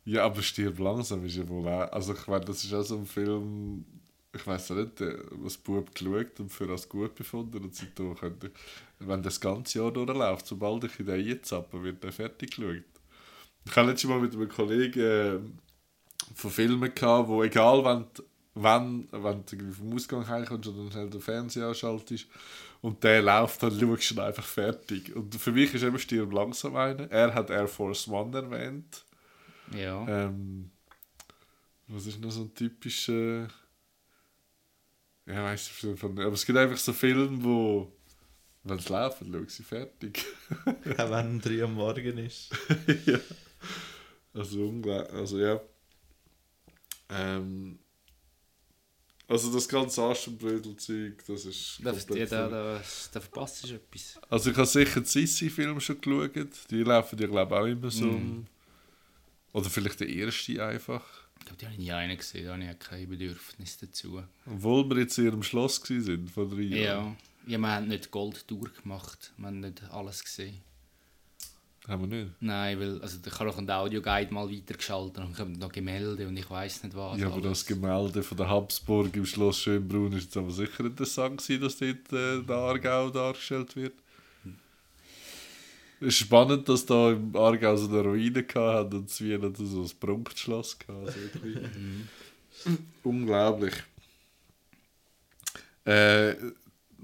Ja, 0.05 0.25
aber 0.25 0.41
stirb 0.41 0.79
langsam 0.79 1.25
ist 1.25 1.35
ja 1.37 1.47
wohl 1.47 1.67
auch. 1.67 1.91
Also 1.91 2.13
ich 2.13 2.27
meine, 2.27 2.43
das 2.45 2.63
ist 2.63 2.73
auch 2.73 2.83
so 2.83 2.97
ein 2.97 3.05
Film. 3.05 3.85
Ich 4.35 4.47
weiß 4.47 4.71
auch 4.71 4.75
nicht, 4.77 4.99
der- 4.99 5.19
was 5.31 5.57
Bub 5.57 5.93
geschaut 5.93 6.39
und 6.39 6.49
für 6.51 6.67
als 6.69 6.89
gut 6.89 7.13
befunden 7.15 7.63
und 7.63 7.75
seitdem 7.75 8.15
könnte 8.15 8.51
wenn 8.99 9.21
das 9.21 9.39
ganze 9.39 9.79
Jahr 9.79 9.91
durchläuft, 9.91 10.47
sobald 10.47 10.85
ich 10.85 10.99
in 10.99 11.05
den 11.05 11.27
einzappen, 11.29 11.83
wird 11.83 12.03
der 12.03 12.11
fertig 12.11 12.55
geschaut. 12.55 12.83
Ich 13.65 13.75
habe 13.75 13.89
letztes 13.89 14.09
Mal 14.09 14.19
mit 14.19 14.33
einem 14.33 14.49
Kollegen 14.49 15.59
von 16.35 16.51
Filmen 16.51 16.93
gehabt, 16.95 17.27
wo 17.29 17.43
egal 17.43 17.83
wenn, 17.85 18.05
du- 18.13 18.23
wenn, 18.55 19.07
wenn 19.11 19.43
du 19.45 19.71
vom 19.73 19.93
Ausgang 19.93 20.27
heimkommst 20.27 20.69
oder 20.69 20.77
dann 20.83 20.91
schnell 20.91 21.09
den 21.09 21.21
Fernseher 21.21 21.67
anschaltest 21.67 22.27
und 22.81 23.03
der 23.03 23.21
läuft, 23.21 23.61
dann 23.61 23.77
schaust 23.79 24.11
du 24.17 24.21
einfach 24.21 24.45
fertig. 24.45 25.15
Und 25.15 25.35
für 25.35 25.51
mich 25.51 25.73
ist 25.73 25.83
eben 25.83 25.99
Stirb 25.99 26.31
langsam 26.33 26.75
einer. 26.75 27.09
Er 27.11 27.33
hat 27.33 27.49
Air 27.49 27.67
Force 27.67 28.07
One 28.07 28.35
erwähnt. 28.37 29.03
Ja. 29.75 30.07
Ähm, 30.07 30.69
was 31.87 32.05
ist 32.05 32.19
noch 32.21 32.31
so 32.31 32.41
ein 32.43 32.53
typischer. 32.55 33.47
Ja, 35.25 35.43
weißt 35.43 35.83
du, 35.83 35.95
von, 35.95 36.19
aber 36.19 36.33
es 36.33 36.45
gibt 36.45 36.57
einfach 36.57 36.77
so 36.77 36.93
Filme, 36.93 37.43
wo. 37.43 37.91
Wenn 38.65 38.79
es 38.79 38.87
laufen, 38.87 39.29
schau 39.29 39.43
sie 39.49 39.63
fertig. 39.63 40.23
Auch 40.65 41.11
wenn 41.11 41.37
es 41.37 41.43
3 41.43 41.63
am 41.63 41.73
Morgen 41.73 42.17
ist. 42.17 42.49
ja. 43.05 43.19
Also 44.33 44.67
unglaublich. 44.69 45.13
Also 45.13 45.39
ja. 45.39 45.61
Ähm, 47.09 47.79
also 49.27 49.51
das 49.51 49.67
ganze 49.67 50.01
Aschenbrödel-Zeug, 50.01 51.23
das 51.27 51.45
ist 51.45 51.79
Da, 51.83 51.91
komplett 51.91 52.31
ja, 52.31 52.47
da, 52.47 52.49
da, 52.49 52.81
da 53.13 53.19
verpasst 53.19 53.69
du 53.69 53.75
etwas. 53.75 54.19
Also 54.29 54.51
ich 54.51 54.57
habe 54.57 54.67
sicher 54.67 55.01
die 55.01 55.07
Sissi-Filme 55.07 55.81
schon 55.81 55.99
geschaut. 55.99 56.69
Die 56.69 56.83
laufen 56.83 57.19
ja 57.19 57.27
glaube 57.27 57.55
ich 57.55 57.61
auch 57.61 57.65
immer 57.65 57.91
so. 57.91 58.05
Mhm. 58.05 58.45
Oder 59.53 59.69
vielleicht 59.69 59.99
der 59.99 60.09
erste 60.09 60.65
einfach. 60.65 61.03
Ich 61.43 61.47
glaube, 61.47 61.59
die 61.59 61.65
habe 61.65 61.75
ich 61.75 61.79
nie 61.79 61.91
einen 61.91 62.17
gesehen, 62.17 62.45
da 62.45 62.53
habe 62.53 62.63
ich 62.63 62.79
kein 62.79 63.09
Bedürfnis 63.09 63.77
dazu. 63.77 64.23
Obwohl 64.45 64.89
wir 64.89 64.99
jetzt 64.99 65.17
in 65.17 65.25
ihrem 65.25 65.43
Schloss 65.43 65.75
sind 65.85 66.31
vor 66.31 66.47
drei 66.47 66.61
Jahren. 66.61 67.17
Ja. 67.45 67.53
ja, 67.53 67.57
wir 67.57 67.67
haben 67.67 67.89
nicht 67.89 68.11
Gold 68.11 68.49
durchgemacht, 68.49 69.33
wir 69.35 69.47
haben 69.47 69.59
nicht 69.59 69.83
alles 69.91 70.23
gesehen. 70.23 70.61
Haben 71.85 72.09
wir 72.09 72.17
nicht. 72.17 72.31
Nein, 72.39 72.79
weil 72.79 73.01
also, 73.01 73.17
ich 73.25 73.33
habe 73.33 73.45
noch 73.45 73.57
einen 73.57 73.69
Audioguide 73.69 74.33
mal 74.33 74.49
weitergeschaltet 74.49 75.21
und 75.21 75.35
kommen 75.35 75.59
noch 75.59 75.69
Gemälde 75.69 76.25
und 76.29 76.37
ich 76.37 76.49
weiß 76.49 76.83
nicht 76.83 76.95
was. 76.95 77.19
ja, 77.19 77.25
aber 77.27 77.35
alles. 77.35 77.59
das 77.59 77.65
Gemälde 77.65 78.23
von 78.23 78.37
der 78.37 78.49
Habsburg 78.49 79.13
im 79.17 79.25
Schloss 79.25 79.57
Schönbrunn 79.57 80.13
ist 80.13 80.23
jetzt 80.23 80.37
aber 80.37 80.51
sicher 80.51 80.85
interessant 80.85 81.41
gewesen, 81.41 81.61
dass 81.61 81.77
dort 81.77 82.13
äh, 82.13 82.41
der 82.41 82.55
Aargau 82.55 83.09
dargestellt 83.09 83.75
wird. 83.75 83.95
Spannend, 86.09 86.67
dass 86.67 86.85
da 86.85 87.11
im 87.11 87.35
Aargau 87.35 87.75
so 87.75 87.89
eine 87.89 88.01
Ruine 88.01 88.43
gehabt 88.43 88.93
und 88.93 89.09
Zwien 89.09 89.41
hat 89.41 89.57
so 89.57 89.81
ein 89.81 89.91
Prunkschloss 89.99 90.77
gehabt. 90.79 91.13
Irgendwie. 91.15 91.69
Unglaublich. 93.03 93.73
Äh, 95.85 96.35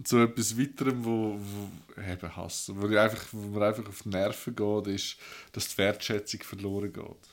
zu 0.04 0.20
etwas 0.20 0.58
weiterem, 0.58 1.04
wo, 1.04 1.38
wo 1.40 2.02
eben 2.02 2.36
Hass, 2.36 2.72
wo, 2.74 2.88
ich 2.88 2.98
einfach, 2.98 3.28
wo 3.32 3.60
mir 3.60 3.68
einfach 3.68 3.88
auf 3.88 4.04
die 4.04 4.10
Nerven 4.10 4.56
geht, 4.56 4.88
ist, 4.88 5.18
dass 5.52 5.68
die 5.70 5.78
Wertschätzung 5.78 6.42
verloren 6.42 6.94
geht. 6.94 7.29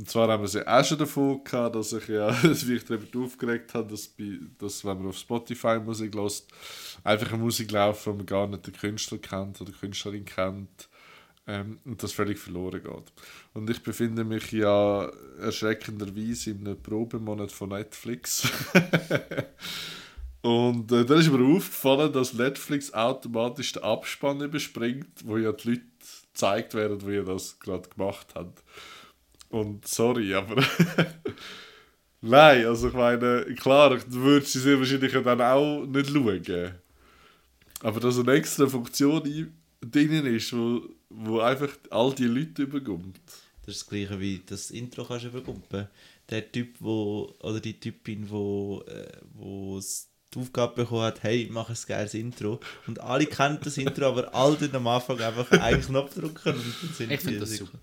Und 0.00 0.08
zwar 0.08 0.28
haben 0.28 0.42
wir 0.42 0.48
sie 0.48 0.66
auch 0.66 0.82
schon 0.82 0.96
davon 0.96 1.44
gehabt, 1.44 1.76
dass 1.76 1.92
ich 1.92 2.08
ja, 2.08 2.34
wie 2.42 2.76
ich 2.76 2.86
darüber 2.86 3.22
aufgeregt 3.22 3.74
habe, 3.74 3.90
dass, 3.90 4.08
bei, 4.08 4.38
dass 4.56 4.82
wenn 4.82 4.96
man 4.96 5.08
auf 5.08 5.18
Spotify 5.18 5.78
Musik 5.78 6.14
lässt, 6.14 6.48
einfach 7.04 7.30
eine 7.30 7.42
Musik 7.42 7.70
läuft, 7.70 8.06
wo 8.06 8.14
man 8.14 8.24
gar 8.24 8.46
nicht 8.46 8.66
den 8.66 8.72
Künstler 8.72 9.18
kennt 9.18 9.60
oder 9.60 9.70
die 9.70 9.76
Künstlerin 9.76 10.24
kennt 10.24 10.88
ähm, 11.46 11.80
und 11.84 12.02
das 12.02 12.12
völlig 12.12 12.38
verloren 12.38 12.82
geht. 12.82 13.12
Und 13.52 13.68
ich 13.68 13.82
befinde 13.82 14.24
mich 14.24 14.50
ja 14.52 15.10
erschreckenderweise 15.38 16.52
in 16.52 16.66
einem 16.66 16.82
Probemonat 16.82 17.52
von 17.52 17.68
Netflix. 17.68 18.50
Und 20.42 20.90
äh, 20.90 21.04
dann 21.04 21.18
ist 21.18 21.30
mir 21.30 21.44
aufgefallen, 21.44 22.14
dass 22.14 22.32
Netflix 22.32 22.94
automatisch 22.94 23.72
den 23.74 23.82
Abspann 23.82 24.40
überspringt, 24.40 25.26
wo 25.26 25.36
ja 25.36 25.52
die 25.52 25.68
Leute 25.68 25.82
gezeigt 26.32 26.72
werden, 26.72 27.06
wie 27.06 27.16
ihr 27.16 27.24
das 27.24 27.60
gerade 27.60 27.90
gemacht 27.90 28.28
habt. 28.34 28.64
Und 29.50 29.86
sorry, 29.86 30.34
aber. 30.34 30.62
Nein, 32.22 32.66
also 32.66 32.88
ich 32.88 32.94
meine, 32.94 33.46
klar, 33.56 33.96
du 33.96 34.12
würdest 34.20 34.52
sie 34.52 34.60
sehr 34.60 34.78
wahrscheinlich 34.78 35.12
dann 35.12 35.40
auch 35.40 35.86
nicht 35.86 36.10
schauen. 36.10 36.74
Aber 37.82 38.00
dass 38.00 38.18
eine 38.18 38.32
extra 38.32 38.66
Funktion 38.66 39.22
drin 39.80 40.26
ist, 40.26 40.52
wo, 40.52 40.82
wo 41.08 41.40
einfach 41.40 41.70
all 41.88 42.14
die 42.14 42.24
Leute 42.26 42.62
überkommt. 42.64 43.18
Das 43.64 43.76
ist 43.76 43.82
das 43.82 43.88
gleiche 43.88 44.20
wie 44.20 44.42
das 44.44 44.70
Intro 44.70 45.04
kannst 45.04 45.24
du 45.24 45.28
übergumpen. 45.28 45.88
Der 46.28 46.52
Typ, 46.52 46.76
wo, 46.80 47.34
oder 47.40 47.58
die 47.60 47.80
Typin, 47.80 48.28
wo, 48.28 48.82
äh, 48.86 49.08
wo 49.34 49.80
die 49.80 50.38
Aufgabe 50.38 50.74
bekommen 50.82 51.02
hat, 51.02 51.22
hey, 51.22 51.48
mach 51.50 51.70
ein 51.70 51.76
geiles 51.88 52.12
Intro. 52.14 52.60
Und 52.86 53.00
alle 53.00 53.26
kennen 53.26 53.58
das 53.64 53.78
Intro, 53.78 54.06
aber 54.08 54.32
alle 54.34 54.58
tun 54.58 54.74
am 54.74 54.86
Anfang 54.86 55.18
einfach 55.20 55.50
einen 55.52 55.80
Knopf 55.80 56.14
drücken 56.14 56.54
und 56.54 56.64
dann 56.82 56.92
sind 56.94 57.10
Ich 57.10 57.20
finde 57.20 57.32
die- 57.34 57.40
das 57.40 57.56
super. 57.56 57.78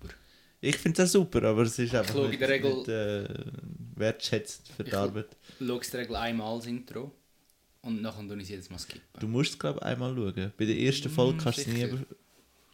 Ich 0.60 0.76
finde 0.76 0.96
das 1.02 1.12
super, 1.12 1.42
aber 1.44 1.62
es 1.62 1.78
ist 1.78 1.94
einfach 1.94 2.14
in 2.16 2.30
nicht, 2.30 2.40
der 2.40 2.48
Regel- 2.48 2.74
nicht 2.74 2.88
äh, 2.88 3.28
wertschätzt 3.96 4.72
für 4.76 4.84
die 4.84 4.90
Ich- 4.90 4.96
Arbeit. 4.96 5.36
Ich 5.60 5.66
schaue 5.66 5.80
es 5.80 5.90
der 5.90 6.00
Regel 6.00 6.16
einmal 6.16 6.56
das 6.58 6.66
Intro 6.66 7.12
und 7.82 8.02
nachher 8.02 8.26
tue 8.26 8.36
ich 8.38 8.42
es 8.44 8.48
jedes 8.48 8.70
Mal 8.70 8.78
skippen. 8.78 9.02
Du 9.20 9.28
musst 9.28 9.52
es, 9.52 9.58
glaube 9.58 9.78
ich, 9.80 9.84
einmal 9.86 10.14
schauen. 10.14 10.52
Bei 10.58 10.64
der 10.64 10.76
ersten 10.78 11.10
Folge 11.10 11.36
Mm, 11.36 11.38
kannst 11.38 11.58
du 11.58 11.62
es 11.62 11.66
nie... 11.68 11.92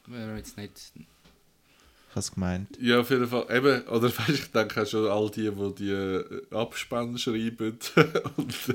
wir 0.07 0.37
jetzt 0.37 0.57
nicht... 0.57 0.93
Ich 0.97 2.17
habe 2.17 2.21
es 2.21 2.33
gemeint. 2.33 2.69
Ja, 2.81 3.01
auf 3.01 3.11
jeden 3.11 3.27
Fall. 3.27 3.47
Eben, 3.51 3.83
oder 3.89 4.09
weißt, 4.19 4.29
ich 4.31 4.51
denke 4.53 4.83
auch 4.83 4.87
schon 4.87 5.07
all 5.09 5.31
die, 5.31 5.51
die 5.51 5.75
die 5.75 5.91
äh, 5.91 6.43
Abspann 6.55 7.19
schreiben. 7.19 7.79
und, 8.37 8.55
äh, 8.69 8.75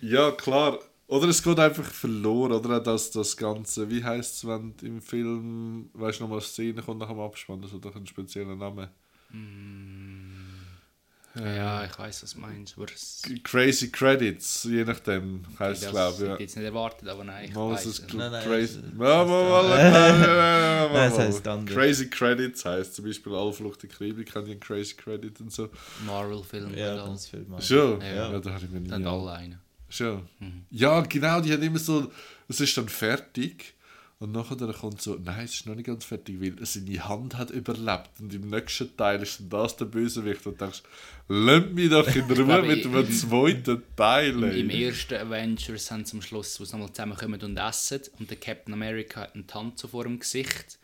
ja, 0.00 0.30
klar. 0.30 0.78
Oder 1.08 1.28
es 1.28 1.40
geht 1.42 1.58
einfach 1.60 1.84
verloren, 1.84 2.52
oder 2.52 2.80
das, 2.80 3.10
das 3.12 3.36
Ganze. 3.36 3.88
Wie 3.88 4.02
heißt 4.02 4.34
es, 4.36 4.46
wenn 4.46 4.74
im 4.82 5.00
Film, 5.00 5.88
weißt 5.94 6.18
du, 6.18 6.24
nochmal 6.24 6.38
eine 6.38 6.46
Szene 6.46 6.82
kommt 6.82 6.98
nach 7.00 7.08
dem 7.08 7.20
Abspann, 7.20 7.62
das 7.62 7.72
hat 7.72 7.84
doch 7.84 7.94
einen 7.94 8.06
speziellen 8.08 8.58
Namen. 8.58 8.88
Ja, 11.38 11.84
ich 11.84 11.98
weiß, 11.98 12.22
was 12.22 12.32
du 12.32 12.40
meinst, 12.40 12.76
aber 12.78 12.86
es... 12.94 13.22
Crazy 13.44 13.90
Credits, 13.90 14.64
je 14.64 14.84
nachdem, 14.84 15.42
heißt 15.58 15.82
es, 15.84 15.90
glaube 15.90 16.24
ich 16.24 16.30
ich. 16.32 16.40
jetzt 16.40 16.56
nicht 16.56 16.64
erwartet, 16.64 17.06
aber 17.08 17.24
nein, 17.24 17.44
ich 17.50 17.54
Mal 17.54 17.72
weiß 17.72 17.84
ist 17.84 17.98
es 18.08 18.14
Nein, 18.14 18.32
nein, 18.32 18.44
crazy. 18.44 18.80
Mal, 18.94 19.26
mal, 19.26 19.62
mal, 19.62 21.10
heißt- 21.10 21.44
mal. 21.44 21.64
Crazy 21.66 22.08
Credits 22.08 22.64
heisst 22.64 22.94
zum 22.94 23.04
Beispiel 23.04 23.34
Alle 23.34 23.52
Flucht 23.52 23.82
der 23.82 23.90
Karibik 23.90 24.34
haben 24.34 24.46
ja 24.46 24.52
einen 24.52 24.60
Crazy 24.60 24.94
Credit 24.94 25.38
und 25.42 25.52
so. 25.52 25.68
Marvel-Film 26.06 26.74
Ja, 26.74 26.96
ganz 26.96 27.26
viel 27.28 27.44
mal. 27.44 27.60
Schon? 27.60 28.00
Ja. 28.00 28.32
Ja, 28.32 28.38
da 28.40 28.50
habe 28.54 28.64
ich 28.64 28.70
mir 28.70 28.80
nie 28.80 28.88
Dann 28.88 29.06
an- 29.06 29.12
alle 29.12 29.32
einen. 29.32 29.60
Schon. 29.96 30.28
Mhm. 30.40 30.66
Ja, 30.70 31.00
genau, 31.00 31.40
die 31.40 31.52
hat 31.52 31.62
immer 31.62 31.78
so, 31.78 32.10
es 32.48 32.60
ist 32.60 32.76
dann 32.76 32.88
fertig 32.88 33.74
und 34.18 34.32
nachher 34.32 34.56
dann 34.56 34.72
kommt 34.72 35.02
so, 35.02 35.18
nein, 35.22 35.44
es 35.44 35.54
ist 35.54 35.66
noch 35.66 35.74
nicht 35.74 35.86
ganz 35.86 36.04
fertig, 36.04 36.40
weil 36.40 36.54
seine 36.64 37.06
Hand 37.06 37.36
hat 37.36 37.50
überlebt 37.50 38.10
und 38.18 38.32
im 38.32 38.48
nächsten 38.48 38.96
Teil 38.96 39.22
ist 39.22 39.40
dann 39.40 39.50
das 39.50 39.76
der 39.76 39.84
Bösewicht 39.84 40.46
und 40.46 40.58
du 40.58 40.64
denkst, 40.64 40.82
lass 41.28 41.66
mich 41.72 41.90
doch 41.90 42.14
in 42.14 42.22
Ruhe 42.30 42.62
mit 42.62 42.84
dem 42.84 43.10
zweiten 43.12 43.82
Teil. 43.94 44.42
Im, 44.42 44.44
ey. 44.44 44.60
Im 44.60 44.70
ersten 44.70 45.14
Avengers 45.14 45.90
haben 45.90 46.04
sie 46.04 46.16
am 46.16 46.22
Schluss, 46.22 46.58
wo 46.58 46.64
sie 46.64 46.72
nochmal 46.72 46.92
zusammenkommen 46.92 47.40
und 47.42 47.58
essen 47.58 48.00
und 48.18 48.30
der 48.30 48.38
Captain 48.38 48.72
America 48.72 49.20
hat 49.20 49.34
einen 49.34 49.46
Tanz 49.46 49.82
so 49.82 49.88
vor 49.88 50.04
dem 50.04 50.18
Gesicht, 50.18 50.78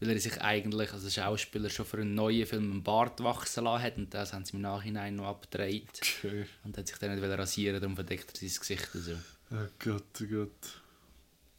weil 0.00 0.10
er 0.10 0.20
sich 0.20 0.40
eigentlich 0.42 0.92
als 0.92 1.14
Schauspieler 1.14 1.70
schon 1.70 1.86
für 1.86 1.98
einen 1.98 2.14
neuen 2.14 2.46
Film 2.46 2.70
einen 2.70 2.82
Bart 2.82 3.22
wachsen 3.22 3.64
lassen 3.64 3.82
hat 3.82 3.96
und 3.96 4.12
das 4.12 4.32
haben 4.32 4.44
sie 4.44 4.54
im 4.54 4.60
Nachhinein 4.62 5.16
noch 5.16 5.26
abgedreht 5.26 6.00
Okay. 6.18 6.46
und 6.64 6.76
hat 6.76 6.86
sich 6.86 6.98
dann 6.98 7.18
nicht 7.18 7.38
rasieren, 7.38 7.80
darum 7.80 7.94
verdeckt 7.96 8.30
er 8.42 8.48
sein 8.48 8.58
Gesicht 8.60 8.88
so. 8.92 9.12
Oh 9.50 9.68
Gott, 9.78 10.02
oh 10.22 10.26
Gott. 10.26 10.82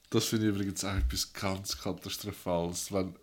Das 0.09 0.25
finde 0.25 0.47
ich 0.47 0.55
übrigens 0.55 0.83
auch 0.85 0.95
etwas 0.95 1.33
ganz 1.33 1.77
Katastrophales, 1.77 2.91
wenn 2.93 3.15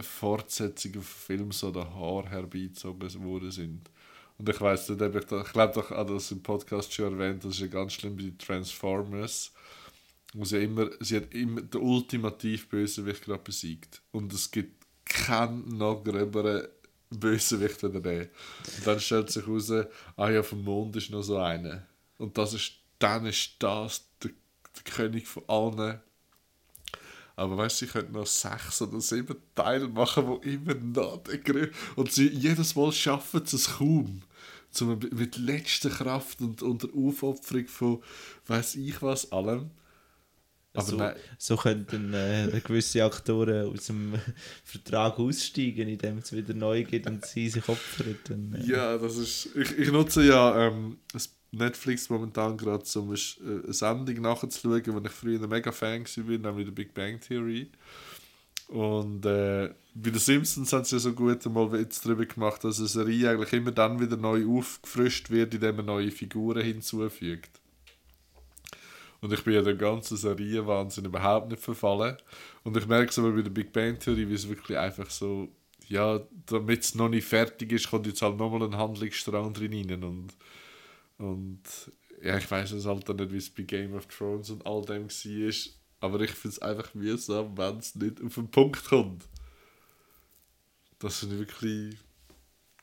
Fortsetzungen 0.00 1.02
von 1.02 1.02
Filmen 1.36 1.52
so 1.52 1.70
der 1.70 1.92
Haar 1.94 2.28
herbeizogen 2.28 3.24
worden 3.24 3.50
sind. 3.50 3.90
Und 4.38 4.48
ich 4.48 4.60
weiß 4.60 4.90
nicht, 4.90 5.00
ob 5.00 5.14
ich, 5.14 5.24
da, 5.24 5.40
ich 5.42 5.52
glaube 5.52 5.72
doch, 5.74 5.90
ich 5.90 5.96
habe 5.96 6.12
das 6.14 6.30
im 6.30 6.42
Podcast 6.42 6.92
schon 6.92 7.18
erwähnt, 7.18 7.44
das 7.44 7.54
ist 7.54 7.60
ja 7.60 7.66
ganz 7.68 7.94
schlimm 7.94 8.16
bei 8.16 8.32
Transformers, 8.38 9.52
wo 10.34 10.44
sie 10.44 10.64
immer, 10.64 10.90
sie 11.00 11.16
hat 11.16 11.32
immer 11.34 11.62
den 11.62 11.80
ultimativ 11.80 12.68
Bösewicht 12.68 13.24
gerade 13.24 13.42
besiegt. 13.42 14.02
Und 14.12 14.32
es 14.32 14.50
gibt 14.50 14.84
keinen 15.04 15.78
noch 15.78 16.02
gröberen 16.02 16.68
Bösewicht 17.10 17.82
wie 17.82 18.00
der. 18.00 18.22
Und 18.76 18.86
dann 18.86 19.00
stellt 19.00 19.30
sich 19.30 19.46
heraus, 19.46 19.72
ah 20.16 20.30
ja, 20.30 20.42
vom 20.42 20.64
Mond 20.64 20.96
ist 20.96 21.10
noch 21.10 21.22
so 21.22 21.38
einer. 21.38 21.86
Und 22.18 22.36
das 22.36 22.54
ist, 22.54 22.72
dann 22.98 23.26
ist 23.26 23.56
das 23.60 24.08
der, 24.22 24.32
der 24.76 24.92
König 24.92 25.26
von 25.26 25.44
allen. 25.48 26.00
Aber 27.36 27.58
weißt 27.58 27.82
du, 27.82 27.86
sie 27.86 27.92
könnten 27.92 28.12
noch 28.12 28.26
sechs 28.26 28.80
oder 28.80 29.00
sieben 29.00 29.36
Teile 29.54 29.88
machen, 29.88 30.26
wo 30.26 30.36
immer 30.36 30.74
noch 30.74 31.18
der 31.18 31.38
Grö 31.38 31.70
Und 31.94 32.10
sie 32.10 32.28
jedes 32.28 32.74
Mal 32.74 32.92
schaffen 32.92 33.44
sie 33.44 33.56
es 33.56 33.76
kaum. 33.76 34.22
Zum, 34.70 34.98
mit 34.98 35.36
letzter 35.36 35.90
Kraft 35.90 36.40
und 36.40 36.62
unter 36.62 36.88
Aufopferung 36.94 37.66
von 37.66 38.02
weiß 38.46 38.76
ich 38.76 39.00
was 39.02 39.32
allem. 39.32 39.70
Aber 40.76 40.86
so, 40.86 40.96
nein, 40.96 41.16
so 41.38 41.56
könnten 41.56 42.14
äh, 42.14 42.60
gewisse 42.64 43.04
Aktoren 43.04 43.72
aus 43.72 43.86
dem 43.86 44.14
Vertrag 44.64 45.18
aussteigen, 45.18 45.88
indem 45.88 46.18
es 46.18 46.32
wieder 46.32 46.54
neu 46.54 46.84
geht 46.84 47.06
und 47.06 47.24
sie 47.24 47.48
sich 47.48 47.68
opfern. 47.68 48.18
Dann, 48.28 48.54
äh, 48.54 48.66
Ja, 48.66 48.98
das 48.98 49.16
ist. 49.16 49.48
Ich, 49.54 49.78
ich 49.78 49.90
nutze 49.90 50.24
ja 50.24 50.66
ähm, 50.66 50.98
Netflix 51.52 52.10
momentan 52.10 52.56
gerade, 52.56 52.84
um 52.98 53.14
äh, 53.14 53.18
eine 53.64 53.72
Sendung 53.72 54.20
nachzuschauen, 54.20 54.82
wo 54.86 55.00
ich 55.00 55.12
früher 55.12 55.42
ein 55.42 55.48
mega 55.48 55.72
Fan 55.72 56.04
war, 56.04 56.38
nämlich 56.38 56.66
der 56.66 56.72
Big 56.72 56.94
Bang 56.94 57.20
Theory. 57.20 57.70
Und 58.68 59.24
äh, 59.24 59.72
bei 59.94 60.10
den 60.10 60.18
Simpsons 60.18 60.72
haben 60.72 60.84
sie 60.84 60.96
ja 60.96 61.00
so 61.00 61.12
gut 61.12 61.46
einmal 61.46 61.70
Witz 61.72 62.00
darüber 62.00 62.26
gemacht, 62.26 62.64
dass 62.64 62.78
eine 62.78 62.88
Serie 62.88 63.30
eigentlich 63.30 63.52
immer 63.52 63.70
dann 63.70 64.00
wieder 64.00 64.16
neu 64.16 64.44
aufgefrischt 64.46 65.30
wird, 65.30 65.54
indem 65.54 65.76
man 65.76 65.86
neue 65.86 66.10
Figuren 66.10 66.62
hinzufügt. 66.62 67.60
Und 69.26 69.32
ich 69.32 69.42
bin 69.42 69.54
ja 69.54 69.62
der 69.62 69.74
ganzen 69.74 70.16
Serie 70.16 70.64
Wahnsinn 70.68 71.06
überhaupt 71.06 71.50
nicht 71.50 71.60
verfallen. 71.60 72.16
Und 72.62 72.76
ich 72.76 72.86
merke 72.86 73.10
es 73.10 73.18
aber 73.18 73.32
bei 73.32 73.42
der 73.42 73.50
Big 73.50 73.72
Bang 73.72 73.98
Theory, 73.98 74.28
wie 74.28 74.34
es 74.34 74.48
wirklich 74.48 74.78
einfach 74.78 75.10
so, 75.10 75.48
ja, 75.88 76.20
damit 76.46 76.84
es 76.84 76.94
noch 76.94 77.08
nicht 77.08 77.26
fertig 77.26 77.72
ist, 77.72 77.90
kommt 77.90 78.06
jetzt 78.06 78.22
halt 78.22 78.36
nochmal 78.36 78.62
ein 78.62 78.76
Handlungsstrang 78.76 79.52
drin 79.52 79.72
rein. 79.72 80.04
Und, 80.04 80.28
und 81.18 81.60
ja, 82.22 82.38
ich 82.38 82.48
weiß 82.48 82.70
es 82.70 82.86
halt 82.86 83.08
dann 83.08 83.16
nicht, 83.16 83.32
wie 83.32 83.38
es 83.38 83.50
bei 83.50 83.64
Game 83.64 83.94
of 83.94 84.06
Thrones 84.06 84.50
und 84.50 84.64
all 84.64 84.84
dem 84.84 85.08
war. 85.08 85.72
Aber 85.98 86.20
ich 86.20 86.30
finde 86.30 86.54
es 86.54 86.62
einfach 86.62 86.94
mühsam, 86.94 87.58
wenn 87.58 87.78
es 87.78 87.96
nicht 87.96 88.22
auf 88.22 88.36
den 88.36 88.48
Punkt 88.48 88.84
kommt. 88.84 89.24
Das 91.00 91.20
ist 91.20 91.36
wirklich 91.36 91.96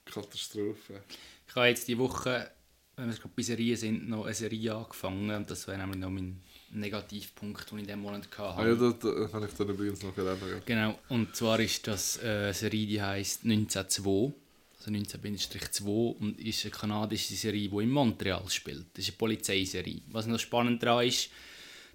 Katastrophe. 0.03 1.03
Ich 1.47 1.55
habe 1.55 1.67
jetzt 1.67 1.87
die 1.87 1.97
Woche, 1.97 2.51
wenn 2.95 3.09
wir 3.09 3.15
gerade 3.15 3.33
bei 3.35 3.41
Serien 3.41 3.75
sind, 3.75 4.09
noch 4.09 4.25
eine 4.25 4.33
Serie 4.33 4.75
angefangen. 4.75 5.29
Und 5.31 5.49
das 5.49 5.67
wäre 5.67 5.79
nämlich 5.79 5.99
noch 5.99 6.09
mein 6.09 6.41
Negativpunkt, 6.71 7.71
den 7.71 7.77
ich 7.77 7.81
in 7.81 7.87
diesem 7.87 8.01
Monat 8.01 8.27
hatte. 8.37 8.59
Ah 8.59 8.67
ja, 8.67 8.75
da, 8.75 8.91
da 8.91 9.27
kann 9.27 9.43
ich 9.43 9.53
dann 9.53 9.69
übrigens 9.69 10.03
noch 10.03 10.15
erinnern. 10.17 10.61
Genau, 10.65 10.99
und 11.09 11.35
zwar 11.35 11.59
ist 11.59 11.87
das 11.87 12.17
äh, 12.17 12.27
eine 12.27 12.53
Serie, 12.53 12.87
die 12.87 13.01
heisst 13.01 13.43
1902. 13.43 14.33
Also 14.79 14.91
19-2 14.91 16.17
und 16.17 16.41
ist 16.41 16.65
eine 16.65 16.71
kanadische 16.71 17.35
Serie, 17.35 17.69
die 17.69 17.83
in 17.83 17.89
Montreal 17.89 18.43
spielt. 18.49 18.85
Das 18.93 19.05
ist 19.05 19.11
eine 19.11 19.17
Polizeiserie. 19.17 20.01
Was 20.11 20.27
noch 20.27 20.39
spannend 20.39 20.83
daran 20.83 21.07
ist, 21.07 21.29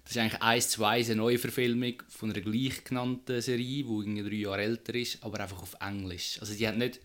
das 0.03 0.15
ist 0.15 0.17
eigentlich 0.17 0.41
eins 0.41 0.69
zu 0.69 0.83
eins 0.83 1.07
eine 1.07 1.17
neue 1.17 1.37
Verfilmung 1.37 2.01
von 2.09 2.31
einer 2.31 2.41
gleich 2.41 2.83
genannten 2.83 3.41
Serie, 3.41 3.83
die 3.83 3.89
irgendwie 3.91 4.23
drei 4.23 4.35
Jahre 4.37 4.63
älter 4.63 4.95
ist, 4.95 5.23
aber 5.23 5.39
einfach 5.39 5.61
auf 5.61 5.75
Englisch. 5.79 6.39
Also 6.41 6.55
die 6.55 6.67
hat 6.67 6.77
nicht, 6.77 6.99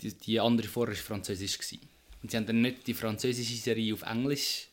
die, 0.00 0.14
die 0.14 0.40
andere 0.40 0.66
vorher 0.66 0.96
war 0.96 1.02
französisch. 1.02 1.58
Gewesen. 1.58 1.80
Und 2.28 2.32
sie 2.32 2.36
haben 2.36 2.44
dann 2.44 2.60
nicht 2.60 2.86
die 2.86 2.92
französische 2.92 3.54
Serie 3.54 3.94
auf 3.94 4.02
Englisch 4.02 4.68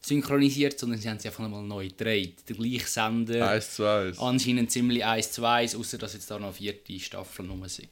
synchronisiert, 0.00 0.78
sondern 0.78 0.98
sie 0.98 1.10
haben 1.10 1.18
sie 1.18 1.28
einfach 1.28 1.42
nochmal 1.42 1.62
neu 1.62 1.88
gedreht. 1.88 2.36
Der 2.48 2.56
gleiche 2.56 2.86
Sender. 2.86 3.46
1 3.46 3.74
zu 3.74 3.86
1. 3.86 4.18
Anscheinend 4.18 4.70
ziemlich 4.70 5.04
1 5.04 5.32
zu 5.32 5.44
1, 5.44 5.76
außer 5.76 5.98
dass 5.98 6.14
jetzt 6.14 6.30
da 6.30 6.38
noch 6.38 6.46
eine 6.46 6.54
vierte 6.54 6.98
Staffel 6.98 7.46
rum 7.46 7.68
sind. 7.68 7.90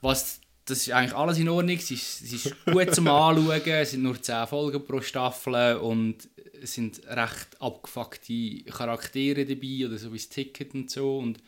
Was, 0.00 0.40
das 0.64 0.78
ist 0.78 0.90
eigentlich 0.90 1.14
alles 1.14 1.38
in 1.38 1.48
Ordnung, 1.48 1.76
es 1.76 1.88
ist, 1.88 2.22
es 2.22 2.32
ist 2.32 2.64
gut 2.64 2.92
zum 2.92 3.06
Anschauen, 3.06 3.60
es 3.64 3.92
sind 3.92 4.02
nur 4.02 4.20
10 4.20 4.48
Folgen 4.48 4.84
pro 4.84 5.00
Staffel 5.00 5.76
und 5.76 6.16
es 6.60 6.74
sind 6.74 7.00
recht 7.06 7.60
abgefuckte 7.60 8.64
Charaktere 8.64 9.46
dabei 9.46 9.86
oder 9.86 9.98
so 9.98 10.12
wie 10.12 10.16
das 10.16 10.28
Ticket 10.30 10.74
und 10.74 10.90
so 10.90 11.18
und 11.18 11.38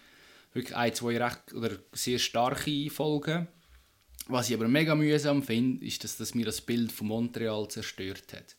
wirklich 0.53 0.77
ein, 0.77 0.95
zwei 0.95 1.19
recht 1.19 1.53
oder 1.55 1.73
sehr 1.93 2.21
starke 2.21 2.89
Folgen. 2.89 3.49
Was 4.29 4.49
ich 4.49 4.55
aber 4.57 4.67
mega 4.69 4.95
mühsam 4.95 5.43
finde, 5.43 5.85
ist, 5.85 6.03
dass 6.03 6.17
das 6.17 6.35
mir 6.35 6.45
das 6.47 6.61
Bild 6.61 6.91
von 6.91 7.07
Montreal 7.09 7.69
zerstört 7.69 8.33
hat. 8.33 8.57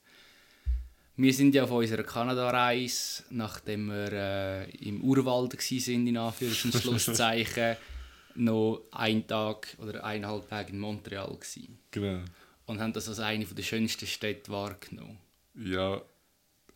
Wir 1.17 1.33
sind 1.33 1.55
ja 1.55 1.63
auf 1.63 1.71
unserer 1.71 2.03
Kanada-Reise, 2.03 3.23
nachdem 3.31 3.87
wir 3.87 4.13
äh, 4.13 4.69
im 4.77 5.01
Urwald 5.03 5.53
waren, 5.53 6.07
in 6.07 6.17
Anführungs- 6.17 6.65
und 6.65 6.75
Schlusszeichen, 6.75 7.75
noch 8.35 8.83
einen 8.91 9.25
Tag 9.27 9.75
oder 9.81 10.03
eineinhalb 10.05 10.47
Tage 10.47 10.71
in 10.71 10.79
Montreal 10.79 11.35
gewesen. 11.35 11.79
Genau. 11.91 12.19
und 12.67 12.79
haben 12.79 12.93
das 12.93 13.09
als 13.09 13.19
eine 13.19 13.45
der 13.45 13.63
schönsten 13.63 14.05
Städte 14.05 14.51
wahrgenommen. 14.51 15.17
Ja. 15.55 15.99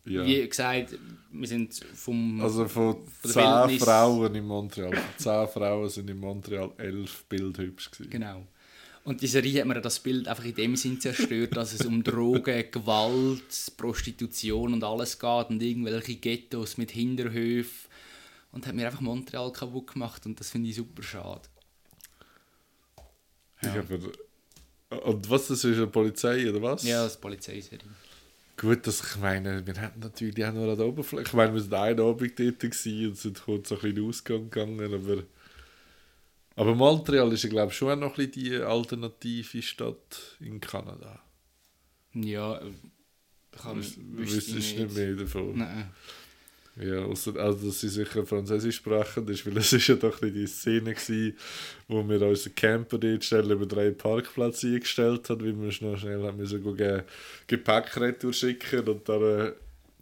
ja. 0.04 0.26
Wie 0.26 0.48
gesagt, 0.48 0.98
wir 1.30 1.46
sind 1.48 1.74
vom 1.94 2.40
Also 2.40 2.66
von 2.66 2.96
der 3.22 3.30
10 3.30 3.42
Wildnis- 3.42 3.84
Frauen 3.84 4.34
in 4.34 4.44
Montreal. 4.44 4.90
Von 4.92 5.02
10 5.18 5.48
Frauen 5.48 5.88
sind 5.88 6.10
in 6.10 6.18
Montreal 6.18 6.72
11 6.78 7.24
bildhübsch 7.28 7.90
gewesen. 7.92 8.10
Genau. 8.10 8.44
Und 9.04 9.20
die 9.20 9.26
Serie 9.26 9.60
hat 9.60 9.66
mir 9.66 9.80
das 9.80 9.98
Bild 9.98 10.28
einfach 10.28 10.44
in 10.44 10.54
dem 10.54 10.76
Sinn 10.76 11.00
zerstört, 11.00 11.56
dass 11.56 11.72
es 11.72 11.84
um 11.84 12.04
Drogen, 12.04 12.70
Gewalt, 12.70 13.72
Prostitution 13.76 14.74
und 14.74 14.84
alles 14.84 15.18
geht 15.18 15.50
und 15.50 15.62
irgendwelche 15.62 16.16
Ghettos 16.16 16.78
mit 16.78 16.92
Hinterhöfen. 16.92 17.90
Und 18.52 18.66
hat 18.66 18.74
mir 18.74 18.86
einfach 18.86 19.00
Montreal 19.00 19.50
kaputt 19.50 19.94
gemacht 19.94 20.26
und 20.26 20.38
das 20.38 20.50
finde 20.50 20.68
ich 20.68 20.76
super 20.76 21.02
schade. 21.02 21.48
Ich 23.62 23.68
aber, 23.68 23.98
und 25.04 25.30
was, 25.30 25.48
das 25.48 25.64
ist 25.64 25.76
eine 25.76 25.86
Polizei 25.86 26.48
oder 26.50 26.60
was? 26.60 26.82
Ja, 26.84 27.04
das 27.04 27.12
ist 27.12 27.20
Polizeiserie. 27.20 27.80
Gut, 28.56 28.86
dass 28.86 29.00
ich 29.00 29.16
meine, 29.16 29.66
wir 29.66 29.80
hatten 29.80 30.00
natürlich 30.00 30.44
auch 30.44 30.52
nur 30.52 30.70
an 30.70 30.76
der 30.76 30.86
Oberfläche. 30.86 31.26
Ich 31.26 31.32
meine, 31.32 31.54
wir 31.54 31.60
sind 31.60 31.72
einen 31.72 32.00
Abend 32.00 32.38
dort 32.38 32.60
gewesen 32.60 33.08
und 33.08 33.16
sind 33.16 33.42
kurz 33.42 33.70
so 33.70 33.76
ein 33.76 33.80
bisschen 33.80 33.90
in 33.90 33.96
den 33.96 34.08
Ausgang 34.08 34.50
gegangen, 34.50 34.94
aber... 34.94 35.22
Aber 36.56 36.74
Montreal 36.74 37.32
ist 37.32 37.44
ja, 37.44 37.48
glaube 37.50 37.72
ich, 37.72 37.78
schon 37.78 37.98
noch 38.00 38.10
ein 38.10 38.14
bisschen 38.30 38.32
die 38.32 38.56
alternative 38.56 39.62
Stadt 39.62 40.36
in 40.40 40.60
Kanada. 40.60 41.22
Ja, 42.14 42.58
äh, 42.58 42.72
kann, 43.52 43.78
Wüs- 43.80 43.96
wüsste 43.98 44.58
ich 44.58 44.78
nicht 44.78 44.94
mehr 44.94 45.14
davon? 45.14 45.58
Nein. 45.58 45.90
Ja, 46.76 47.04
ausser, 47.04 47.36
also 47.36 47.66
dass 47.66 47.80
sie 47.80 47.88
sicher 47.90 48.24
Französisch 48.24 48.76
sprechen, 48.76 49.28
ist, 49.28 49.44
weil 49.44 49.58
es 49.58 49.74
ist 49.74 49.88
ja 49.88 49.94
doch 49.94 50.18
die 50.20 50.46
Szene 50.46 50.94
gewesen, 50.94 51.36
wo 51.86 52.08
wir 52.08 52.22
unseren 52.22 52.54
Camper 52.54 52.96
dort 52.96 53.24
schnell 53.24 53.50
über 53.50 53.66
drei 53.66 53.90
Parkplätze 53.90 54.68
eingestellt 54.68 55.28
haben, 55.28 55.44
weil 55.44 55.60
wir 55.60 55.70
schnell, 55.70 55.98
schnell 55.98 56.22
haben 56.22 56.38
müssen 56.38 56.76
gehen, 56.76 57.02
Gepäck 57.46 57.94
retour 58.00 58.32
schicken 58.32 58.88
und 58.88 59.06
dann 59.06 59.22
äh, 59.22 59.52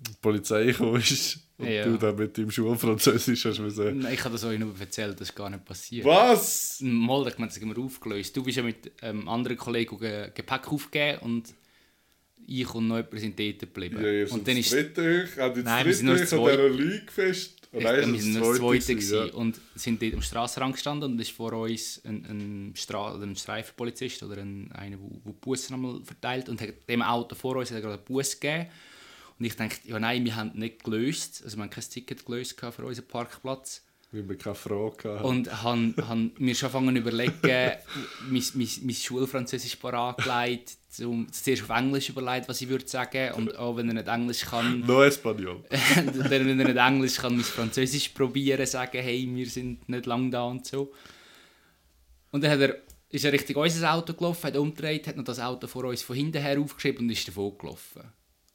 die 0.00 0.12
Polizei 0.20 0.64
gekommen 0.66 1.00
ist 1.00 1.38
und 1.58 1.68
Ja. 1.68 1.84
du 1.84 1.96
dann 1.98 2.16
mit 2.16 2.36
deinem 2.36 2.50
Schulfranzösisch 2.50 3.44
hast 3.44 3.58
müssen... 3.60 3.98
Nein, 3.98 4.14
ich 4.14 4.24
habe 4.24 4.32
das 4.32 4.44
euch 4.44 4.58
nur 4.58 4.74
erzählt, 4.80 5.20
das 5.20 5.28
ist 5.28 5.34
gar 5.34 5.50
nicht 5.50 5.64
passiert. 5.64 6.06
Was? 6.06 6.78
Mal, 6.80 7.28
ich 7.28 7.36
meine, 7.38 7.52
das 7.52 7.60
haben 7.60 7.76
wir 7.76 7.82
aufgelöst. 7.82 8.34
Du 8.36 8.42
bist 8.42 8.56
ja 8.56 8.62
mit 8.62 8.90
ähm, 9.02 9.28
anderen 9.28 9.56
Kollegen 9.58 9.98
Ge- 9.98 10.30
Gepäck 10.34 10.68
aufgegeben 10.72 11.18
und 11.20 11.54
ich 12.46 12.74
und 12.74 12.88
noch 12.88 12.96
jemand 12.96 13.20
sind 13.20 13.38
dort 13.38 13.58
geblieben. 13.60 14.02
Ja, 14.02 14.32
und 14.32 14.48
dann 14.48 14.56
ist 14.56 14.72
dritte 14.72 15.28
auch 15.38 15.52
das 15.54 15.62
Nein, 15.64 15.86
wir 15.86 15.94
sind 15.94 16.06
nur 16.06 16.16
das 16.16 16.32
an 16.32 16.38
Zweite. 16.40 16.56
dieser 16.56 16.68
Lüge 16.70 17.12
fest. 17.12 17.56
Ich, 17.72 17.84
nein, 17.84 17.96
wir 17.96 18.02
sind 18.04 18.14
ist 18.16 18.26
nur 18.26 18.48
das 18.48 18.58
Zweite 18.58 18.84
Zweite 18.84 18.94
gewesen, 18.94 19.18
gewesen, 19.18 19.34
und 19.36 19.60
sind 19.76 20.02
dort 20.02 20.14
am 20.14 20.22
Strassenrand 20.22 20.74
gestanden 20.74 21.12
und 21.12 21.20
ist 21.20 21.30
vor 21.30 21.52
uns 21.52 22.00
ein, 22.04 22.24
ein, 22.24 22.72
Stra 22.74 23.14
ein 23.14 23.36
Streifenpolizist 23.36 24.22
oder 24.24 24.38
ein, 24.38 24.72
einer, 24.72 24.96
der, 24.96 25.32
Bussen 25.40 25.74
einmal 25.74 26.00
verteilt 26.02 26.48
und 26.48 26.60
hat 26.60 26.70
dem 26.88 27.02
Auto 27.02 27.36
vor 27.36 27.56
uns 27.56 27.68
hat 27.70 27.76
er 27.76 27.82
gerade 27.82 27.94
einen 27.98 28.04
Bus 28.04 28.40
gegeben. 28.40 28.66
Und 29.40 29.46
ich 29.46 29.56
dachte, 29.56 29.88
ja 29.88 29.98
nein, 29.98 30.22
wir 30.26 30.36
haben 30.36 30.52
nicht 30.54 30.84
gelöst, 30.84 31.40
also 31.42 31.56
wir 31.56 31.62
haben 31.62 31.70
kein 31.70 31.84
Ticket 31.84 32.26
gelöst 32.26 32.60
für 32.60 32.84
unseren 32.84 33.08
Parkplatz. 33.08 33.82
Weil 34.12 34.28
wir 34.28 34.36
keine 34.36 34.54
Frage 34.54 35.14
hatten. 35.14 35.24
Und 35.24 35.62
han, 35.62 35.94
han 36.06 36.32
mir 36.36 36.54
schon 36.54 36.66
angefangen 36.66 36.96
zu 36.96 37.00
überlegen, 37.00 37.32
mein, 38.28 38.42
mein, 38.54 38.68
mein 38.82 38.94
Schulfranzösisch 38.94 39.76
parat 39.76 40.18
gelegt, 40.18 40.76
zum, 40.90 41.32
zuerst 41.32 41.62
auf 41.62 41.70
Englisch 41.70 42.10
überlegt, 42.10 42.50
was 42.50 42.60
ich 42.60 42.68
würde 42.68 42.86
sagen. 42.86 43.32
Und 43.32 43.56
auch 43.56 43.78
wenn 43.78 43.88
er 43.88 43.94
nicht 43.94 44.08
Englisch 44.08 44.42
kann, 44.42 44.80
No 44.86 45.02
Espanol. 45.04 45.64
wenn 46.04 46.60
er 46.60 46.66
nicht 46.66 46.76
Englisch 46.76 47.16
kann, 47.16 47.34
mein 47.34 47.44
Französisch 47.44 48.10
probieren, 48.10 48.66
sagen, 48.66 49.00
hey, 49.00 49.26
wir 49.32 49.46
sind 49.46 49.88
nicht 49.88 50.04
lang 50.04 50.30
da 50.30 50.42
und 50.42 50.66
so. 50.66 50.92
Und 52.30 52.44
dann 52.44 52.50
hat 52.50 52.60
er, 52.60 52.76
ist 53.08 53.24
er 53.24 53.32
Richtung 53.32 53.56
unser 53.56 53.94
Auto 53.94 54.12
gelaufen, 54.12 54.48
hat 54.48 54.56
umgedreht, 54.56 55.06
hat 55.06 55.16
noch 55.16 55.24
das 55.24 55.40
Auto 55.40 55.66
vor 55.66 55.84
uns 55.84 56.02
von 56.02 56.14
hinten 56.14 56.42
her 56.42 56.60
aufgeschrieben 56.60 57.06
und 57.06 57.10
ist 57.10 57.26
davon 57.26 57.56
gelaufen. 57.56 58.02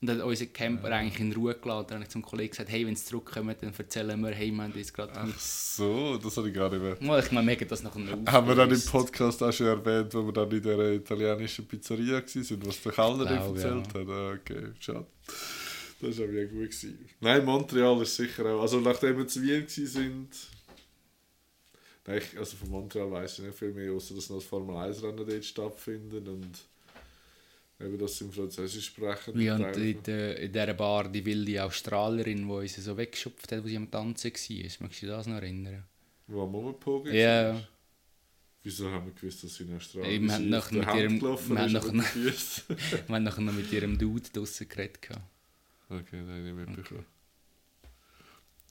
Und 0.02 0.10
hat 0.10 0.22
unseren 0.22 0.52
Camper 0.52 0.92
eigentlich 0.92 1.20
in 1.20 1.32
Ruhe 1.34 1.56
gelassen. 1.56 1.88
Dann 1.88 1.96
habe 1.98 2.04
ich 2.04 2.10
zum 2.10 2.22
Kollegen 2.22 2.52
gesagt, 2.52 2.70
hey, 2.70 2.86
wenn 2.86 2.96
sie 2.96 3.06
zurückkommen, 3.06 3.56
dann 3.60 3.74
erzählen 3.74 4.20
wir, 4.20 4.32
hey, 4.32 4.52
wir 4.52 4.64
haben 4.64 4.74
jetzt 4.76 4.94
gerade... 4.94 5.14
Ach 5.16 5.40
so, 5.40 6.18
das 6.18 6.36
habe 6.36 6.50
ich 6.50 6.54
gar 6.54 6.70
nicht 6.70 6.82
mehr. 6.82 6.98
Mal, 7.00 7.24
ich 7.24 7.32
meine, 7.32 7.52
haben 7.52 7.68
das 7.68 7.82
noch 7.82 7.96
einen 7.96 8.28
Haben 8.32 8.48
wir 8.48 8.56
dann 8.56 8.72
im. 8.72 8.82
Podcast 8.82 9.42
auch 9.42 9.54
schon 9.54 9.68
erwähnt, 9.68 10.14
wo 10.14 10.26
wir 10.26 10.34
dann 10.34 10.52
in 10.52 10.62
der 10.62 10.92
italienischen 10.94 11.66
Pizzeria 11.66 12.16
waren, 12.16 12.66
was 12.66 12.82
der 12.82 12.92
Kellner 12.92 13.32
erzählt 13.32 13.94
hat? 13.94 14.10
Ah, 14.10 14.32
okay, 14.34 14.72
schade. 14.80 15.08
Das 16.02 16.20
war 16.20 16.26
ja 16.26 16.46
gut. 16.46 16.70
Gewesen. 16.70 17.10
Nein, 17.22 17.46
Montreal 17.46 18.02
ist 18.02 18.16
sicher 18.16 18.46
auch. 18.46 18.62
Also 18.62 18.80
nachdem 18.82 19.18
wir 19.18 19.28
zu 19.28 19.42
Wien 19.42 19.66
waren, 19.66 20.30
Nein, 22.08 22.20
ich, 22.20 22.38
also 22.38 22.56
von 22.58 22.70
Montreal 22.70 23.10
weiß 23.12 23.40
ich 23.40 23.46
nicht 23.46 23.58
viel 23.58 23.74
mehr, 23.74 23.92
außer 23.92 24.14
dass 24.14 24.30
noch 24.30 24.38
das 24.38 24.46
Formel 24.46 24.76
1 24.76 25.02
Rennen 25.02 25.26
dort 25.26 25.46
stattfindet 25.46 26.28
und 26.28 26.52
eben, 27.80 27.98
dass 27.98 28.18
sie 28.18 28.26
im 28.26 28.32
Französisch 28.32 28.86
sprechen. 28.88 29.40
Ja, 29.40 29.56
und 29.56 29.76
in, 29.78 30.02
der, 30.04 30.40
in 30.40 30.52
dieser 30.52 30.74
Bar 30.74 31.10
die 31.10 31.26
wilde 31.26 31.64
Australierin, 31.64 32.46
die 32.48 32.52
uns 32.54 32.76
so 32.76 32.96
weggeschupft 32.98 33.52
hat, 33.52 33.64
wo 33.64 33.68
sie 33.68 33.78
am 33.78 33.90
Tanzen 33.92 34.32
war. 34.32 34.38
Magst 34.40 34.82
du 34.82 35.06
dich 35.06 35.10
das 35.16 35.28
noch 35.28 35.36
erinnern? 35.36 35.84
Wo 36.28 36.44
am 36.44 36.52
Mummenpogen 36.52 37.14
Ja. 37.14 37.62
Wieso 38.64 38.90
haben 38.90 39.06
wir 39.06 39.14
gewusst, 39.14 39.44
dass 39.44 39.54
sie 39.56 39.64
in 39.64 39.76
Australien 39.76 40.24
Wir 40.24 40.32
haben 40.34 40.42
sind? 40.42 40.50
noch 40.50 40.58
Auf 40.66 40.70
der 40.70 40.78
mit 40.80 40.88
Hand 40.88 41.00
ihrem- 41.02 41.20
gelaufen 41.20 41.54
wir 41.54 41.60
haben 41.62 41.76
ist 41.76 42.66
noch-. 42.70 42.78
Wir 43.08 43.16
haben 43.16 43.24
nachher 43.24 43.42
noch 43.42 43.54
mit 43.54 43.72
ihrem 43.72 43.98
Dude 43.98 44.30
draussen 44.34 44.68
geredet. 44.68 45.08
Okay, 45.88 46.22
nein, 46.26 46.44
nicht 46.44 46.56
mitbekommen. 46.56 47.06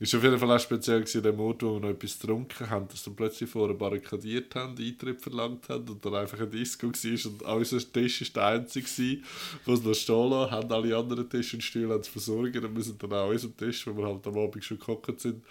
Ist 0.00 0.12
auf 0.12 0.24
jeden 0.24 0.38
Fall 0.38 0.50
auch 0.50 0.58
speziell 0.58 1.00
gewesen, 1.00 1.22
der 1.22 1.32
Mord, 1.32 1.62
wo 1.62 1.74
wir 1.74 1.80
noch 1.80 1.90
etwas 1.90 2.18
getrunken 2.18 2.68
haben, 2.68 2.88
dass 2.88 3.06
wir 3.06 3.14
plötzlich 3.14 3.48
vorher 3.48 3.76
barrikadiert 3.76 4.52
haben, 4.56 4.76
Eintritt 4.76 5.20
verlangt 5.22 5.68
haben 5.68 5.88
und 5.88 6.04
dann 6.04 6.16
einfach 6.16 6.40
ein 6.40 6.50
Disco 6.50 6.88
war 6.88 7.30
und 7.30 7.42
unser 7.42 7.92
Tisch 7.92 8.20
war 8.20 8.28
der 8.34 8.60
einzige, 8.60 9.22
wo 9.64 9.72
es 9.72 9.82
noch 9.84 9.94
stehen 9.94 10.30
lassen, 10.30 10.50
haben 10.50 10.72
alle 10.72 10.96
anderen 10.96 11.30
Tische 11.30 11.56
und 11.56 11.62
Stühle 11.62 12.00
zu 12.00 12.10
versorgen 12.10 12.64
und 12.64 12.74
müssen 12.74 12.98
dann 12.98 13.12
auch 13.12 13.30
unseren 13.30 13.56
Tisch, 13.56 13.86
wo 13.86 13.96
wir 13.96 14.04
halt 14.06 14.26
am 14.26 14.36
Abend 14.36 14.64
schon 14.64 14.80
gehockt 14.80 15.20
sind, 15.20 15.44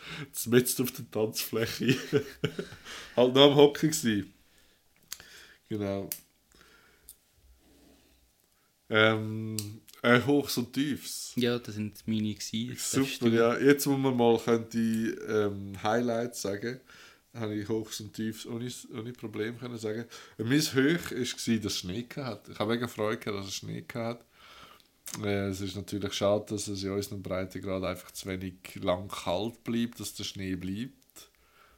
mitten 0.48 0.84
auf 0.84 0.92
der 0.92 1.10
Tanzfläche 1.10 1.96
halt 3.16 3.34
noch 3.34 3.50
am 3.50 3.56
Hocken 3.56 3.92
gewesen. 3.92 4.34
Genau. 5.70 6.10
Ähm, 8.90 9.58
äh, 10.04 10.22
Hochs 10.22 10.58
und 10.58 10.72
Tiefs. 10.72 11.34
Ja, 11.36 11.58
das 11.58 11.76
sind 11.76 12.04
meine 12.06 12.36
gewesen. 12.36 12.76
Super, 12.78 13.28
ja. 13.30 13.58
Jetzt, 13.58 13.88
wo 13.88 13.98
man 13.98 14.16
mal 14.16 14.38
könnte, 14.38 14.78
ähm, 14.78 15.82
Highlights 15.82 16.44
sagen 16.44 16.80
habe 17.34 17.56
ich 17.56 17.68
Hochs 17.68 18.00
und 18.00 18.14
Tiefs 18.14 18.46
ohne, 18.46 18.70
ohne 18.96 19.12
Problem 19.12 19.58
können 19.58 19.78
sagen. 19.78 20.06
Mein 20.38 20.62
Hoch 20.62 21.12
war, 21.12 21.60
dass 21.60 21.66
es 21.66 21.78
Schnee 21.78 22.06
hatte. 22.16 22.52
Ich 22.52 22.60
habe 22.60 22.74
mega 22.74 22.88
Freude 22.88 23.18
gehabt, 23.18 23.40
dass 23.40 23.48
es 23.48 23.56
Schnee 23.56 23.84
hatte. 23.94 24.24
Äh, 25.24 25.48
es 25.48 25.62
ist 25.62 25.76
natürlich 25.76 26.14
schade, 26.14 26.46
dass 26.50 26.68
es 26.68 26.84
in 26.84 26.92
unseren 26.92 27.22
Breitengrad 27.22 27.84
einfach 27.84 28.12
zu 28.12 28.28
wenig 28.28 28.76
lang 28.76 29.08
kalt 29.08 29.64
bleibt, 29.64 30.00
dass 30.00 30.14
der 30.14 30.24
Schnee 30.24 30.56
bleibt. 30.56 30.94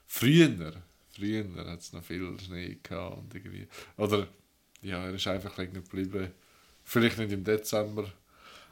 Früher, 0.07 0.73
früher 1.11 1.45
hat 1.65 1.79
es 1.79 1.93
noch 1.93 2.03
viel 2.03 2.37
Schnee 2.39 2.77
gehabt 2.83 3.17
und 3.17 3.33
irgendwie, 3.33 3.67
oder 3.97 4.27
ja, 4.81 5.05
er 5.05 5.15
ist 5.15 5.27
einfach 5.27 5.57
länger 5.57 5.81
geblieben. 5.81 6.31
Vielleicht 6.85 7.17
nicht 7.17 7.31
im 7.31 7.43
Dezember, 7.43 8.11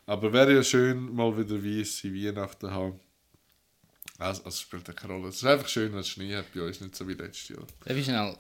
aber 0.06 0.32
wäre 0.32 0.54
ja 0.54 0.64
schön, 0.64 1.14
mal 1.14 1.36
wieder 1.38 1.62
weisse 1.64 2.14
Weihnachten 2.14 2.72
haben. 2.72 3.00
Also, 4.20 4.44
also 4.44 4.58
spielt 4.58 4.88
ja 4.88 4.94
keine 4.94 5.14
Rolle. 5.14 5.30
Es 5.30 5.38
ist 5.38 5.46
einfach 5.46 5.68
schön, 5.68 5.92
wenn 5.92 6.00
es 6.00 6.10
Schnee 6.10 6.36
hat 6.36 6.54
bei 6.54 6.62
uns, 6.62 6.80
nicht 6.80 6.96
so 6.96 7.08
wie 7.08 7.14
letztes 7.14 7.50
Jahr. 7.50 7.66
Darf 7.84 7.98
ich 7.98 8.06
schnell? 8.06 8.38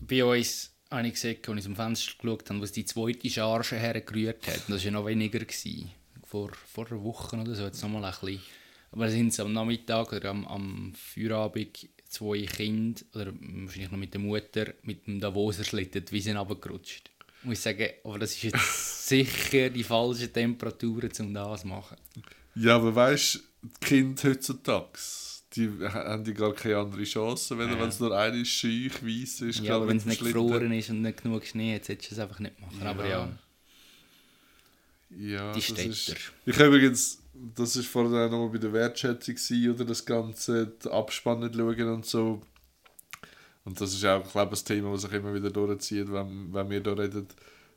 Bei 0.00 0.24
uns 0.24 0.72
habe 0.90 1.06
ich 1.06 1.14
gesehen, 1.14 1.38
als 1.46 1.58
ich 1.58 1.64
zum 1.64 1.76
Fenster 1.76 2.12
geschaut 2.20 2.50
habe, 2.50 2.60
wo 2.60 2.64
es 2.64 2.72
die 2.72 2.84
zweite 2.84 3.30
Charge 3.30 3.76
hergerührt 3.76 4.46
hat. 4.46 4.62
Das 4.68 4.68
war 4.68 4.78
ja 4.78 4.90
noch 4.90 5.06
weniger. 5.06 5.38
Gewesen. 5.38 5.90
Vor, 6.26 6.50
vor 6.52 6.86
einer 6.90 7.02
Woche 7.02 7.36
oder 7.36 7.54
so, 7.54 7.64
jetzt 7.64 7.82
nochmal 7.82 8.04
ein 8.04 8.10
bisschen. 8.10 8.40
Aber 8.90 9.08
sind 9.08 9.28
es 9.28 9.40
am 9.40 9.52
Nachmittag 9.52 10.12
oder 10.12 10.30
am, 10.30 10.46
am 10.46 10.92
Feierabend 10.94 11.88
zwei 12.08 12.46
Kinder, 12.46 13.02
oder 13.14 13.32
wahrscheinlich 13.32 13.90
noch 13.90 13.98
mit 13.98 14.14
der 14.14 14.20
Mutter, 14.20 14.74
mit 14.82 15.06
dem 15.06 15.20
Davoser 15.20 15.64
Schlitten 15.64 16.04
die 16.04 16.12
Wiesen 16.12 16.36
runtergerutscht. 16.36 17.10
Ich 17.44 17.48
muss 17.48 17.62
sagen, 17.62 17.88
aber 18.04 18.18
das 18.18 18.32
ist 18.32 18.42
jetzt 18.44 18.58
sicher 19.08 19.68
die 19.68 19.84
falsche 19.84 20.32
Temperatur, 20.32 21.02
um 21.20 21.34
das 21.34 21.60
zu 21.60 21.66
machen. 21.68 21.96
Ja, 22.54 22.76
aber 22.76 22.94
weißt 22.94 23.34
du, 23.34 23.38
die 23.62 23.86
Kinder 23.86 24.30
heutzutage, 24.30 24.88
die 25.54 25.70
haben 25.82 26.24
die 26.24 26.32
gar 26.32 26.54
keine 26.54 26.78
andere 26.78 27.04
Chance, 27.04 27.58
wenn 27.58 27.68
Ja. 27.70 27.84
es 27.86 28.00
nur 28.00 28.16
eine 28.18 28.44
scheuch 28.46 29.02
weiss 29.02 29.42
ist. 29.42 29.60
Ja, 29.60 29.76
aber 29.76 29.88
wenn 29.88 29.98
es 29.98 30.06
nicht 30.06 30.22
gefroren 30.24 30.72
ist 30.72 30.88
und 30.88 31.02
nicht 31.02 31.22
genug 31.22 31.44
Schnee 31.46 31.74
hat, 31.74 31.84
solltest 31.84 32.12
du 32.12 32.14
es 32.14 32.18
einfach 32.20 32.38
nicht 32.40 32.58
machen. 32.60 32.82
Aber 32.82 33.06
ja, 33.06 33.28
Ja, 35.10 35.52
die 35.52 35.60
das 35.60 35.64
Städter. 35.64 35.90
ist, 35.90 36.16
ich 36.46 36.54
habe 36.56 36.66
übrigens, 36.68 37.18
das 37.54 37.76
war 37.76 37.82
vorher 37.84 38.26
auch 38.26 38.30
noch 38.30 38.38
mal 38.46 38.48
bei 38.48 38.58
der 38.58 38.72
Wertschätzung, 38.72 39.34
gewesen, 39.34 39.70
oder 39.74 39.84
das 39.84 40.04
Ganze, 40.06 40.72
die 40.82 40.88
Abspann 40.90 41.40
nicht 41.40 41.54
schauen 41.54 41.88
und 41.92 42.06
so. 42.06 42.42
Und 43.64 43.80
das 43.80 43.94
ist 43.94 44.04
auch, 44.04 44.30
glaube 44.30 44.54
ich, 44.54 44.62
ein 44.62 44.64
Thema, 44.66 44.92
das 44.92 45.02
sich 45.02 45.12
immer 45.12 45.34
wieder 45.34 45.50
durchzieht, 45.50 46.12
wenn, 46.12 46.52
wenn 46.52 46.70
wir 46.70 46.80
da 46.80 46.92
reden, 46.92 47.26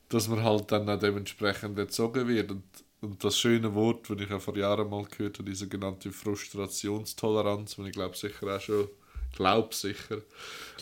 dass 0.10 0.28
man 0.28 0.44
halt 0.44 0.72
dann 0.72 0.90
auch 0.90 1.00
dementsprechend 1.00 1.78
erzogen 1.80 2.28
wird. 2.28 2.52
Und, 2.52 2.64
und 3.02 3.24
das 3.24 3.40
schöne 3.40 3.74
Wort, 3.74 4.10
das 4.10 4.20
ich 4.20 4.32
auch 4.32 4.42
vor 4.42 4.58
Jahren 4.58 4.90
mal 4.90 5.06
gehört 5.06 5.40
habe, 5.40 5.50
die 5.50 5.56
sogenannte 5.56 6.12
Frustrationstoleranz, 6.12 7.76
die 7.76 7.84
ich 7.84 7.92
glaube 7.94 8.18
sicher 8.18 8.56
auch 8.56 8.62
schon, 8.62 8.90
glaube 9.36 9.74
sicher, 9.74 10.22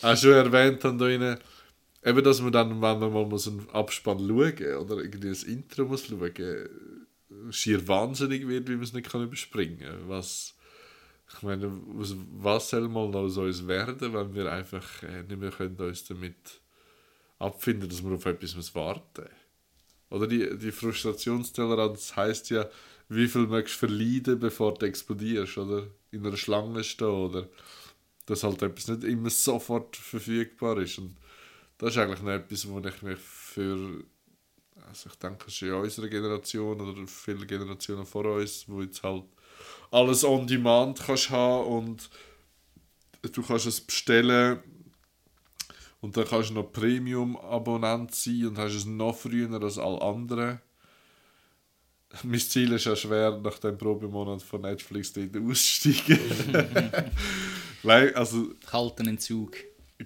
auch 0.02 0.18
schon 0.18 0.32
erwähnt 0.32 0.84
habe 0.84 1.06
rein. 1.06 1.38
Eben, 2.04 2.24
dass 2.24 2.42
man 2.42 2.52
dann, 2.52 2.70
wenn 2.70 3.00
man 3.00 3.14
mal 3.14 3.26
muss 3.26 3.48
einen 3.48 3.68
Abspann 3.72 4.20
schauen 4.20 4.78
oder 4.78 4.98
irgendwie 4.98 5.30
ein 5.30 5.50
Intro 5.54 5.86
muss 5.86 6.06
schauen, 6.06 6.70
schier 7.50 7.88
wahnsinnig 7.88 8.48
wird, 8.48 8.70
wie 8.70 8.76
man 8.76 8.84
es 8.84 8.94
nicht 8.94 9.10
kann 9.10 9.24
überspringen 9.24 9.80
kann. 9.80 10.24
Ich 11.36 11.44
meine, 11.44 11.72
was, 11.88 12.16
was 12.38 12.70
soll 12.70 12.88
mal 12.88 13.10
noch 13.10 13.22
aus 13.22 13.38
uns 13.38 13.68
werden, 13.68 14.14
wenn 14.14 14.34
wir 14.34 14.52
einfach 14.52 15.04
äh, 15.04 15.24
nicht 15.24 15.40
mehr 15.40 15.52
können 15.52 15.78
uns 15.78 16.06
damit 16.06 16.62
abfinden, 17.40 17.90
dass 17.90 18.04
wir 18.04 18.14
auf 18.14 18.26
etwas 18.26 18.76
warten 18.76 19.30
Oder 20.10 20.28
die, 20.28 20.58
die 20.58 20.72
Frustrationstoleranz 20.72 22.16
heisst 22.16 22.50
ja, 22.50 22.70
wie 23.10 23.28
viel 23.28 23.48
möchtest 23.48 23.82
du 23.82 23.88
verleiden, 23.88 24.40
bevor 24.40 24.74
du 24.74 24.86
explodierst, 24.86 25.58
oder? 25.58 25.88
In 26.12 26.26
einer 26.26 26.38
Schlange 26.38 26.84
stehen, 26.84 27.08
oder? 27.08 27.50
Dass 28.26 28.44
halt 28.44 28.62
etwas 28.62 28.88
nicht 28.88 29.04
immer 29.04 29.30
sofort 29.30 29.96
verfügbar 29.96 30.80
ist. 30.80 30.98
Und 30.98 31.18
das 31.78 31.92
ist 31.92 31.98
eigentlich 31.98 32.22
noch 32.22 32.32
etwas, 32.32 32.68
wo 32.68 32.80
ich 32.80 33.02
mich 33.02 33.20
für, 33.20 34.04
also 34.88 35.10
ich 35.10 35.16
denke, 35.18 35.46
es 35.48 35.54
ist 35.54 35.62
in 35.64 35.74
unserer 35.74 36.08
Generation 36.08 36.82
oder 36.82 37.06
viele 37.06 37.46
Generationen 37.46 38.06
vor 38.06 38.26
uns, 38.26 38.68
wo 38.68 38.82
jetzt 38.82 39.04
halt 39.04 39.26
alles 39.96 40.26
on 40.26 40.46
demand 40.46 41.00
kannst 41.00 41.30
haben 41.30 41.68
und 41.68 42.10
du 43.22 43.42
kannst 43.42 43.66
es 43.66 43.80
bestellen 43.80 44.60
und 46.02 46.18
dann 46.18 46.28
kannst 46.28 46.50
du 46.50 46.56
noch 46.56 46.72
Premium-Abonnent 46.72 48.14
sein 48.14 48.48
und 48.48 48.58
hast 48.58 48.74
es 48.74 48.86
noch 48.86 49.16
früher 49.16 49.50
als 49.62 49.78
alle 49.78 50.02
anderen. 50.02 50.60
Mein 52.24 52.40
Ziel 52.40 52.74
ist 52.74 52.86
ja 52.86 52.96
schwer, 52.96 53.40
nach 53.42 53.58
dem 53.60 53.78
Probemonat 53.78 54.42
von 54.42 54.62
Netflix 54.62 55.14
dort 55.14 55.36
auszusteigen. 55.36 56.20
Also, 58.16 58.50
kalten 58.66 59.08
Entzug. 59.08 59.58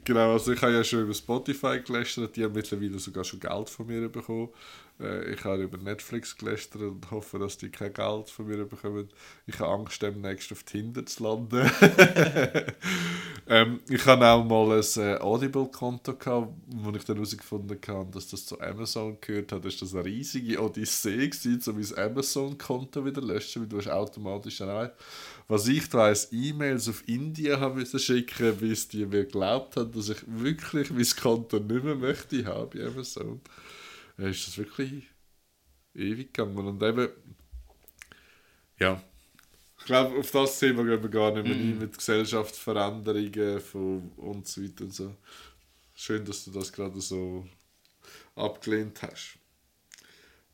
Genau, 0.04 0.34
also 0.34 0.52
ich 0.52 0.62
habe 0.62 0.74
ja 0.74 0.84
schon 0.84 1.04
über 1.04 1.14
Spotify 1.14 1.80
gelästert, 1.80 2.36
die 2.36 2.44
haben 2.44 2.54
mittlerweile 2.54 3.00
sogar 3.00 3.24
schon 3.24 3.40
Geld 3.40 3.70
von 3.70 3.88
mir 3.88 4.10
bekommen. 4.10 4.50
Äh, 5.00 5.34
ich 5.34 5.44
habe 5.44 5.64
über 5.64 5.78
Netflix 5.78 6.38
gelästert 6.38 6.82
und 6.82 7.10
hoffe, 7.12 7.40
dass 7.40 7.58
die 7.58 7.70
kein 7.70 7.94
Geld 7.94 8.30
von 8.30 8.48
mir 8.48 8.66
bekommen. 8.66 9.10
Ich 9.48 9.60
habe 9.60 9.72
Angst, 9.72 10.02
demnächst 10.02 10.52
auf 10.52 10.64
Tinder 10.64 11.06
zu 11.06 11.24
landen. 11.24 11.70
ähm, 13.48 13.80
ich 13.90 14.06
habe 14.06 14.28
auch 14.28 14.44
mal 14.44 14.78
ein 14.78 15.02
äh, 15.02 15.18
Audible-Konto 15.20 16.18
wo 16.68 16.92
ich 16.92 17.04
dann 17.06 17.18
herausgefunden 17.18 17.80
habe, 17.88 18.12
dass 18.12 18.28
das 18.28 18.46
zu 18.46 18.60
Amazon 18.60 19.18
gehört 19.22 19.52
hat. 19.52 19.66
Das 19.66 19.94
war 19.94 20.02
eine 20.02 20.10
riesige 20.10 20.62
Odyssee, 20.62 21.30
gewesen, 21.30 21.62
um 21.68 21.76
mein 21.80 22.12
Amazon-Konto 22.12 23.06
wieder 23.06 23.22
löschen, 23.22 23.62
weil 23.62 23.70
du 23.70 23.78
hast 23.78 23.90
automatisch 23.90 24.58
dann 24.58 24.70
auch 24.70 24.90
was 25.50 25.68
ich 25.68 25.92
weiss, 25.92 26.30
E-Mails 26.32 26.88
auf 26.90 27.04
Indien 27.08 27.74
müssen 27.74 28.00
schicken, 28.00 28.56
bis 28.58 28.88
die 28.88 29.08
mir 29.08 29.26
geglaubt 29.26 29.78
haben, 29.78 29.92
dass 29.92 30.10
ich 30.10 30.20
wirklich 30.28 30.92
mein 30.92 31.08
Konto 31.20 31.58
nicht 31.58 31.84
mehr 31.84 31.96
möchte 31.96 32.46
haben 32.46 32.70
bei 32.70 32.86
Amazon. 32.86 33.42
Dann 34.20 34.32
ist 34.32 34.46
das 34.46 34.58
wirklich 34.58 35.08
ewig 35.96 36.34
gegangen. 36.34 36.58
Und 36.58 36.84
eben, 36.84 37.10
ja, 38.78 39.02
ich 39.78 39.86
glaube, 39.86 40.20
auf 40.20 40.30
das 40.32 40.60
Thema 40.60 40.84
gehen 40.84 41.02
wir 41.02 41.10
gar 41.10 41.32
nicht 41.32 41.46
mehr 41.46 41.56
ein, 41.56 41.80
mit 41.80 41.98
Gesellschaftsveränderungen 41.98 43.62
von 43.62 44.12
und 44.18 44.46
so 44.46 44.62
weiter 44.62 44.84
und 44.84 44.94
so. 44.94 45.16
Schön, 45.96 46.26
dass 46.26 46.44
du 46.44 46.52
das 46.52 46.74
gerade 46.74 47.00
so 47.00 47.48
abgelehnt 48.36 49.02
hast. 49.04 49.38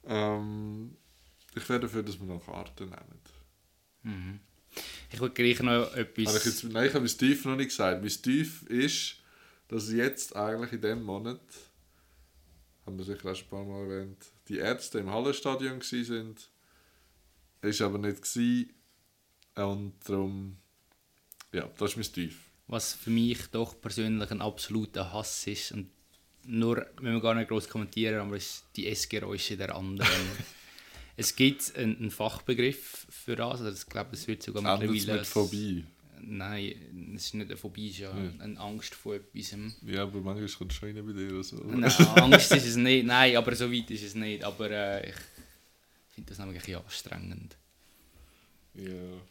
Ähm, 0.05 0.95
ich 1.55 1.67
wäre 1.67 1.79
dafür, 1.79 2.03
dass 2.03 2.19
wir 2.19 2.27
noch 2.27 2.45
Karten 2.45 2.85
nehmen. 2.85 4.39
Ich 5.11 5.19
würde 5.19 5.33
gleich 5.33 5.59
noch 5.61 5.89
Habe 5.89 5.99
etwas... 6.01 6.37
ich 6.37 6.45
jetzt, 6.45 6.63
nein, 6.65 6.85
ich 6.85 6.93
habe 6.93 7.03
mein 7.03 7.17
Tief 7.17 7.45
noch 7.45 7.55
nicht 7.55 7.69
gesagt. 7.69 7.99
Mein 7.99 8.09
Tief 8.11 8.61
ist, 8.69 9.15
dass 9.69 9.91
jetzt 9.91 10.35
eigentlich 10.35 10.73
in 10.73 10.81
diesem 10.81 11.01
Monat, 11.01 11.41
haben 12.85 12.97
wir 12.97 13.05
sicher 13.05 13.31
auch 13.31 13.35
schon 13.35 13.45
ein 13.45 13.49
paar 13.49 13.65
Mal 13.65 13.91
erwähnt, 13.91 14.25
die 14.47 14.57
Ärzte 14.57 14.99
im 14.99 15.09
Hallenstadion 15.11 15.81
waren. 15.81 16.35
Ist 17.61 17.81
aber 17.81 17.97
nicht 17.97 18.21
gewesen. 18.21 18.73
Und 19.55 19.93
darum, 20.07 20.57
ja, 21.53 21.69
das 21.77 21.91
ist 21.91 21.97
mein 21.97 22.13
Tief. 22.13 22.51
was 22.67 22.93
für 22.93 23.09
mich 23.09 23.47
doch 23.51 23.79
persönlich 23.79 24.29
ein 24.31 24.41
absoluter 24.41 25.13
Hass 25.13 25.47
ist 25.47 25.71
und 25.71 25.89
nur, 26.47 26.85
wenn 27.01 27.13
wir 27.13 27.21
gar 27.21 27.33
nicht 27.33 27.47
groß 27.47 27.69
kommentieren, 27.69 28.19
aber 28.19 28.37
ist 28.37 28.65
die 28.75 28.87
Essgeräusche 28.87 29.57
der 29.57 29.75
anderen. 29.75 30.09
es 31.17 31.35
gibt 31.35 31.75
einen, 31.75 31.97
einen 31.97 32.11
Fachbegriff 32.11 33.07
für 33.09 33.35
das, 33.35 33.61
also 33.61 33.77
ich 33.77 33.89
glaube, 33.89 34.11
es 34.13 34.27
wird 34.27 34.43
sogar 34.43 34.77
mittlerweile... 34.77 35.19
mit 35.19 35.27
Phobie. 35.27 35.85
Nein, 36.21 37.13
es 37.15 37.25
ist 37.25 37.33
nicht 37.33 37.47
eine 37.47 37.57
Phobie, 37.57 37.87
es 37.87 37.93
ist 37.93 37.99
ja 37.99 38.11
eine 38.11 38.59
Angst 38.59 38.95
vor 38.95 39.15
etwas. 39.15 39.55
Ja, 39.85 40.03
aber 40.03 40.21
manchmal 40.21 40.47
kommt 40.49 40.71
es 40.71 40.77
schon 40.77 40.95
rein 40.95 41.05
bei 41.05 41.13
dir. 41.13 41.31
oder 41.31 41.43
So. 41.43 41.57
Nein, 41.57 41.83
Angst 41.83 42.51
ist 42.51 42.65
es 42.65 42.75
nicht, 42.75 43.05
nein, 43.05 43.35
aber 43.35 43.55
so 43.55 43.71
weit 43.71 43.89
ist 43.91 44.03
es 44.03 44.15
nicht. 44.15 44.43
Aber 44.43 44.69
äh, 44.69 45.09
ich 45.09 45.15
finde 46.13 46.29
das 46.29 46.39
nämlich 46.39 46.57
ein 46.57 46.65
bisschen 46.65 46.83
anstrengend. 46.83 47.55
Ja. 48.75 49.21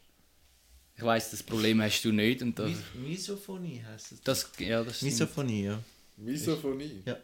Ich 0.97 1.03
weiss, 1.03 1.31
das 1.31 1.43
Problem 1.43 1.83
hast 1.83 2.03
du 2.05 2.13
nicht 2.13 2.41
und 2.43 2.59
das... 2.59 2.71
Mis 2.71 2.79
Misophonie 2.95 3.83
heisst 3.83 4.13
es. 4.13 4.21
das 4.23 4.51
ja, 4.59 4.83
das. 4.85 5.03
Misophonie, 5.03 5.65
ja. 5.65 5.83
Misophonie? 6.17 7.03
Ja. 7.05 7.17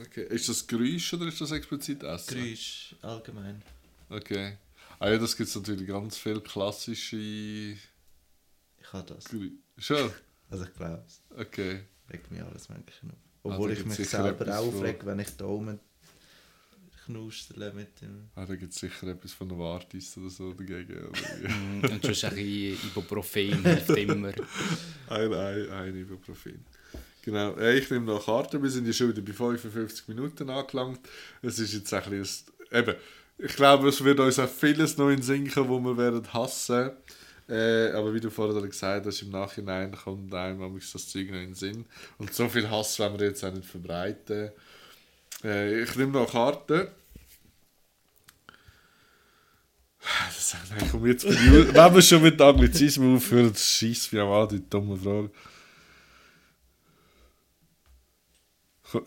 Okay. 0.00 0.26
Ist 0.30 0.48
das 0.48 0.66
Geräusch 0.66 1.12
oder 1.12 1.26
ist 1.26 1.40
das 1.40 1.50
explizit 1.50 2.02
Essen? 2.02 2.34
Geräusch 2.34 2.94
allgemein. 3.02 3.60
Okay. 4.08 4.56
Ah 4.98 5.10
ja, 5.10 5.18
das 5.18 5.36
gibt 5.36 5.48
es 5.48 5.54
natürlich 5.54 5.86
ganz 5.86 6.16
viele 6.16 6.40
klassische 6.40 7.76
Ich 8.88 8.92
habe 8.94 9.14
das. 9.14 9.24
Schon? 9.78 10.10
Also 10.50 10.64
ich 10.64 10.72
glaube 10.72 11.04
es. 11.06 11.20
Okay. 11.38 11.80
Regt 12.10 12.30
mich 12.30 12.40
alles 12.40 12.70
Mögliche 12.70 13.04
auf. 13.04 13.12
Obwohl 13.42 13.68
Also 13.68 13.82
ich 13.82 13.98
mich 13.98 14.08
selber 14.08 14.58
aufrege, 14.58 15.04
wenn 15.04 15.18
ich 15.18 15.36
da 15.36 15.44
oben 15.44 15.78
knustere 17.04 17.70
mit 17.74 18.00
dem... 18.00 18.30
Ah, 18.34 18.46
da 18.46 18.54
gibt 18.56 18.72
es 18.72 18.78
sicher 18.80 19.08
etwas 19.08 19.34
von 19.34 19.48
Novartis 19.48 20.16
oder 20.16 20.30
so 20.30 20.54
dagegen. 20.54 21.06
Oder? 21.06 21.48
Mm, 21.48 21.84
Und 21.84 22.02
sonst 22.02 22.24
ein 22.24 22.34
bisschen 22.34 22.88
Ibuprofen 22.88 23.62
hilft 23.62 23.90
immer. 23.90 24.28
ein, 25.08 25.34
ein, 25.34 25.70
ein 25.70 25.96
Ibuprofen. 25.96 26.64
Genau. 27.20 27.58
Ich 27.58 27.90
nehme 27.90 28.06
noch 28.06 28.24
Karten. 28.24 28.62
Wir 28.62 28.70
sind 28.70 28.86
ja 28.86 28.94
schon 28.94 29.10
wieder 29.10 29.20
bei 29.20 29.34
55 29.34 30.08
Minuten 30.08 30.48
angelangt. 30.48 31.00
Es 31.42 31.58
ist 31.58 31.74
jetzt 31.74 31.92
ein 31.92 32.08
bisschen... 32.08 32.46
Eben, 32.72 32.94
ich 33.36 33.54
glaube, 33.54 33.88
es 33.90 34.02
wird 34.02 34.18
uns 34.18 34.38
auch 34.38 34.48
vieles 34.48 34.96
noch 34.96 35.10
in 35.10 35.16
den 35.16 35.22
Sinn 35.22 35.50
kommen, 35.50 35.68
wo 35.68 35.78
wir 35.78 35.96
werden 35.98 36.32
hassen. 36.32 36.92
Äh, 37.48 37.92
aber 37.92 38.12
wie 38.12 38.20
du 38.20 38.30
vorher 38.30 38.60
gesagt 38.60 39.06
hast, 39.06 39.22
im 39.22 39.30
Nachhinein 39.30 39.92
kommt 39.92 40.34
einem 40.34 40.58
manchmal 40.58 40.80
das 40.92 41.08
Zeug 41.08 41.30
noch 41.30 41.38
in 41.38 41.46
den 41.46 41.54
Sinn. 41.54 41.86
Und 42.18 42.34
so 42.34 42.48
viel 42.48 42.68
Hass 42.68 42.98
wollen 42.98 43.18
wir 43.18 43.28
jetzt 43.28 43.42
auch 43.42 43.52
nicht 43.52 43.66
verbreiten. 43.66 44.50
Äh, 45.42 45.82
ich 45.82 45.96
nehme 45.96 46.12
noch 46.12 46.30
Karten. 46.30 46.88
Das 50.26 50.56
nein, 50.70 50.88
komm 50.90 51.06
jetzt 51.06 51.24
Wenn 51.28 51.94
wir 51.94 52.02
schon 52.02 52.22
mit 52.22 52.40
Anglizismen 52.40 53.16
aufhören, 53.16 53.52
das 53.52 53.64
schießt 53.64 54.12
mich 54.12 54.22
auch 54.22 54.42
an, 54.42 54.48
die 54.48 54.68
dumme 54.68 54.96
Frage. 54.96 55.30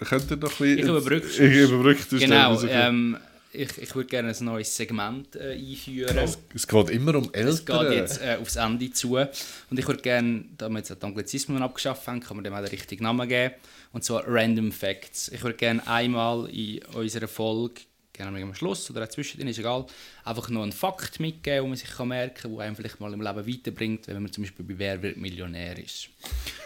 Könnt 0.06 0.30
ihr 0.30 0.38
noch 0.38 0.52
ein 0.52 0.58
bisschen... 0.58 0.78
Ich 0.78 0.86
überbrücke 0.86 1.28
Ich 1.28 1.70
überbrücke 1.70 2.06
das 2.10 2.20
Genau, 2.20 2.62
ähm, 2.64 3.18
ich, 3.54 3.78
ich 3.78 3.95
würde 3.95 4.10
gerne 4.10 4.30
ein 4.30 4.45
neues 4.45 4.76
Segment 4.76 5.36
äh, 5.36 5.54
einführen. 5.54 6.18
es, 6.18 6.38
es 6.54 6.68
geht 6.68 6.89
immer 6.89 7.16
um 7.16 7.30
Es 7.34 7.66
geht 7.66 7.76
Eltern. 7.76 7.93
jetzt 7.93 8.22
äh, 8.22 8.38
aufs 8.41 8.56
Ende 8.56 8.91
zu. 8.91 9.16
Und 9.18 9.78
ich 9.78 9.88
würde 9.88 10.02
gerne, 10.02 10.45
da 10.58 10.70
wir 10.70 10.78
jetzt 10.78 10.89
die 10.89 11.06
Anglizismen 11.06 11.62
abgeschafft 11.62 12.08
haben, 12.08 12.20
kann 12.20 12.38
man 12.38 12.43
dem 12.43 12.54
auch 12.54 12.60
den 12.60 12.70
richtigen 12.70 13.04
Namen 13.04 13.28
geben. 13.28 13.56
Und 13.91 14.04
zwar 14.04 14.24
Random 14.26 14.72
Facts. 14.72 15.30
Ich 15.30 15.43
würde 15.43 15.58
gerne 15.58 15.86
einmal 15.88 16.49
in 16.49 16.84
unserer 16.93 17.28
Folge, 17.28 17.82
gerne 18.24 18.41
am 18.41 18.53
Schluss 18.53 18.89
oder 18.89 19.03
auch 19.03 19.09
zwischendrin, 19.09 19.47
ist 19.47 19.59
egal, 19.59 19.86
einfach 20.24 20.49
noch 20.49 20.63
einen 20.63 20.72
Fakt 20.72 21.19
mitgeben, 21.19 21.63
den 21.63 21.69
man 21.69 21.78
sich 21.78 21.89
kann 21.89 22.07
merken 22.07 22.36
kann, 22.36 22.55
der 22.55 22.65
einem 22.65 22.76
vielleicht 22.76 22.99
mal 22.99 23.13
im 23.13 23.22
Leben 23.22 23.47
weiterbringt, 23.47 24.07
wenn 24.07 24.22
man 24.22 24.32
zum 24.32 24.43
Beispiel 24.43 24.65
bei 24.65 24.78
Wer 24.78 25.01
wird 25.01 25.17
Millionär 25.17 25.78
ist. 25.78 26.09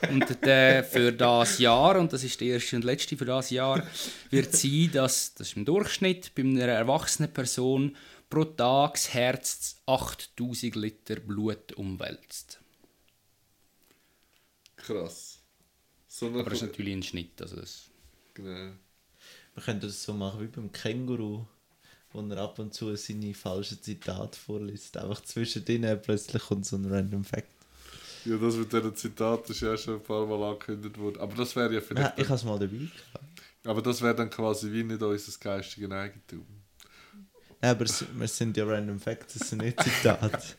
Und 0.10 0.44
äh, 0.44 0.84
für 0.84 1.12
das 1.12 1.60
Jahr, 1.60 2.00
und 2.00 2.12
das 2.12 2.24
ist 2.24 2.40
der 2.42 2.48
erste 2.50 2.76
und 2.76 2.84
letzte 2.84 3.18
für 3.18 3.26
das 3.26 3.50
Jahr, 3.50 3.86
wird 4.30 4.54
sein, 4.54 4.90
dass 4.94 5.34
das 5.34 5.48
ist 5.50 5.58
im 5.58 5.66
Durchschnitt 5.66 6.34
bei 6.36 6.44
einer 6.44 6.68
erwachsenen 6.68 7.32
Person 7.32 7.96
pro 8.30 8.44
Tag 8.44 8.94
das 8.94 9.14
Herz 9.14 9.82
8000 9.86 10.76
Liter 10.76 11.16
Blut 11.18 11.74
umwälzt. 11.74 12.60
Krass. 14.76 15.40
So 16.08 16.28
Aber 16.28 16.44
das 16.44 16.62
ist 16.62 16.62
natürlich 16.62 16.94
ein 16.94 17.04
Schnitt. 17.04 17.42
Also 17.42 17.58
das, 17.58 17.90
genau. 18.34 18.74
Wir 19.56 19.64
können 19.64 19.80
das 19.80 20.04
so 20.04 20.14
machen 20.14 20.42
wie 20.42 20.48
beim 20.48 20.72
Känguru, 20.72 21.46
wo 22.12 22.22
er 22.30 22.38
ab 22.38 22.60
und 22.60 22.74
zu 22.74 22.94
seine 22.96 23.34
falschen 23.34 23.82
Zitate 23.82 24.38
vorliest. 24.38 24.98
Einfach 24.98 25.22
zwischendrin 25.24 26.00
plötzlich 26.02 26.44
kommt 26.44 26.66
so 26.66 26.76
ein 26.76 26.86
random 26.86 27.24
Fact. 27.24 27.48
Ja, 28.26 28.38
das 28.38 28.56
mit 28.56 28.74
diesem 28.74 28.96
Zitat 28.96 29.50
ist 29.50 29.62
ja 29.62 29.78
schon 29.78 29.96
ein 29.96 30.04
paar 30.04 30.26
Mal 30.26 30.44
angekündigt 30.44 30.98
worden. 30.98 31.20
Aber 31.22 31.36
das 31.36 31.56
wäre 31.56 31.74
ja 31.74 31.80
Nein, 31.80 31.84
vielleicht... 31.88 32.20
ich 32.20 32.26
habe 32.26 32.36
es 32.36 32.44
mal 32.44 32.60
dabei 32.60 32.78
gehabt. 32.78 33.42
aber 33.64 33.82
das 33.82 34.02
wäre 34.02 34.16
dann 34.16 34.30
quasi 34.30 34.72
wie 34.72 34.84
nicht 34.84 35.02
unser 35.02 35.40
geistiges 35.40 35.92
Eigentum. 35.92 36.46
Nein, 37.62 37.72
aber 37.72 37.86
es, 37.86 38.06
wir 38.14 38.28
sind 38.28 38.58
ja 38.58 38.66
random 38.66 39.00
Facts, 39.00 39.36
das 39.36 39.50
sind 39.50 39.62
nicht 39.62 39.82
Zitate. 39.82 40.32
das 40.32 40.56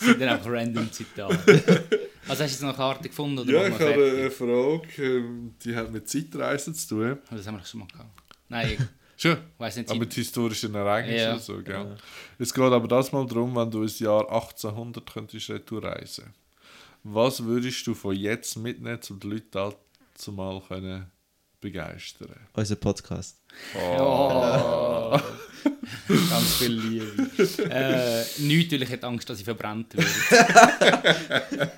sind 0.00 0.20
dann 0.20 0.28
einfach 0.30 0.50
random 0.50 0.90
Zitate. 0.90 1.84
Also 2.28 2.42
hast 2.44 2.50
du 2.50 2.54
jetzt 2.54 2.60
noch 2.62 2.68
eine 2.68 2.76
Karte 2.76 3.08
gefunden? 3.08 3.38
Oder 3.40 3.50
Ja, 3.52 3.68
ich 3.68 3.74
habe 3.74 3.92
eine 4.18 4.30
Frage, 4.30 5.02
ähm, 5.18 5.54
die 5.64 5.74
hat 5.74 5.90
mit 5.90 6.08
Zeitreisen 6.08 6.74
zu 6.74 6.88
tun. 6.88 7.18
Oh, 7.30 7.34
Das 7.34 7.46
haben 7.46 7.56
wir 7.58 7.64
schon 7.64 7.80
mal 7.80 7.86
gehabt. 7.88 8.10
Nein, 8.48 8.70
ich 8.72 8.78
Schon? 9.22 9.36
weiß 9.58 9.76
nicht. 9.78 9.90
Aber 9.90 9.98
mit 9.98 10.14
historischen 10.14 10.74
Ereignissen 10.74 11.18
Ja. 11.18 11.32
und 11.34 11.42
so, 11.42 11.60
gell? 11.62 11.96
Es 12.38 12.54
geht 12.54 12.62
aber 12.64 12.86
das 12.86 13.10
mal 13.10 13.26
darum, 13.26 13.56
wenn 13.56 13.70
du 13.70 13.82
ins 13.82 13.98
Jahr 13.98 14.30
1800 14.30 15.12
könntest 15.12 15.50
retour 15.50 15.82
reisen. 15.82 16.32
Was 17.02 17.42
würdest 17.44 17.84
du 17.86 17.94
von 17.94 18.14
jetzt 18.14 18.56
mitnehmen, 18.56 19.00
um 19.10 19.18
die 19.20 19.26
Leute 19.28 19.74
zumal 20.14 20.60
können 20.68 21.06
begeistern? 21.60 22.28
Unser 22.52 22.76
Podcast. 22.76 23.40
Oh. 23.76 25.18
Ganz 26.08 26.54
viel 26.56 26.72
Liebe. 26.72 27.28
äh, 27.70 28.24
nichts, 28.38 28.72
weil 28.72 28.82
ich 28.82 28.90
hätte 28.90 29.06
Angst, 29.06 29.28
dass 29.28 29.38
ich 29.40 29.44
verbrannt 29.44 29.94
werde. 29.96 31.72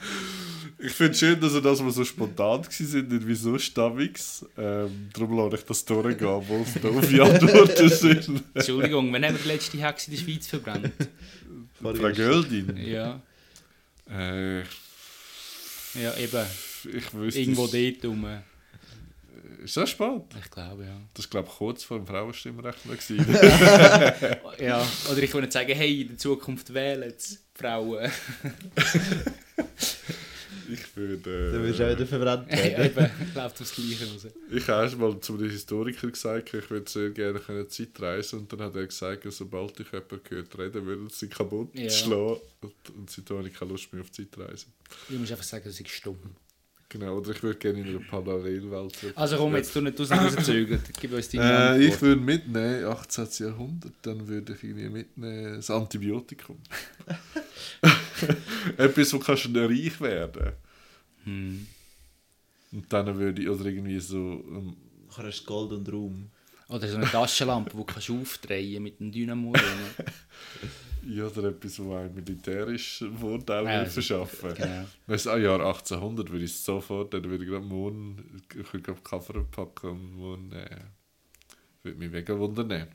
Ich 0.82 0.92
finde 0.92 1.14
schön, 1.14 1.38
dass 1.40 1.52
wir 1.52 1.60
das 1.60 1.80
mal 1.82 1.90
so 1.90 2.04
spontan 2.04 2.64
waren, 2.64 3.08
nicht 3.08 3.26
wie 3.26 3.34
so 3.34 3.58
stammigs. 3.58 4.46
Ähm, 4.56 5.10
darum 5.12 5.36
lasse 5.36 5.56
ich 5.56 5.64
das 5.64 5.84
durchgehen, 5.84 6.42
wo 6.48 6.62
es 6.62 6.80
da 6.80 6.88
auf 6.88 7.06
die 7.08 7.20
Antworten 7.20 7.88
sind. 7.90 8.42
Entschuldigung, 8.54 9.12
wann 9.12 9.24
haben 9.24 9.34
wir 9.34 9.42
die 9.42 9.48
letzte 9.48 9.78
Hexe 9.78 10.10
in 10.10 10.16
der 10.16 10.22
Schweiz 10.24 10.46
verbrannt? 10.46 10.92
Frau 11.82 11.92
Göldin. 12.12 12.76
Ja, 12.78 13.20
Äh, 14.10 14.60
ja 14.60 16.16
eben. 16.18 16.46
ich 16.96 17.14
wüsste 17.14 17.40
Irgendwo 17.40 17.66
es- 17.66 17.70
dort 17.72 18.04
rum. 18.06 18.26
Ist 19.62 19.76
das 19.76 19.90
spät? 19.90 20.22
Ich 20.42 20.50
glaube, 20.50 20.84
ja. 20.84 20.96
Das 21.12 21.26
war, 21.26 21.30
glaube 21.30 21.48
ich, 21.50 21.54
kurz 21.58 21.84
vor 21.84 21.98
dem 21.98 22.06
Frauenstimmrecht 22.06 22.78
ja. 24.58 24.86
Oder 25.10 25.22
ich 25.22 25.34
würde 25.34 25.42
nicht 25.46 25.52
sagen, 25.52 25.74
hey, 25.74 26.00
in 26.00 26.08
der 26.08 26.16
Zukunft 26.18 26.72
wählen 26.72 27.12
Frauen. 27.54 28.10
ich 30.72 30.96
würde... 30.96 31.52
Du 31.52 31.62
wirst 31.62 31.80
auch 31.80 31.90
wieder 31.90 32.06
verbrannt 32.06 32.46
ja, 32.50 32.56
werden. 32.58 32.86
eben, 32.86 33.10
läuft 33.34 33.60
aufs 33.60 33.74
Gleiche 33.74 34.04
raus. 34.12 34.26
Ich 34.50 34.68
habe 34.68 34.82
erst 34.84 34.98
mal 34.98 35.20
zu 35.20 35.34
einem 35.34 35.50
Historiker 35.50 36.10
gesagt, 36.10 36.54
ich 36.54 36.70
würde 36.70 36.90
sehr 36.90 37.10
gerne 37.10 37.38
können 37.40 37.68
Zeit 37.68 37.88
reisen 37.98 38.40
und 38.40 38.52
dann 38.52 38.60
hat 38.62 38.76
er 38.76 38.86
gesagt, 38.86 39.24
sobald 39.30 39.78
ich 39.80 39.92
jemanden 39.92 40.20
gehört 40.24 40.58
reden, 40.58 40.86
würde 40.86 41.06
sie 41.12 41.28
kaputt 41.28 41.70
Ja. 41.74 41.90
schlagen. 41.90 42.40
Und, 42.62 42.72
und 42.96 43.10
seitdem 43.10 43.38
habe 43.38 43.48
ich 43.48 43.54
keine 43.54 43.70
Lust 43.72 43.92
mehr 43.92 44.02
auf 44.02 44.10
Zeitreisen. 44.12 44.72
Ich 45.08 45.18
muss 45.18 45.30
einfach 45.30 45.44
sagen, 45.44 45.64
das 45.66 45.78
ist 45.80 45.88
stumm. 45.88 46.18
Genau, 46.92 47.18
oder 47.18 47.30
ich 47.30 47.40
würde 47.44 47.56
gerne 47.56 47.82
in 47.82 47.88
einer 47.88 48.00
Parallelwelt. 48.00 48.92
Also 49.14 49.36
komm, 49.36 49.54
jetzt 49.54 49.72
tu 49.72 49.80
nicht 49.80 49.96
du 49.96 50.02
rauszögern. 50.02 50.82
Gib 51.00 51.12
uns 51.12 51.28
deine 51.28 51.76
Äh, 51.78 51.86
ich 51.86 52.02
würde 52.02 52.20
mitnehmen, 52.20 52.84
18. 52.84 53.28
Jahrhundert, 53.46 53.92
dann 54.02 54.26
würde 54.26 54.54
ich 54.54 54.64
irgendwie 54.64 54.88
mitnehmen, 54.88 55.54
das 55.54 55.70
Antibiotikum. 55.70 56.58
Etwas, 58.76 59.12
wo 59.12 59.18
kannst 59.18 59.46
du 59.46 59.60
reich 59.60 60.00
werden. 60.00 60.52
Hm. 61.24 61.66
Und 62.72 62.92
dann 62.92 63.18
würde 63.18 63.42
ich, 63.42 63.48
oder 63.48 63.64
irgendwie 63.66 64.00
so, 64.00 64.16
ähm, 64.18 64.76
Nachher 65.10 65.26
hast 65.26 65.42
du 65.42 65.46
Gold 65.46 65.72
und 65.72 65.92
Raum. 65.92 66.30
Oder 66.68 66.86
so 66.86 66.96
eine 66.96 67.06
Taschenlampe, 67.06 67.70
die 67.70 67.76
du 67.76 67.84
kannst 67.84 68.10
aufdrehen 68.10 68.82
mit 68.82 69.00
einem 69.00 69.10
Dynamo 69.10 69.52
drin. 69.52 70.06
ja, 71.16 71.26
oder 71.26 71.48
etwas, 71.48 71.80
wo 71.80 71.96
einem 71.96 72.14
militärischen 72.14 73.18
Vorteil 73.18 73.64
Ja, 73.64 73.70
würde 73.70 73.78
also, 73.80 73.92
verschaffen 73.92 74.54
Genau. 74.54 74.84
Weißt 75.08 75.26
du, 75.26 75.30
ah, 75.30 75.36
Jahr 75.36 75.66
1800 75.66 76.30
würde 76.30 76.44
ich 76.44 76.52
es 76.52 76.64
sofort, 76.64 77.12
dann 77.12 77.24
würde 77.24 77.42
ich 77.42 77.50
gerade 77.50 77.64
morgen, 77.64 78.40
ich 78.50 78.72
würde 78.72 78.82
gerade 78.82 79.00
Koffer 79.02 79.44
packen 79.50 79.88
und 79.88 80.16
morgen, 80.16 80.52
äh, 80.52 80.76
würde 81.82 81.98
mich 81.98 82.10
mega 82.10 82.38
wundern. 82.38 82.86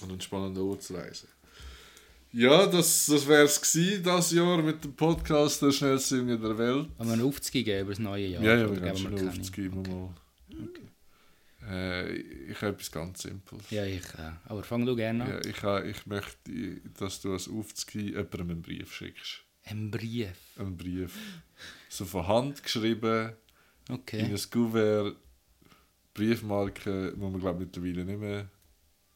Und 0.00 0.10
einen 0.10 0.20
spannenden 0.22 0.62
Ort 0.62 0.82
zu 0.82 0.94
reisen. 0.94 1.28
Ja, 2.36 2.66
das, 2.66 3.06
das 3.06 3.28
wäre 3.28 3.44
es 3.44 3.60
gewesen, 3.60 4.02
das 4.02 4.32
Jahr 4.32 4.60
mit 4.60 4.82
dem 4.82 4.94
Podcast 4.94 5.62
«Der 5.62 5.70
schnellste 5.70 6.16
Junge 6.16 6.36
der 6.36 6.58
Welt». 6.58 6.88
Haben 6.98 7.06
wir 7.08 7.12
einen 7.12 7.22
Aufzug 7.22 7.52
geben 7.52 7.80
über 7.82 7.90
das 7.90 7.98
neue 8.00 8.26
Jahr? 8.26 8.42
Ja, 8.42 8.56
ja, 8.56 8.70
wir 8.70 8.80
geben 8.80 8.96
schon 8.96 9.14
keine? 9.14 9.28
aufzugeben 9.30 9.82
mal. 9.82 10.14
Äh, 11.70 12.16
ich 12.16 12.56
habe 12.60 12.72
etwas 12.72 12.90
ganz 12.90 13.22
Simples. 13.22 13.70
Ja, 13.70 13.84
ich 13.86 14.02
äh, 14.18 14.32
Aber 14.46 14.62
fang 14.64 14.84
du 14.84 14.96
gerne 14.96 15.24
an. 15.24 15.30
Ja, 15.30 15.44
ich, 15.44 15.62
ha- 15.62 15.82
ich 15.84 16.06
möchte, 16.06 16.80
dass 16.98 17.20
du 17.22 17.32
als 17.32 17.48
Aufzugeben 17.48 18.08
jemandem 18.16 18.50
einen 18.50 18.62
Brief 18.62 18.92
schickst. 18.92 19.42
Ein 19.64 19.90
Brief. 19.90 20.32
Einen 20.58 20.76
Brief. 20.76 21.16
So 21.88 22.04
von 22.04 22.26
Hand 22.26 22.62
geschrieben, 22.64 23.32
in 23.88 23.94
Okay. 23.94 24.20
ein 24.22 24.38
Kuvert, 24.50 25.16
Briefmarken, 26.14 27.12
die 27.14 27.20
man 27.20 27.38
glaube 27.40 27.60
mittlerweile 27.60 28.04
nicht 28.04 28.18
mehr 28.20 28.48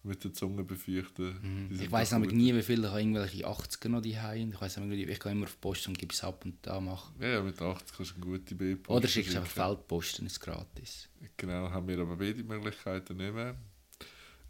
mit 0.08 0.24
der 0.24 0.32
Zunge 0.32 0.64
befürchten. 0.64 1.68
Mhm. 1.70 1.80
Ich 1.80 1.90
weiß 1.90 2.12
nämlich 2.12 2.32
nie, 2.32 2.54
wie 2.54 2.62
viele 2.62 2.82
ich 2.82 2.88
habe 2.88 3.00
irgendwelche 3.00 3.46
80er 3.46 3.88
noch 3.88 4.00
die 4.02 4.18
haben. 4.18 4.52
Ich 4.52 4.60
weiß 4.60 4.78
nämlich 4.78 5.00
nicht, 5.00 5.10
ich 5.10 5.20
gehe 5.20 5.32
immer 5.32 5.44
auf 5.44 5.52
die 5.52 5.58
Post 5.60 5.86
und 5.88 5.98
gebe 5.98 6.12
es 6.12 6.24
ab 6.24 6.44
und 6.44 6.56
da 6.62 6.80
mache. 6.80 7.12
Ja, 7.20 7.42
mit 7.42 7.60
80 7.60 7.96
kannst 7.96 8.12
du 8.12 8.14
eine 8.16 8.24
gute 8.24 8.54
B-Post 8.54 8.90
Oder 8.96 9.08
schickst 9.08 9.34
du 9.34 9.38
einfach 9.38 9.50
verschicken. 9.50 9.76
Feldpost, 9.76 10.18
dann 10.18 10.26
ist 10.26 10.40
gratis. 10.40 11.08
Genau, 11.36 11.70
haben 11.70 11.86
wir 11.86 11.98
aber 11.98 12.16
beide 12.16 12.42
Möglichkeiten 12.42 13.16
nicht 13.16 13.34
mehr. 13.34 13.56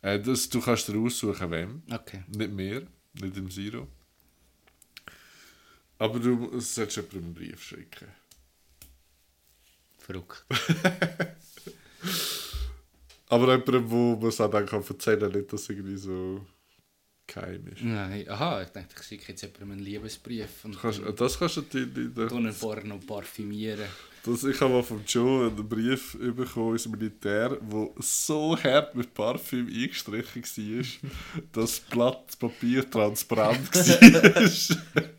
Äh, 0.00 0.20
das, 0.20 0.48
du 0.48 0.60
kannst 0.60 0.88
dir 0.88 0.98
aussuchen, 0.98 1.50
wem. 1.50 1.82
Okay. 1.90 2.22
Nicht 2.28 2.52
mehr, 2.52 2.82
nicht 3.14 3.36
im 3.36 3.50
Zero. 3.50 3.88
Aber 5.98 6.20
du 6.20 6.60
solltest 6.60 6.96
jemandem 6.96 7.24
einen 7.24 7.34
Brief 7.34 7.62
schicken. 7.62 8.08
Verrückt. 9.98 10.44
Aber 13.28 13.52
jemandem, 13.52 13.90
wo 13.90 14.16
man 14.16 14.28
es 14.28 14.40
auch 14.40 14.50
dann 14.50 14.66
kann 14.66 14.82
erzählen 14.88 15.20
kann, 15.20 15.32
nicht, 15.32 15.52
dass 15.52 15.68
irgendwie 15.68 15.96
so 15.96 16.40
geheim 17.26 17.66
ist. 17.68 17.82
Nein, 17.82 18.28
aha, 18.28 18.62
ich 18.62 18.70
dachte, 18.70 18.94
ich 18.98 19.06
schicke 19.06 19.24
jetzt 19.28 19.42
jemandem 19.42 19.72
einen 19.72 19.80
Liebesbrief 19.80 20.64
und 20.64 20.80
kannst, 20.80 21.00
dann 21.00 21.14
das 21.14 21.38
kannst 21.38 21.56
du 21.56 21.60
natürlich... 21.62 22.14
tun 22.14 22.46
ihn 22.46 22.52
vorher 22.52 22.84
noch 22.84 23.06
parfümieren. 23.06 23.88
Das, 24.24 24.44
ich 24.44 24.60
habe 24.60 24.74
mal 24.74 24.82
vom 24.82 25.02
Joe 25.06 25.48
einen 25.48 25.68
Brief 25.68 26.18
bekommen 26.18 26.72
ins 26.72 26.88
Militär, 26.88 27.50
der 27.50 27.88
so 27.98 28.56
hart 28.56 28.94
mit 28.94 29.14
Parfüm 29.14 29.68
eingestrichen 29.68 30.42
war, 30.42 30.84
dass 31.52 31.80
das 31.80 31.80
Blatt 31.80 32.38
Papier 32.38 32.90
transparent 32.90 33.74
war. 33.74 35.18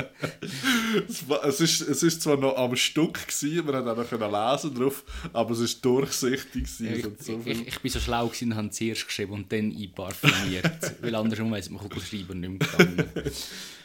es, 1.08 1.28
war 1.28 1.44
es, 1.44 1.60
ist, 1.60 1.80
es 1.80 2.02
ist 2.02 2.22
zwar 2.22 2.36
noch 2.36 2.56
am 2.56 2.74
Stück, 2.76 3.26
gewesen, 3.26 3.64
man 3.66 3.74
hat 3.76 3.86
auch 3.86 4.18
noch 4.18 4.52
lesen 4.52 4.74
drauf, 4.74 5.04
aber 5.32 5.52
es 5.52 5.60
ist 5.60 5.84
durchsichtig. 5.84 6.64
Gewesen, 6.64 6.94
Ich, 6.94 7.24
so 7.24 7.40
ich, 7.44 7.66
ich, 7.68 7.80
bin 7.80 7.90
so 7.90 8.00
schlau 8.00 8.26
gewesen 8.26 8.52
und 8.52 8.56
habe 8.56 8.70
zuerst 8.70 9.06
geschrieben 9.06 9.32
und 9.32 9.52
dann 9.52 9.74
einparfümiert. 9.76 10.96
weil 11.00 11.14
andersrum 11.14 11.50
weiss 11.50 11.70
man 11.70 11.84
und 11.84 12.12
nicht 12.12 12.28
mehr 12.28 12.50
gegangen. 12.58 13.04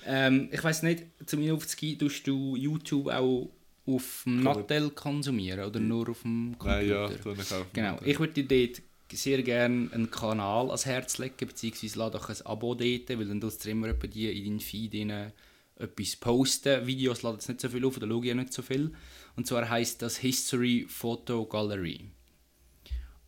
ähm, 0.06 0.50
ich 0.52 0.64
weiss 0.64 0.84
nicht, 0.84 1.06
zu 1.26 1.38
mir 1.38 1.54
aufzugehen, 1.54 2.00
tust 2.00 2.26
du 2.28 2.56
YouTube 2.56 3.08
auch 3.08 3.50
auf 3.88 4.22
dem 4.26 4.44
Nattel 4.44 4.90
konsumieren 4.92 5.66
oder 5.66 5.80
nur 5.80 6.10
auf 6.10 6.22
dem 6.22 6.56
Computer? 6.58 6.78
Nein, 6.82 6.90
ja, 6.90 7.10
tue 7.10 7.36
ich 7.40 7.54
auch. 7.54 7.66
Genau, 7.74 8.00
ich 8.04 8.20
würde 8.20 8.44
dir 8.44 8.68
dort 8.68 8.82
sehr 9.12 9.44
gerne 9.44 9.90
einen 9.94 10.10
Kanal 10.10 10.68
ans 10.68 10.86
Herz 10.86 11.18
legen, 11.20 11.36
beziehungsweise 11.40 12.00
lade 12.00 12.18
doch 12.18 12.30
ein 12.30 12.46
Abo 12.46 12.74
dort, 12.74 13.10
weil 13.10 13.26
dann 13.26 13.40
tust 13.40 13.64
du 13.64 13.70
immer 13.70 13.94
die 13.94 14.30
in 14.30 14.46
deinen 14.46 14.60
Feed 14.60 14.96
rein 14.96 15.32
etwas 15.78 16.16
posten. 16.16 16.86
Videos 16.88 17.22
laden 17.24 17.38
jetzt 17.38 17.48
nicht 17.50 17.62
so 17.62 17.70
viel 17.70 17.86
auf, 17.86 18.00
da 18.00 18.08
schaue 18.08 18.22
ich 18.22 18.30
ja 18.30 18.36
nicht 18.36 18.54
so 18.54 18.62
viel. 18.62 18.94
Und 19.36 19.48
zwar 19.48 19.70
heisst 19.70 20.02
das 20.02 20.18
History 20.18 20.86
Photo 20.88 21.46
Gallery. 21.46 22.10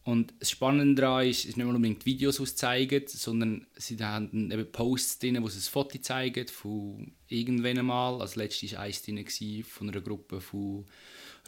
Und 0.04 0.34
das 0.39 0.52
Spannende 0.52 1.02
daran 1.02 1.28
ist, 1.28 1.39
es 1.39 1.45
ist 1.48 1.58
nicht 1.58 1.66
unbedingt 1.66 2.06
Videos, 2.06 2.38
die 2.38 2.43
es 2.43 2.56
zeigen, 2.56 3.04
sondern 3.08 3.68
sie 3.76 3.98
haben 3.98 4.50
eben 4.50 4.72
Posts 4.72 5.20
drin, 5.20 5.43
wo 5.43 5.50
sie 5.50 5.60
ein 5.60 5.70
Foto 5.70 5.98
zeigen 6.00 6.48
von 6.48 7.12
irgendwann 7.28 7.78
einmal. 7.80 8.22
Als 8.22 8.38
letztes 8.38 8.72
war 8.72 8.80
eins 8.82 9.02
drin 9.02 9.26
von 9.66 9.89
einer 9.89 10.00
Gruppe 10.00 10.39
von 10.39 10.86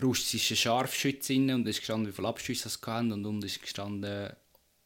russischen 0.04 0.58
Scharfschützinnen 0.58 1.56
und 1.56 1.68
es 1.68 1.76
ist 1.76 1.80
gestanden, 1.80 2.10
wie 2.12 2.16
viele 2.16 2.28
Abschüsse 2.28 2.68
sie 2.68 2.78
hatten 2.86 3.14
und 3.14 3.26
unten 3.26 3.46
ist 3.46 3.62
gestanden 3.62 4.34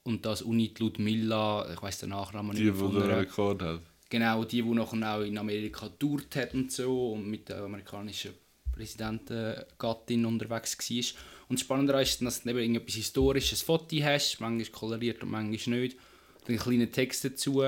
und 0.03 0.24
das 0.24 0.43
Unit 0.43 0.78
Ludmilla, 0.80 1.72
ich 1.74 1.82
weiß 1.82 1.99
den 1.99 2.09
Nachnamen 2.09 2.55
Die, 2.55 2.66
nicht 2.66 2.76
die 2.76 2.80
mehr 2.80 2.89
von 2.91 2.93
den 2.99 3.03
einer- 3.09 3.18
Rekord 3.22 3.61
hat. 3.64 3.82
Genau, 4.14 4.43
die, 4.43 4.61
die 4.61 4.70
nachher 4.70 5.16
auch 5.16 5.22
in 5.22 5.39
Amerika 5.39 5.89
tourt 5.89 6.36
hat 6.36 6.53
und 6.53 6.72
so 6.72 7.14
und 7.14 7.28
mit 7.28 7.49
der 7.49 7.64
amerikanischen 7.64 8.36
Präsidentengattin 8.72 10.28
unterwegs 10.28 10.78
war. 10.78 11.20
Und 11.49 11.57
das 11.57 11.61
Spannende 11.61 11.93
daran 11.93 12.03
ist, 12.03 12.22
dass 12.22 12.43
du 12.43 12.49
eben 12.51 12.59
irgendetwas 12.59 12.93
historisches 12.93 13.64
Foto 13.64 13.95
hast, 14.03 14.39
manchmal 14.39 14.66
koloriert 14.68 15.24
und 15.24 15.32
manchmal 15.32 15.80
nicht. 15.80 15.97
Dann 16.45 16.49
einen 16.49 16.59
kleinen 16.59 16.91
Text 16.91 17.26
dazu. 17.26 17.64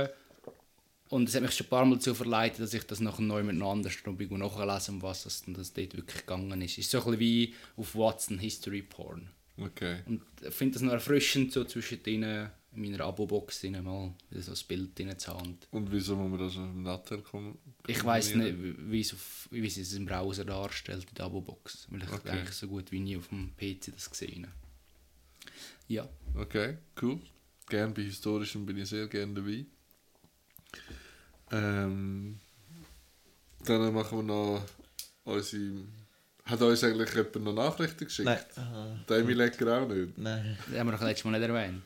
Und 1.09 1.29
es 1.29 1.33
hat 1.33 1.41
mich 1.41 1.55
schon 1.55 1.65
ein 1.65 1.69
paar 1.71 1.83
Mal 1.83 1.95
dazu 1.95 2.13
verleitet, 2.13 2.59
dass 2.59 2.75
ich 2.75 2.83
das 2.83 2.99
nachher 2.99 3.23
neu 3.23 3.41
mit 3.41 3.55
einer 3.55 3.65
anderen 3.65 3.91
Strubung 3.91 4.37
nachlese, 4.37 4.91
um 4.91 5.01
was 5.01 5.25
es 5.25 5.43
das 5.47 5.73
dort 5.73 5.97
wirklich 5.97 6.27
gegangen 6.27 6.61
ist. 6.61 6.73
Es 6.73 6.77
ist 6.77 6.91
so 6.91 6.99
ein 6.99 7.05
bisschen 7.05 7.19
wie 7.21 7.55
auf 7.75 7.95
Watson 7.95 8.37
History 8.37 8.83
Porn. 8.83 9.31
Okay. 9.57 10.03
Und 10.05 10.21
ich 10.47 10.53
finde 10.53 10.73
das 10.73 10.83
noch 10.83 10.93
erfrischend, 10.93 11.53
so 11.53 11.63
zwischen 11.63 12.03
denen 12.03 12.51
in 12.75 12.81
meiner 12.81 13.03
Abo-Box 13.05 13.61
drin 13.61 13.83
mal 13.83 14.13
wieder 14.29 14.41
so 14.41 14.51
ein 14.51 14.57
Bild 14.67 14.97
drin 14.97 15.17
zu 15.17 15.33
haben. 15.33 15.57
Und 15.71 15.91
wieso 15.91 16.15
muss 16.15 16.29
man 16.29 16.39
das 16.39 16.57
auf 16.57 16.63
dem 16.71 16.83
Nattel 16.83 17.21
kommen? 17.21 17.57
Ich 17.87 18.03
weiß 18.03 18.35
nicht, 18.35 18.55
wie 18.89 19.01
es, 19.01 19.13
auf, 19.13 19.47
wie 19.51 19.65
es 19.65 19.93
im 19.93 20.05
Browser 20.05 20.45
darstellt, 20.45 21.05
in 21.09 21.15
der 21.15 21.25
Abo-Box. 21.25 21.87
Weil 21.89 22.03
ich 22.03 22.11
Okay. 22.11 22.29
eigentlich 22.29 22.55
so 22.55 22.67
gut 22.67 22.91
wie 22.91 22.99
nie 22.99 23.17
auf 23.17 23.27
dem 23.29 23.51
PC 23.57 23.93
das 23.93 24.09
gesehen 24.09 24.45
habe. 24.45 24.55
Ja. 25.87 26.09
Okay, 26.35 26.77
cool. 27.01 27.19
Gern 27.69 27.93
bei 27.93 28.01
Historischem 28.03 28.65
bin 28.65 28.77
ich 28.77 28.89
sehr 28.89 29.07
gerne 29.07 29.33
dabei. 29.33 29.65
Ähm, 31.51 32.39
dann 33.65 33.93
machen 33.93 34.17
wir 34.19 34.23
noch 34.23 34.63
unsere. 35.23 35.85
Hat 36.45 36.61
uns 36.61 36.83
eigentlich 36.83 37.11
jemand 37.13 37.43
noch 37.43 37.53
Nachrichten 37.53 38.05
geschickt? 38.05 38.25
Nein. 38.25 38.39
Aha. 38.55 38.99
Demi 39.09 39.33
Lecker 39.33 39.81
auch 39.81 39.87
nicht. 39.87 40.15
Nein. 40.17 40.57
Das 40.69 40.79
haben 40.79 40.87
wir 40.87 40.91
doch 40.97 41.01
letztes 41.03 41.25
Mal 41.25 41.39
nicht 41.39 41.49
erwähnt. 41.49 41.81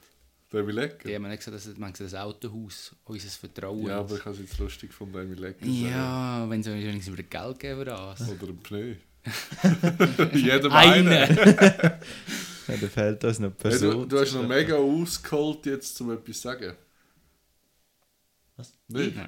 Demi 0.51 0.71
Die 0.71 0.79
Lecker? 0.79 1.13
haben 1.13 1.27
nicht 1.29 1.45
gesagt, 1.45 1.55
dass 1.65 1.77
man 1.77 1.93
das 1.97 2.13
Autohaus, 2.15 2.95
unser 3.05 3.29
Vertrauen. 3.29 3.85
Ja, 3.85 3.99
aber 3.99 4.15
ich 4.15 4.25
habe 4.25 4.33
es 4.35 4.41
jetzt 4.41 4.57
lustig 4.57 4.91
von 4.93 5.11
Demi 5.13 5.35
Lecker. 5.35 5.65
ja 5.65 6.45
wenn 6.49 6.63
sie 6.63 6.71
uns 6.71 6.83
wenigstens 6.83 7.13
über 7.13 7.23
Geld 7.23 7.59
geben 7.59 7.85
das. 7.85 8.19
sagen. 8.19 8.39
Oder 8.41 8.47
ein 8.51 8.57
Pneu. 8.57 8.95
Jedem 10.33 10.71
Eine! 10.71 11.17
einen. 11.19 11.91
Ja, 12.69 12.77
da 12.77 12.87
fehlt 12.87 13.23
uns 13.23 13.39
noch 13.39 13.49
Hey, 13.49 13.55
Person. 13.71 13.91
du, 13.91 14.05
du 14.05 14.19
hast 14.19 14.31
noch 14.35 14.47
mega 14.47 14.75
ausgeholt 14.75 15.65
jetzt, 15.65 15.99
um 16.01 16.11
etwas 16.11 16.35
zu 16.35 16.41
sagen. 16.43 16.75
Was? 18.57 18.73
Nicht? 18.89 19.15
Ja. 19.15 19.27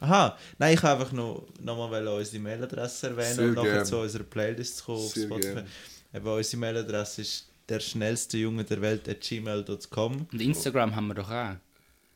Aha, 0.00 0.38
nein, 0.58 0.74
ich 0.74 0.82
wollte 0.82 0.96
einfach 0.98 1.12
noch, 1.12 1.46
noch 1.60 1.76
mal 1.88 2.08
unsere 2.08 2.42
Mailadresse 2.42 3.08
erwähnen 3.10 3.34
Sehr 3.34 3.48
und 3.48 3.54
nachher 3.54 3.72
gern. 3.74 3.84
zu 3.86 3.98
unserer 3.98 4.22
Playlist 4.24 4.78
zu 4.78 4.84
kommen 4.86 4.98
auf 4.98 5.12
Sehr 5.12 5.26
Spotify. 5.26 5.54
gern. 5.54 5.66
Eben, 6.14 6.26
unsere 6.26 6.56
Mailadresse 6.60 7.20
ist 7.22 7.46
der 7.70 7.80
schnellste 7.80 8.36
Junge 8.36 8.64
der 8.64 8.82
Welt 8.82 9.08
at 9.08 9.20
gmail.com. 9.20 10.26
Und 10.32 10.40
Instagram 10.40 10.94
haben 10.94 11.06
wir 11.06 11.14
doch 11.14 11.30
auch. 11.30 11.54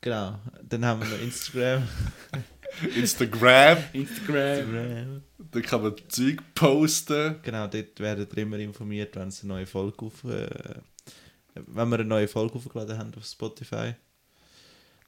Genau. 0.00 0.38
Dann 0.68 0.84
haben 0.84 1.00
wir 1.00 1.08
noch 1.08 1.22
Instagram. 1.22 1.88
Instagram, 2.96 3.78
Instagram. 3.92 4.58
Instagram. 4.58 5.22
da 5.38 5.60
kann 5.60 5.82
man 5.82 5.94
Zeug 6.08 6.42
posten. 6.54 7.36
Genau, 7.42 7.68
dort 7.68 8.00
werden 8.00 8.26
ihr 8.30 8.38
immer 8.38 8.58
informiert, 8.58 9.14
wenn 9.16 9.28
es 9.28 9.42
eine 9.42 9.54
neue 9.54 9.66
Folge 9.66 10.04
auf, 10.04 10.24
äh, 10.24 10.48
wenn 11.54 11.88
wir 11.88 12.00
eine 12.00 12.04
neue 12.04 12.28
Folge 12.28 12.56
aufgeladen 12.56 12.98
haben 12.98 13.12
auf 13.16 13.24
Spotify. 13.24 13.94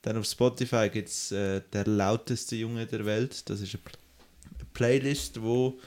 Dann 0.02 0.18
auf 0.18 0.26
Spotify 0.26 0.88
gibt 0.88 1.08
es 1.08 1.32
äh, 1.32 1.60
der 1.72 1.86
lauteste 1.86 2.54
Junge 2.54 2.86
der 2.86 3.04
Welt. 3.04 3.50
Das 3.50 3.60
ist 3.60 3.74
eine, 3.74 3.82
Pl 3.82 3.98
eine 4.54 4.68
Playlist, 4.72 5.42
wo 5.42 5.80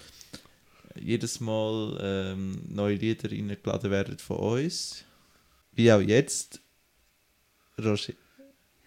jedes 1.02 1.40
Mal 1.40 1.98
ähm, 2.02 2.62
neue 2.68 2.96
Lieder 2.96 3.32
reingeladen 3.32 3.92
werden 3.92 4.18
von 4.20 4.38
uns. 4.38 5.06
Wie 5.74 5.92
auch 5.92 6.02
jetzt. 6.02 6.62
Roger. 7.78 8.14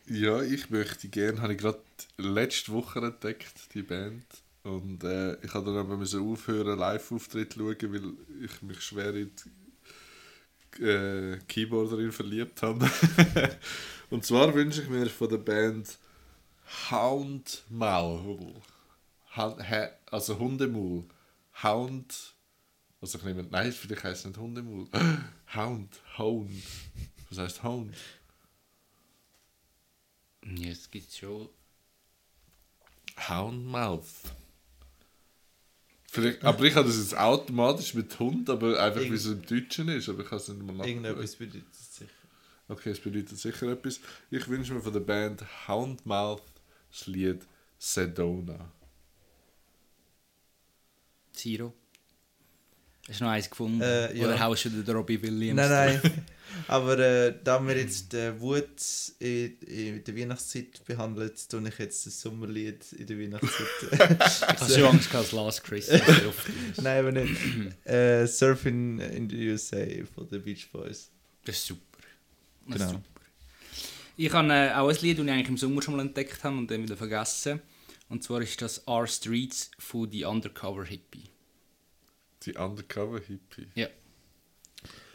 Ja, 0.07 0.43
ich 0.43 0.69
möchte 0.71 1.09
gerne, 1.09 1.41
habe 1.41 1.55
ich 1.55 1.59
gerade 1.59 1.81
letzte 2.19 2.73
Woche 2.73 2.99
entdeckt, 2.99 3.75
die 3.75 3.83
Band. 3.83 4.25
Und 4.65 5.03
äh, 5.05 5.35
ich 5.45 5.55
habe 5.55 5.73
dann 5.73 5.79
aber 5.79 5.95
aufhören, 5.95 6.79
Live-Auftritt 6.79 7.55
zu 7.55 7.61
schauen, 7.61 7.93
weil 7.93 8.45
ich 8.45 8.63
mich 8.63 8.81
schwer 8.81 9.15
in 9.15 9.31
die 10.79 10.83
äh, 10.85 11.39
Keyboarderin 11.49 12.13
verliebt 12.13 12.63
habe. 12.63 12.89
Und 14.11 14.25
zwar 14.25 14.55
wünsche 14.55 14.83
ich 14.83 14.89
mir 14.89 15.07
von 15.07 15.29
der 15.29 15.39
Band 15.39 15.99
Hound 16.91 17.65
Maul. 17.71 18.55
Also 20.11 20.39
Hundemaul. 20.39 21.05
Hound. 21.63 22.35
Also 23.01 23.19
ich 23.19 23.25
nehme, 23.25 23.43
nein, 23.45 23.73
vielleicht 23.73 24.05
heisst 24.05 24.21
es 24.21 24.27
nicht 24.27 24.39
Hundemaul. 24.39 24.89
Hound, 25.55 26.01
Hound. 26.19 26.63
Was 27.31 27.39
heißt 27.39 27.63
Hound? 27.63 27.95
Ja, 30.45 30.71
es 30.71 30.91
gibt 30.91 31.13
schon. 31.13 31.49
Houndmouth. 33.29 34.05
Vielleicht, 36.11 36.45
aber 36.45 36.65
ich 36.65 36.75
habe 36.75 36.89
das 36.89 36.99
jetzt 36.99 37.17
automatisch 37.17 37.95
mit 37.95 38.19
Hund, 38.19 38.51
aber 38.51 38.79
einfach 38.79 39.01
wie 39.01 39.15
es 39.15 39.25
im 39.25 39.41
Deutschen 39.47 39.89
ist. 39.89 40.09
Aber 40.11 40.23
ich 40.23 40.29
kann 40.29 40.39
es 40.39 40.49
nicht 40.49 40.61
mal 40.61 40.75
nachschauen. 40.75 40.89
Irgendetwas 40.89 41.37
bedeutet 41.37 41.73
es 41.73 41.97
sicher. 41.97 42.11
Okay, 42.69 42.91
es 42.91 43.01
bedeutet 43.01 43.39
sicher 43.39 43.69
etwas. 43.69 44.01
Ich 44.31 44.47
wünsche 44.47 44.75
mir 44.75 44.83
von 44.83 44.93
der 44.93 45.01
Band 45.01 45.43
Houndmouth 45.69 46.43
das 46.91 47.07
Lied 47.07 47.47
Sedona. 47.79 48.71
Zero. 51.43 51.73
Hast 53.09 53.21
du 53.21 53.25
noch 53.25 53.33
eins 53.33 53.51
gefunden? 53.51 53.81
Äh, 53.81 54.17
ja. 54.17 54.27
Oder 54.27 54.39
haust 54.41 54.65
du 54.67 54.71
den 54.71 54.95
Robbie 54.95 55.21
Williams? 55.21 55.57
Nein, 55.57 56.01
nein. 56.03 56.25
Aber 56.69 56.99
äh, 56.99 57.35
da 57.43 57.67
wir 57.67 57.77
jetzt 57.77 58.13
äh, 58.15 58.39
Wut 58.41 58.69
in, 59.19 59.59
in 59.61 60.05
der 60.05 60.17
Weihnachtszeit 60.17 60.85
behandelt, 60.85 61.49
tue 61.51 61.67
ich 61.67 61.79
jetzt 61.79 62.07
das 62.07 62.21
Sommerlied 62.21 62.93
in 62.93 63.07
der 63.07 63.19
Weihnachtszeit. 63.19 63.67
Ich 63.93 64.61
habe 64.61 64.73
schon 64.73 64.85
Angst 64.85 65.11
gehabt, 65.11 65.33
Last 65.33 65.65
Christmas. 65.65 66.01
Nein, 66.83 66.99
aber 67.01 67.13
nicht. 67.13 67.87
äh, 67.87 68.27
Surfing 68.27 68.99
in 69.01 69.29
the 69.31 69.49
USA 69.51 69.85
von 70.15 70.29
den 70.29 70.43
Beach 70.43 70.71
Boys. 70.71 71.11
Das 71.45 71.57
ist 71.57 71.67
super. 71.67 71.81
Das 72.69 72.77
Genau. 72.77 72.85
ist 72.85 72.91
super. 72.93 73.09
Ich 74.19 74.33
habe 74.33 74.53
äh, 74.53 74.73
auch 74.75 74.89
ein 74.89 74.97
Lied, 75.01 75.19
das 75.19 75.25
ich 75.25 75.33
eigentlich 75.33 75.49
im 75.49 75.57
Sommer 75.59 75.83
schon 75.83 75.97
mal 75.97 76.03
entdeckt 76.03 76.45
habe 76.45 76.57
und 76.57 76.71
dann 76.71 76.83
wieder 76.83 76.97
vergessen. 76.97 77.61
Und 78.11 78.23
zwar 78.23 78.43
ist 78.43 78.61
das 78.61 78.87
Our 78.87 79.07
Streets 79.07 79.71
von 79.79 80.09
The 80.13 80.27
Undercover 80.27 80.85
Hippie. 80.85 81.31
Die 82.45 82.55
Undercover 82.55 83.21
Hippie. 83.21 83.69
Ja, 83.75 83.87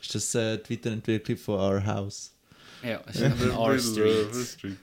Ist 0.01 0.15
das 0.15 0.33
äh, 0.35 0.57
die 0.57 0.73
Weiterentwicklung 0.73 1.37
von 1.37 1.59
Our 1.59 1.85
House? 1.85 2.33
ja 2.83 3.01
es 3.07 3.15
ist 3.17 3.23
ein 3.23 3.51
Our. 3.51 3.79
Street. 3.79 4.77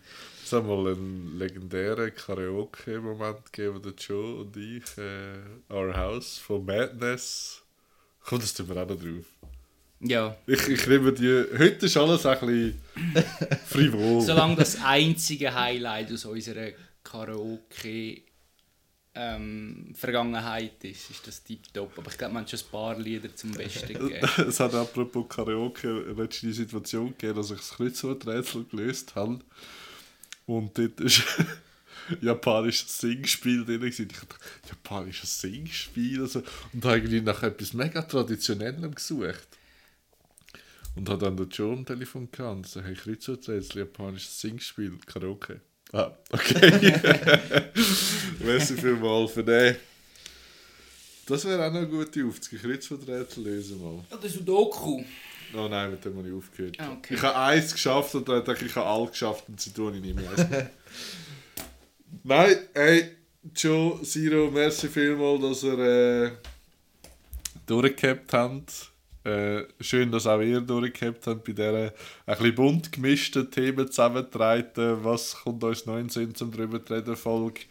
Es 0.44 0.52
hat 0.52 0.66
mal 0.66 0.92
einen 0.92 1.38
legendären 1.38 2.14
Karaoke-Moment 2.14 3.50
gegeben, 3.50 3.76
wo 3.76 3.78
der 3.78 3.94
Joe 3.94 4.42
und 4.42 4.54
ich 4.56 4.84
äh, 4.98 5.72
Our 5.72 5.96
House 5.96 6.36
von 6.38 6.64
Madness. 6.66 7.62
Kommt 8.20 8.42
das 8.42 8.52
tun 8.52 8.68
wir 8.68 8.76
auch 8.82 8.88
noch 8.88 8.96
drauf? 9.00 9.24
Ja. 10.00 10.36
Ich, 10.46 10.68
ich 10.68 10.86
nehme 10.86 11.12
die. 11.14 11.44
Heute 11.58 11.86
ist 11.86 11.96
alles 11.96 12.26
ein 12.26 12.38
bisschen 12.40 12.80
frivol. 13.66 14.20
Solange 14.20 14.56
das 14.56 14.82
einzige 14.84 15.54
Highlight 15.54 16.12
aus 16.12 16.26
unserer 16.26 16.72
Karaoke 17.02 18.22
ähm, 19.14 19.92
Vergangenheit 19.94 20.82
ist, 20.84 21.10
ist 21.10 21.26
das 21.26 21.42
tiptop. 21.42 21.96
Aber 21.98 22.10
ich 22.10 22.18
glaube, 22.18 22.34
man 22.34 22.42
hat 22.42 22.50
schon 22.50 22.60
ein 22.60 22.70
paar 22.70 22.98
Lieder 22.98 23.34
zum 23.34 23.52
Besten 23.52 23.86
gegeben. 23.94 24.28
Es 24.48 24.58
hat 24.60 24.74
apropos 24.74 25.26
Karaoke 25.28 25.88
letztens 25.88 26.40
die 26.40 26.52
Situation 26.52 27.08
gegeben, 27.10 27.36
dass 27.36 27.50
ich 27.50 27.58
das 27.58 27.70
Kreuzworträtsel 27.70 28.64
gelöst 28.64 29.14
habe. 29.14 29.38
Und 30.46 30.76
dort 30.76 31.00
ist 31.00 31.22
japanisches 32.20 32.98
Singspiel 32.98 33.64
drin. 33.64 33.84
Ich 33.84 33.96
dachte, 33.96 34.36
japanisches 34.68 35.40
Singspiel? 35.40 36.22
Also, 36.22 36.42
und 36.72 36.84
habe 36.84 36.96
irgendwie 36.96 37.20
nach 37.20 37.42
etwas 37.42 37.72
mega 37.72 38.02
Traditionellem 38.02 38.94
gesucht. 38.94 39.48
Und 40.96 41.08
habe 41.08 41.24
dann 41.24 41.36
den 41.36 41.48
Joe 41.48 41.72
am 41.72 41.86
Telefon 41.86 42.30
gehabt 42.30 42.56
und 42.56 42.66
so, 42.66 42.80
hey, 42.80 42.94
Kreuzworträtsel, 42.94 43.78
japanisches 43.78 44.40
Singspiel, 44.40 44.98
Karaoke. 45.06 45.60
Ah, 45.94 46.10
okay. 46.32 46.92
Merci 48.40 48.74
vielmals 48.74 49.30
für 49.30 49.44
den. 49.44 49.76
Das 51.24 51.44
wäre 51.44 51.64
auch 51.64 51.70
noch 51.70 51.78
eine 51.78 51.88
gute 51.88 52.26
Aufzug. 52.26 52.60
Kreuzworträtsel 52.60 53.44
lösen 53.44 53.80
mal. 53.80 54.04
Oh, 54.10 54.16
der 54.16 54.28
Sudoku. 54.28 55.04
Oh 55.54 55.68
nein, 55.68 55.92
mit 55.92 56.04
dem 56.04 56.16
habe 56.16 56.28
ich 56.28 56.34
aufgehört. 56.34 56.74
Ah, 56.80 56.94
okay. 56.98 57.14
Ich 57.14 57.22
habe 57.22 57.36
eins 57.36 57.72
geschafft 57.72 58.12
und 58.16 58.28
dann 58.28 58.44
dachte 58.44 58.64
ich, 58.64 58.72
ich 58.72 58.76
habe 58.76 58.86
alle 58.86 59.06
geschafft 59.06 59.44
und 59.46 59.60
sie 59.60 59.70
tun 59.70 59.94
ich 59.94 60.00
nicht 60.00 60.16
mehr. 60.16 60.26
nein, 62.24 62.56
hey, 62.74 63.10
Joe, 63.54 64.02
Zero, 64.02 64.50
merci 64.50 64.88
vielmals, 64.88 65.42
dass 65.42 65.62
ihr 65.62 65.78
äh, 65.78 66.30
durchgehabt 67.66 68.32
habt. 68.32 68.93
Äh, 69.24 69.64
schön, 69.80 70.12
dass 70.12 70.26
auch 70.26 70.40
ihr 70.40 70.60
durchgehabt 70.60 71.26
habt 71.26 71.44
bei 71.44 71.52
dieser 71.52 71.72
ein 71.86 71.92
bisschen 72.26 72.54
bunt 72.54 72.92
gemischten 72.92 73.50
Themen 73.50 73.86
zusammentreten. 73.86 75.02
Was 75.02 75.36
kommt 75.36 75.64
uns 75.64 75.86
noch 75.86 75.94
in 75.94 76.04
den 76.04 76.08
Sinn 76.10 76.34
zum 76.34 76.52
drüber 76.52 76.84
zu 76.84 76.92
reden, 76.92 77.16
Folge? 77.16 77.62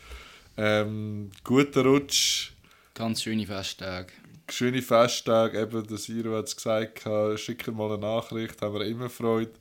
Ähm, 0.58 1.30
guten 1.44 1.86
Rutsch. 1.86 2.52
Ganz 2.96 3.22
schöne 3.22 3.46
Festtage. 3.46 4.14
schöne 4.50 4.82
Festtage, 4.82 5.62
eben 5.62 5.86
der 5.86 5.98
Siro 5.98 6.38
hat 6.38 6.48
es 6.48 6.56
gesagt, 6.56 7.04
schickt 7.40 7.68
mal 7.68 7.92
eine 7.92 8.00
Nachricht, 8.00 8.62
haben 8.62 8.74
wir 8.74 8.86
immer 8.86 9.10
Freude. 9.10 9.54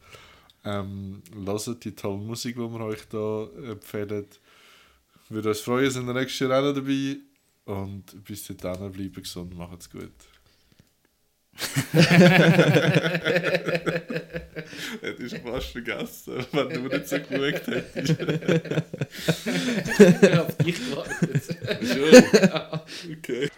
Ähm, 0.64 1.22
hört 1.45 1.84
die 1.84 1.95
tolle 1.95 2.18
Musik, 2.18 2.57
die 2.57 2.61
wir 2.61 2.80
euch 2.80 3.01
hier 3.11 3.51
empfehlen. 3.70 4.26
Würde 5.28 5.49
uns 5.51 5.61
freuen, 5.61 5.90
sind 5.90 6.07
wir 6.07 6.14
nächstes 6.14 6.49
Jahr 6.49 6.62
auch 6.62 6.74
dabei. 6.74 7.16
Und 7.64 8.24
bis 8.24 8.47
dahin, 8.47 8.93
bleiben 8.93 9.14
gesund, 9.14 9.57
macht's 9.57 9.90
gut. 9.90 10.12
Hättest 15.00 15.34
du 15.34 15.38
fast 15.44 15.72
vergessen, 15.72 16.46
wenn 16.53 16.68
du 16.70 16.80
nicht 16.88 17.09
so 17.09 17.18
geschaut 17.18 17.66
hättest. 17.66 18.16
Ich 20.22 20.38
auf 20.38 20.57
dich 20.57 20.76
gewartet. 20.76 21.42
Schon? 21.82 22.14
Okay. 23.18 23.50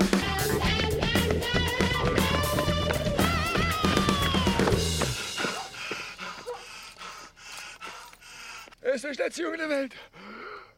Es 8.82 9.02
ist 9.02 9.18
der 9.18 9.30
Junge 9.30 9.56
der 9.56 9.68
Welt. 9.68 9.94